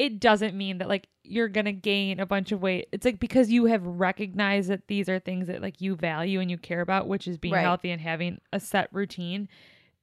It 0.00 0.18
doesn't 0.18 0.54
mean 0.56 0.78
that 0.78 0.88
like 0.88 1.08
you're 1.24 1.48
gonna 1.48 1.72
gain 1.72 2.20
a 2.20 2.24
bunch 2.26 2.52
of 2.52 2.62
weight. 2.62 2.88
It's 2.90 3.04
like 3.04 3.20
because 3.20 3.50
you 3.50 3.66
have 3.66 3.84
recognized 3.84 4.70
that 4.70 4.86
these 4.88 5.08
are 5.10 5.18
things 5.18 5.46
that 5.48 5.60
like 5.60 5.80
you 5.82 5.94
value 5.94 6.40
and 6.40 6.50
you 6.50 6.56
care 6.56 6.80
about, 6.80 7.06
which 7.06 7.28
is 7.28 7.36
being 7.36 7.52
Right. 7.52 7.60
healthy 7.60 7.90
and 7.90 8.00
having 8.00 8.40
a 8.52 8.58
set 8.60 8.88
routine. 8.92 9.46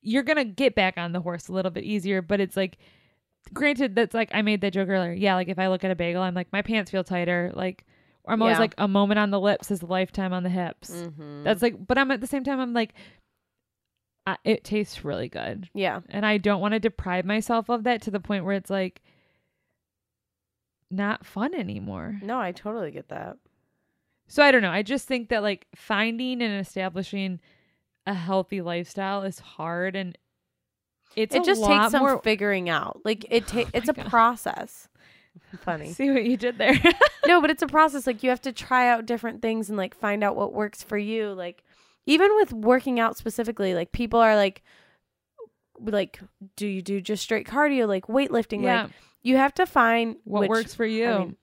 You're 0.03 0.21
gonna 0.21 0.45
get 0.45 0.75
back 0.75 0.99
on 0.99 1.13
the 1.13 1.21
horse 1.21 1.47
a 1.47 1.51
little 1.53 1.71
bit 1.71 1.83
easier, 1.83 2.21
but 2.21 2.39
it's 2.39 2.55
like 2.55 2.77
granted 3.53 3.95
that's 3.95 4.13
like 4.13 4.29
I 4.33 4.43
made 4.43 4.61
that 4.61 4.73
joke 4.73 4.87
earlier. 4.89 5.13
Yeah, 5.13 5.33
like 5.33 5.47
if 5.47 5.57
I 5.57 5.67
look 5.67 5.83
at 5.83 5.89
a 5.89 5.95
bagel, 5.95 6.21
I'm 6.21 6.35
like 6.35 6.53
my 6.53 6.61
pants 6.61 6.91
feel 6.91 7.03
tighter. 7.03 7.51
Like 7.55 7.83
I'm 8.27 8.41
always 8.43 8.55
Yeah. 8.57 8.59
like 8.61 8.75
a 8.77 8.87
moment 8.87 9.17
on 9.19 9.31
the 9.31 9.39
lips 9.39 9.71
is 9.71 9.81
a 9.81 9.85
lifetime 9.87 10.31
on 10.31 10.43
the 10.43 10.49
hips. 10.49 10.91
Mm-hmm. 10.91 11.43
That's 11.43 11.61
like, 11.63 11.87
but 11.87 11.97
I'm 11.97 12.11
at 12.11 12.21
the 12.21 12.27
same 12.27 12.43
time 12.43 12.59
I'm 12.59 12.73
like, 12.73 12.93
I, 14.27 14.37
it 14.43 14.63
tastes 14.65 15.05
really 15.05 15.29
good, 15.29 15.69
yeah, 15.73 16.01
and 16.09 16.25
I 16.25 16.37
don't 16.37 16.59
want 16.59 16.73
to 16.73 16.79
deprive 16.79 17.23
myself 17.25 17.69
of 17.69 17.85
that 17.85 18.01
to 18.03 18.11
the 18.11 18.19
point 18.19 18.43
where 18.43 18.55
it's 18.55 18.69
like 18.69 19.01
not 20.89 21.25
fun 21.25 21.53
anymore. 21.53 22.19
no, 22.21 22.39
I 22.39 22.51
totally 22.51 22.91
get 22.91 23.09
that. 23.09 23.37
So 24.27 24.43
I 24.43 24.51
don't 24.51 24.61
know. 24.61 24.71
I 24.71 24.83
just 24.83 25.07
think 25.07 25.29
that 25.29 25.41
like 25.41 25.67
finding 25.75 26.41
and 26.41 26.59
establishing 26.59 27.39
a 28.05 28.13
healthy 28.13 28.61
lifestyle 28.61 29.23
is 29.23 29.39
hard 29.39 29.95
and 29.95 30.17
it's 31.15 31.33
it 31.33 31.45
just 31.45 31.63
takes 31.63 31.91
some 31.91 32.01
more 32.01 32.21
figuring 32.21 32.69
out. 32.69 33.01
Like 33.03 33.25
it 33.29 33.43
oh 33.47 33.63
ta- 33.63 33.67
Oh 33.67 33.71
it's 33.73 33.89
a 33.89 33.93
God. 33.93 34.07
process. 34.07 34.89
Funny. 35.61 35.93
See 35.93 36.11
what 36.11 36.23
you 36.25 36.35
did 36.35 36.57
there. 36.57 36.79
no, 37.27 37.41
but 37.41 37.49
it's 37.49 37.61
a 37.61 37.67
process. 37.67 38.05
Like 38.05 38.23
you 38.23 38.29
have 38.29 38.41
to 38.41 38.51
try 38.51 38.89
out 38.89 39.05
different 39.05 39.41
things 39.41 39.69
and 39.69 39.77
like 39.77 39.95
find 39.95 40.23
out 40.23 40.35
what 40.35 40.53
works 40.53 40.83
for 40.83 40.97
you. 40.97 41.31
Like 41.33 41.63
even 42.05 42.35
with 42.35 42.53
working 42.53 42.99
out 42.99 43.17
specifically, 43.17 43.73
like 43.73 43.91
people 43.91 44.19
are 44.19 44.35
like 44.35 44.63
like 45.79 46.19
do 46.55 46.65
you 46.65 46.81
do 46.81 46.99
just 46.99 47.21
straight 47.21 47.47
cardio 47.47 47.87
like 47.87 48.07
weightlifting 48.07 48.63
yeah. 48.63 48.83
like 48.83 48.91
you 49.27 49.37
have 49.37 49.53
to 49.55 49.65
find 49.65 50.15
what 50.23 50.41
which- 50.41 50.49
works 50.49 50.73
for 50.75 50.85
you? 50.85 51.07
I, 51.09 51.19
mean, 51.19 51.35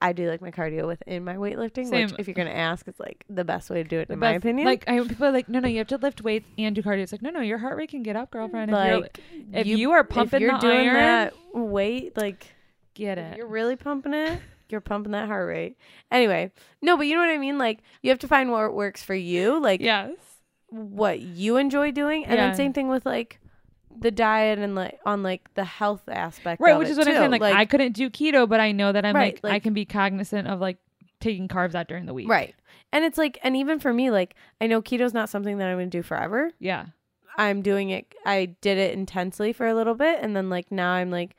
I 0.00 0.12
do 0.12 0.28
like 0.28 0.42
my 0.42 0.50
cardio 0.50 0.86
within 0.86 1.24
my 1.24 1.36
weightlifting, 1.36 1.90
which 1.90 2.10
Same. 2.10 2.16
if 2.18 2.26
you're 2.26 2.34
gonna 2.34 2.50
ask, 2.50 2.86
it's 2.88 3.00
like 3.00 3.24
the 3.30 3.44
best 3.44 3.70
way 3.70 3.82
to 3.82 3.88
do 3.88 3.98
it 4.00 4.08
The 4.08 4.14
in 4.14 4.18
my 4.18 4.32
opinion. 4.32 4.66
Like 4.66 4.84
I 4.86 4.98
people 5.00 5.26
are 5.26 5.32
like, 5.32 5.48
no, 5.48 5.60
no, 5.60 5.68
you 5.68 5.78
have 5.78 5.86
to 5.88 5.96
lift 5.96 6.20
weights 6.22 6.48
and 6.58 6.74
do 6.74 6.82
cardio. 6.82 7.00
It's 7.02 7.12
like, 7.12 7.22
no, 7.22 7.30
no, 7.30 7.40
your 7.40 7.58
heart 7.58 7.76
rate 7.78 7.90
can 7.90 8.02
get 8.02 8.14
up, 8.16 8.30
girlfriend. 8.30 8.70
If, 8.70 8.76
you're, 8.86 9.00
like 9.00 9.20
if 9.52 9.66
you, 9.66 9.92
are 9.92 10.04
pumping 10.04 10.38
if 10.38 10.42
you're 10.42 10.52
the 10.52 10.58
doing 10.58 10.88
iron, 10.88 10.94
that 10.94 11.34
weight, 11.54 12.16
like 12.16 12.46
get 12.94 13.16
it. 13.18 13.38
you're 13.38 13.46
really 13.46 13.76
pumping 13.76 14.12
it, 14.12 14.40
you're 14.68 14.82
pumping 14.82 15.12
that 15.12 15.26
heart 15.28 15.48
rate. 15.48 15.78
Anyway, 16.10 16.52
no, 16.82 16.96
but 16.98 17.06
you 17.06 17.14
know 17.14 17.20
what 17.22 17.30
I 17.30 17.38
mean. 17.38 17.56
Like 17.56 17.78
you 18.02 18.10
have 18.10 18.18
to 18.20 18.28
find 18.28 18.50
what 18.50 18.74
works 18.74 19.02
for 19.02 19.14
you, 19.14 19.58
like 19.62 19.80
Yes. 19.80 20.10
what 20.68 21.20
you 21.20 21.56
enjoy 21.56 21.92
doing, 21.92 22.24
and 22.26 22.34
Yeah. 22.34 22.48
then 22.48 22.56
same 22.56 22.72
thing 22.74 22.88
with 22.88 23.06
like 23.06 23.38
the 23.98 24.10
diet 24.10 24.58
and 24.58 24.74
like 24.74 24.98
on 25.06 25.22
like 25.22 25.52
the 25.54 25.64
health 25.64 26.02
aspect, 26.08 26.60
Right, 26.60 26.72
of 26.72 26.78
which 26.78 26.88
it, 26.88 26.92
is 26.92 26.98
what 26.98 27.08
I'm 27.08 27.14
saying. 27.14 27.30
Like, 27.30 27.42
I 27.42 27.64
couldn't 27.64 27.92
do 27.92 28.10
keto, 28.10 28.48
but 28.48 28.60
I 28.60 28.72
know 28.72 28.92
that 28.92 29.04
I'm 29.04 29.14
Right, 29.14 29.38
like, 29.42 29.52
I 29.52 29.58
can 29.60 29.72
be 29.74 29.84
cognizant 29.84 30.48
of 30.48 30.60
like 30.60 30.78
taking 31.20 31.48
carbs 31.48 31.74
out 31.74 31.88
during 31.88 32.06
the 32.06 32.14
week. 32.14 32.28
right, 32.28 32.54
and 32.92 33.04
it's 33.04 33.18
like, 33.18 33.38
and 33.42 33.56
even 33.56 33.78
for 33.78 33.92
me, 33.92 34.10
like 34.10 34.34
I 34.60 34.66
know 34.66 34.82
keto's 34.82 35.14
not 35.14 35.28
something 35.28 35.58
that 35.58 35.68
I'm 35.68 35.76
gonna 35.76 35.86
do 35.86 36.02
forever. 36.02 36.50
Yeah. 36.58 36.86
I'm 37.36 37.62
doing 37.62 37.90
it. 37.90 38.14
I 38.24 38.46
did 38.60 38.78
it 38.78 38.94
intensely 38.94 39.52
for 39.52 39.66
a 39.66 39.74
little 39.74 39.94
bit, 39.94 40.18
and 40.22 40.36
then 40.36 40.50
like 40.50 40.70
now 40.70 40.92
I'm 40.92 41.10
like 41.10 41.34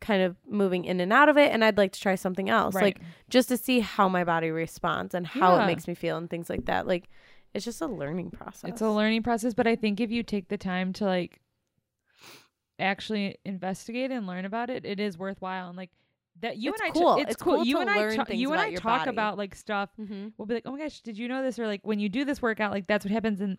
kind 0.00 0.22
of 0.22 0.36
moving 0.48 0.84
in 0.84 1.00
and 1.00 1.12
out 1.12 1.28
of 1.28 1.36
it, 1.38 1.52
and 1.52 1.64
I'd 1.64 1.78
like 1.78 1.92
to 1.92 2.00
try 2.00 2.14
something 2.16 2.50
else, 2.50 2.74
Right. 2.74 2.82
like 2.82 3.00
just 3.30 3.48
to 3.48 3.56
see 3.56 3.80
how 3.80 4.08
my 4.08 4.24
body 4.24 4.50
responds 4.50 5.14
and 5.14 5.26
how 5.26 5.56
Yeah. 5.56 5.62
it 5.64 5.66
makes 5.66 5.86
me 5.88 5.94
feel 5.94 6.16
and 6.16 6.28
things 6.28 6.50
like 6.50 6.66
that. 6.66 6.86
Like 6.86 7.08
it's 7.54 7.64
just 7.64 7.80
a 7.80 7.86
learning 7.86 8.30
process. 8.32 8.70
It's 8.70 8.80
a 8.82 8.90
learning 8.90 9.22
process, 9.22 9.54
but 9.54 9.66
I 9.66 9.76
think 9.76 10.00
if 10.00 10.10
you 10.10 10.22
take 10.22 10.48
the 10.48 10.58
time 10.58 10.92
to 10.94 11.04
like 11.04 11.40
actually 12.78 13.36
investigate 13.44 14.10
and 14.10 14.26
learn 14.26 14.44
about 14.44 14.70
it, 14.70 14.84
it 14.84 15.00
is 15.00 15.16
worthwhile. 15.18 15.68
And 15.68 15.76
like 15.76 15.90
that, 16.40 16.56
you 16.58 16.72
It's 16.72 16.80
and 16.80 16.90
I, 16.90 16.92
cool. 16.92 17.16
it's, 17.16 17.32
It's 17.32 17.42
cool. 17.42 17.56
cool 17.56 17.64
You 17.64 17.80
and 17.80 17.88
I, 17.90 18.14
ta- 18.16 18.24
you 18.30 18.52
and 18.52 18.60
I 18.60 18.74
talk 18.74 19.00
body. 19.00 19.10
about 19.10 19.38
like 19.38 19.54
stuff. 19.54 19.90
Mm-hmm. 19.98 20.28
We'll 20.36 20.46
be 20.46 20.54
like, 20.54 20.64
oh 20.66 20.72
my 20.72 20.78
gosh, 20.78 21.00
did 21.00 21.16
you 21.16 21.28
know 21.28 21.42
this? 21.42 21.58
Or 21.58 21.66
like 21.66 21.80
when 21.84 21.98
you 21.98 22.08
do 22.08 22.24
this 22.24 22.42
workout, 22.42 22.72
like 22.72 22.86
that's 22.86 23.04
what 23.04 23.12
happens, 23.12 23.40
and 23.40 23.56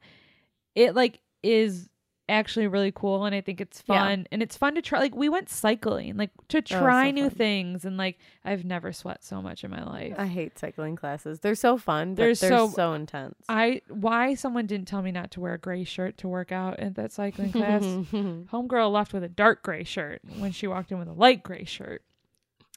it 0.76 0.94
like 0.96 1.20
is 1.44 1.90
actually 2.30 2.68
really 2.68 2.92
cool 2.92 3.24
and 3.26 3.34
I 3.34 3.40
think 3.42 3.62
it's 3.62 3.82
Yeah. 3.88 4.00
fun 4.00 4.28
and 4.34 4.44
it's 4.44 4.58
fun 4.58 4.76
to 4.76 4.82
try 4.82 5.00
like 5.00 5.16
we 5.16 5.30
went 5.30 5.48
cycling 5.50 6.18
like 6.18 6.32
to 6.50 6.58
so 6.66 6.78
try 6.80 7.10
new 7.12 7.30
fun. 7.30 7.38
things 7.38 7.86
and 7.86 7.96
like 7.96 8.18
I've 8.44 8.66
never 8.66 8.92
sweat 8.92 9.24
so 9.24 9.42
much 9.42 9.64
in 9.64 9.72
my 9.72 9.84
life. 9.84 10.14
I 10.18 10.26
hate 10.28 10.60
cycling 10.60 10.98
classes. 10.98 11.40
They're 11.40 11.56
so 11.56 11.78
fun, 11.78 12.16
but 12.16 12.18
They're 12.18 12.36
they're, 12.36 12.50
so- 12.50 12.70
so, 12.70 12.94
intense. 12.94 13.36
I 13.48 13.82
why 13.90 14.34
someone 14.36 14.66
didn't 14.66 14.88
tell 14.90 15.02
me 15.02 15.12
not 15.12 15.32
to 15.32 15.40
wear 15.40 15.54
a 15.54 15.58
gray 15.58 15.86
shirt 15.86 16.18
to 16.20 16.28
work 16.28 16.52
out 16.52 16.80
at 16.80 16.96
that 16.96 17.14
cycling 17.14 17.52
class. 17.54 17.82
Homegirl 18.12 18.92
left 18.92 19.14
with 19.14 19.24
a 19.24 19.30
dark 19.30 19.64
gray 19.64 19.84
shirt 19.86 20.22
when 20.38 20.52
she 20.52 20.68
walked 20.68 20.92
in 20.92 21.00
with 21.00 21.08
a 21.08 21.14
light 21.14 21.44
gray 21.44 21.64
shirt. 21.64 22.04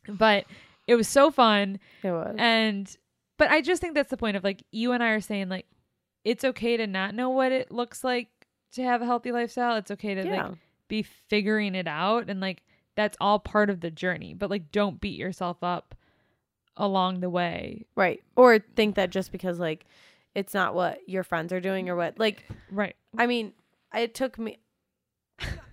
But 0.08 0.44
it 0.86 0.94
was 0.94 1.08
so 1.08 1.30
fun 1.30 1.78
it 2.02 2.10
was. 2.10 2.34
and 2.38 2.96
but 3.36 3.50
I 3.50 3.60
just 3.62 3.80
think 3.80 3.94
that's 3.94 4.10
the 4.10 4.16
point 4.16 4.36
of 4.36 4.44
like 4.44 4.62
you 4.70 4.92
and 4.92 5.02
I 5.02 5.10
are 5.10 5.20
saying 5.20 5.48
like 5.48 5.66
it's 6.24 6.44
okay 6.44 6.76
to 6.76 6.86
not 6.86 7.14
know 7.14 7.30
what 7.30 7.52
it 7.52 7.70
looks 7.72 8.04
like 8.04 8.28
to 8.72 8.82
have 8.82 9.02
a 9.02 9.06
healthy 9.06 9.32
lifestyle. 9.32 9.76
It's 9.76 9.90
okay 9.90 10.14
to 10.14 10.24
yeah. 10.24 10.46
like 10.48 10.56
be 10.88 11.02
figuring 11.02 11.74
it 11.74 11.86
out 11.86 12.28
and 12.28 12.40
like 12.40 12.62
that's 12.96 13.16
all 13.20 13.38
part 13.38 13.70
of 13.70 13.80
the 13.80 13.90
journey. 13.90 14.34
But 14.34 14.50
like 14.50 14.72
don't 14.72 15.00
beat 15.00 15.18
yourself 15.18 15.58
up 15.62 15.94
along 16.76 17.20
the 17.20 17.30
way. 17.30 17.86
right. 17.94 18.22
Or 18.36 18.58
think 18.58 18.96
that 18.96 19.10
just 19.10 19.32
because 19.32 19.58
like 19.58 19.84
it's 20.34 20.54
not 20.54 20.74
what 20.74 21.00
your 21.08 21.22
friends 21.24 21.52
are 21.52 21.60
doing 21.60 21.88
or 21.88 21.96
what 21.96 22.18
like 22.18 22.44
Right. 22.70 22.96
I 23.18 23.26
mean, 23.26 23.52
it 23.94 24.14
took 24.14 24.38
me 24.38 24.58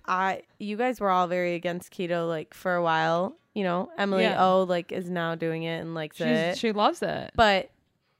I 0.06 0.42
you 0.58 0.76
guys 0.76 1.00
were 1.00 1.10
all 1.10 1.26
very 1.26 1.54
against 1.54 1.92
keto 1.92 2.28
like 2.28 2.54
for 2.54 2.74
a 2.74 2.82
while, 2.82 3.36
you 3.54 3.62
know. 3.62 3.90
Emily 3.98 4.24
Yeah. 4.24 4.44
O 4.44 4.62
like 4.62 4.92
is 4.92 5.10
now 5.10 5.34
doing 5.34 5.62
it 5.64 5.78
and 5.78 5.94
likes 5.94 6.16
She's, 6.16 6.26
it. 6.26 6.58
she 6.58 6.72
loves 6.72 7.02
it. 7.02 7.32
but 7.34 7.70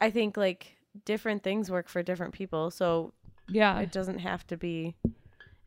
I 0.00 0.10
think 0.10 0.36
like 0.36 0.76
different 1.04 1.42
things 1.42 1.70
work 1.70 1.88
for 1.88 2.02
different 2.02 2.34
people, 2.34 2.70
so 2.70 3.12
Yeah. 3.48 3.78
it 3.80 3.90
doesn't 3.92 4.18
have 4.18 4.46
to 4.48 4.56
be 4.56 4.94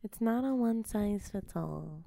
it's 0.04 0.20
not 0.22 0.44
a 0.44 0.54
one 0.56 0.84
size 0.86 1.30
fits 1.32 1.54
all. 1.56 2.02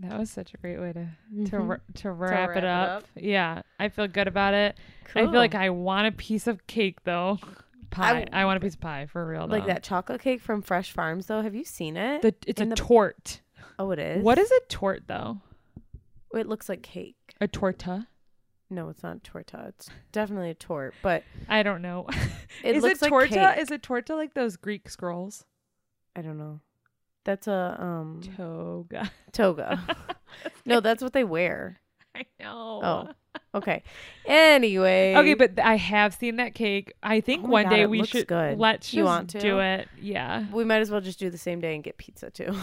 That 0.00 0.16
was 0.18 0.30
such 0.30 0.54
a 0.54 0.56
great 0.58 0.78
way 0.78 0.92
to 0.92 1.08
to 1.50 1.56
Mhm. 1.56 1.68
wra- 1.68 1.80
to 1.94 2.12
wrap, 2.12 2.30
wrap 2.30 2.50
it 2.50 2.58
it 2.58 2.64
up. 2.64 2.88
up. 2.98 3.04
Yeah, 3.16 3.62
I 3.80 3.88
feel 3.88 4.06
good 4.06 4.28
about 4.28 4.54
it. 4.54 4.76
I 5.14 5.22
feel 5.22 5.32
like 5.32 5.54
I 5.56 5.70
want 5.70 6.06
a 6.06 6.12
piece 6.12 6.46
of 6.46 6.66
cake 6.66 7.02
though. 7.04 7.38
Pie. 7.90 8.26
I, 8.32 8.44
want 8.44 8.58
a 8.58 8.60
piece 8.60 8.74
of 8.74 8.80
pie 8.80 9.06
for 9.06 9.26
real. 9.26 9.46
like 9.46 9.62
though. 9.62 9.68
that 9.68 9.82
chocolate 9.82 10.20
cake 10.20 10.42
from 10.42 10.60
Fresh 10.60 10.92
Farms 10.92 11.26
though. 11.26 11.40
Have 11.40 11.54
you 11.54 11.64
seen 11.64 11.96
it? 11.96 12.20
The 12.22 12.34
it's 12.46 12.60
in 12.60 12.66
a 12.68 12.70
the- 12.70 12.76
torte. 12.76 13.40
Oh, 13.78 13.90
it 13.92 13.98
is. 13.98 14.22
What 14.22 14.38
is 14.38 14.50
a 14.50 14.60
torte 14.68 15.06
though? 15.06 15.40
It 16.34 16.46
looks 16.46 16.68
like 16.68 16.82
cake. 16.82 17.16
A 17.40 17.48
torta? 17.48 18.06
No, 18.70 18.88
it's 18.90 19.02
not 19.02 19.24
torta. 19.24 19.66
It's 19.68 19.88
definitely 20.12 20.50
a 20.50 20.54
torte, 20.54 20.94
but 21.02 21.24
I 21.48 21.62
don't 21.62 21.80
know. 21.82 22.06
it 22.62 22.76
is 22.76 22.82
looks 22.82 23.00
it 23.00 23.02
like 23.02 23.10
torta? 23.10 23.28
cake. 23.54 23.58
Is 23.62 23.70
it 23.70 23.82
torta 23.82 24.14
like 24.14 24.34
those 24.34 24.56
Greek 24.56 24.88
scrolls? 24.90 25.44
I 26.14 26.20
don't 26.22 26.36
know. 26.38 26.60
That's 27.24 27.46
a 27.46 27.76
um 27.80 28.20
Toga. 28.36 29.10
toga. 29.32 29.96
no, 30.66 30.80
that's 30.80 31.02
what 31.02 31.12
they 31.12 31.24
wear. 31.24 31.80
I 32.14 32.24
know. 32.40 32.80
Oh. 32.82 33.08
Okay. 33.54 33.82
Anyway. 34.26 35.14
Okay, 35.16 35.34
but 35.34 35.56
th- 35.56 35.66
I 35.66 35.76
have 35.76 36.14
seen 36.14 36.36
that 36.36 36.54
cake. 36.54 36.92
I 37.02 37.20
think 37.20 37.44
Oh 37.44 37.48
one 37.48 37.64
God, 37.64 37.70
day 37.70 37.86
we 37.86 38.04
should 38.04 38.26
good. 38.26 38.58
let's 38.58 38.92
You 38.92 39.02
just 39.02 39.06
want 39.06 39.30
to? 39.30 39.40
do 39.40 39.60
it. 39.60 39.88
Yeah. 40.00 40.44
we 40.52 40.64
might 40.64 40.80
as 40.80 40.90
well 40.90 41.00
just 41.00 41.18
do 41.18 41.30
the 41.30 41.38
same 41.38 41.60
day 41.60 41.74
and 41.74 41.84
get 41.84 41.96
pizza 41.96 42.30
too. 42.30 42.54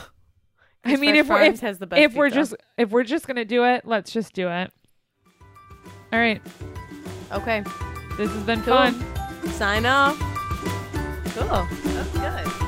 I 0.84 0.98
mean, 0.98 1.16
Fresh 1.16 1.18
if 1.18 1.28
we're 1.30 1.42
if, 1.42 1.60
has 1.62 1.80
the 1.80 1.88
best 1.88 2.02
if 2.02 2.14
we're 2.14 2.30
just 2.30 2.56
if 2.78 2.92
we're 2.92 3.04
just 3.04 3.26
gonna 3.28 3.46
do 3.46 3.64
it, 3.66 3.86
let's 3.86 4.12
just 4.12 4.34
do 4.34 4.50
it. 4.50 4.72
All 6.16 6.22
right, 6.22 6.42
okay, 7.34 7.62
this 8.16 8.32
has 8.32 8.44
been 8.44 8.62
Cool. 8.62 8.74
fun. 8.74 9.52
sign 9.52 9.86
off. 9.86 10.18
Cool. 11.36 11.68
That's 11.92 12.10
good. 12.48 12.65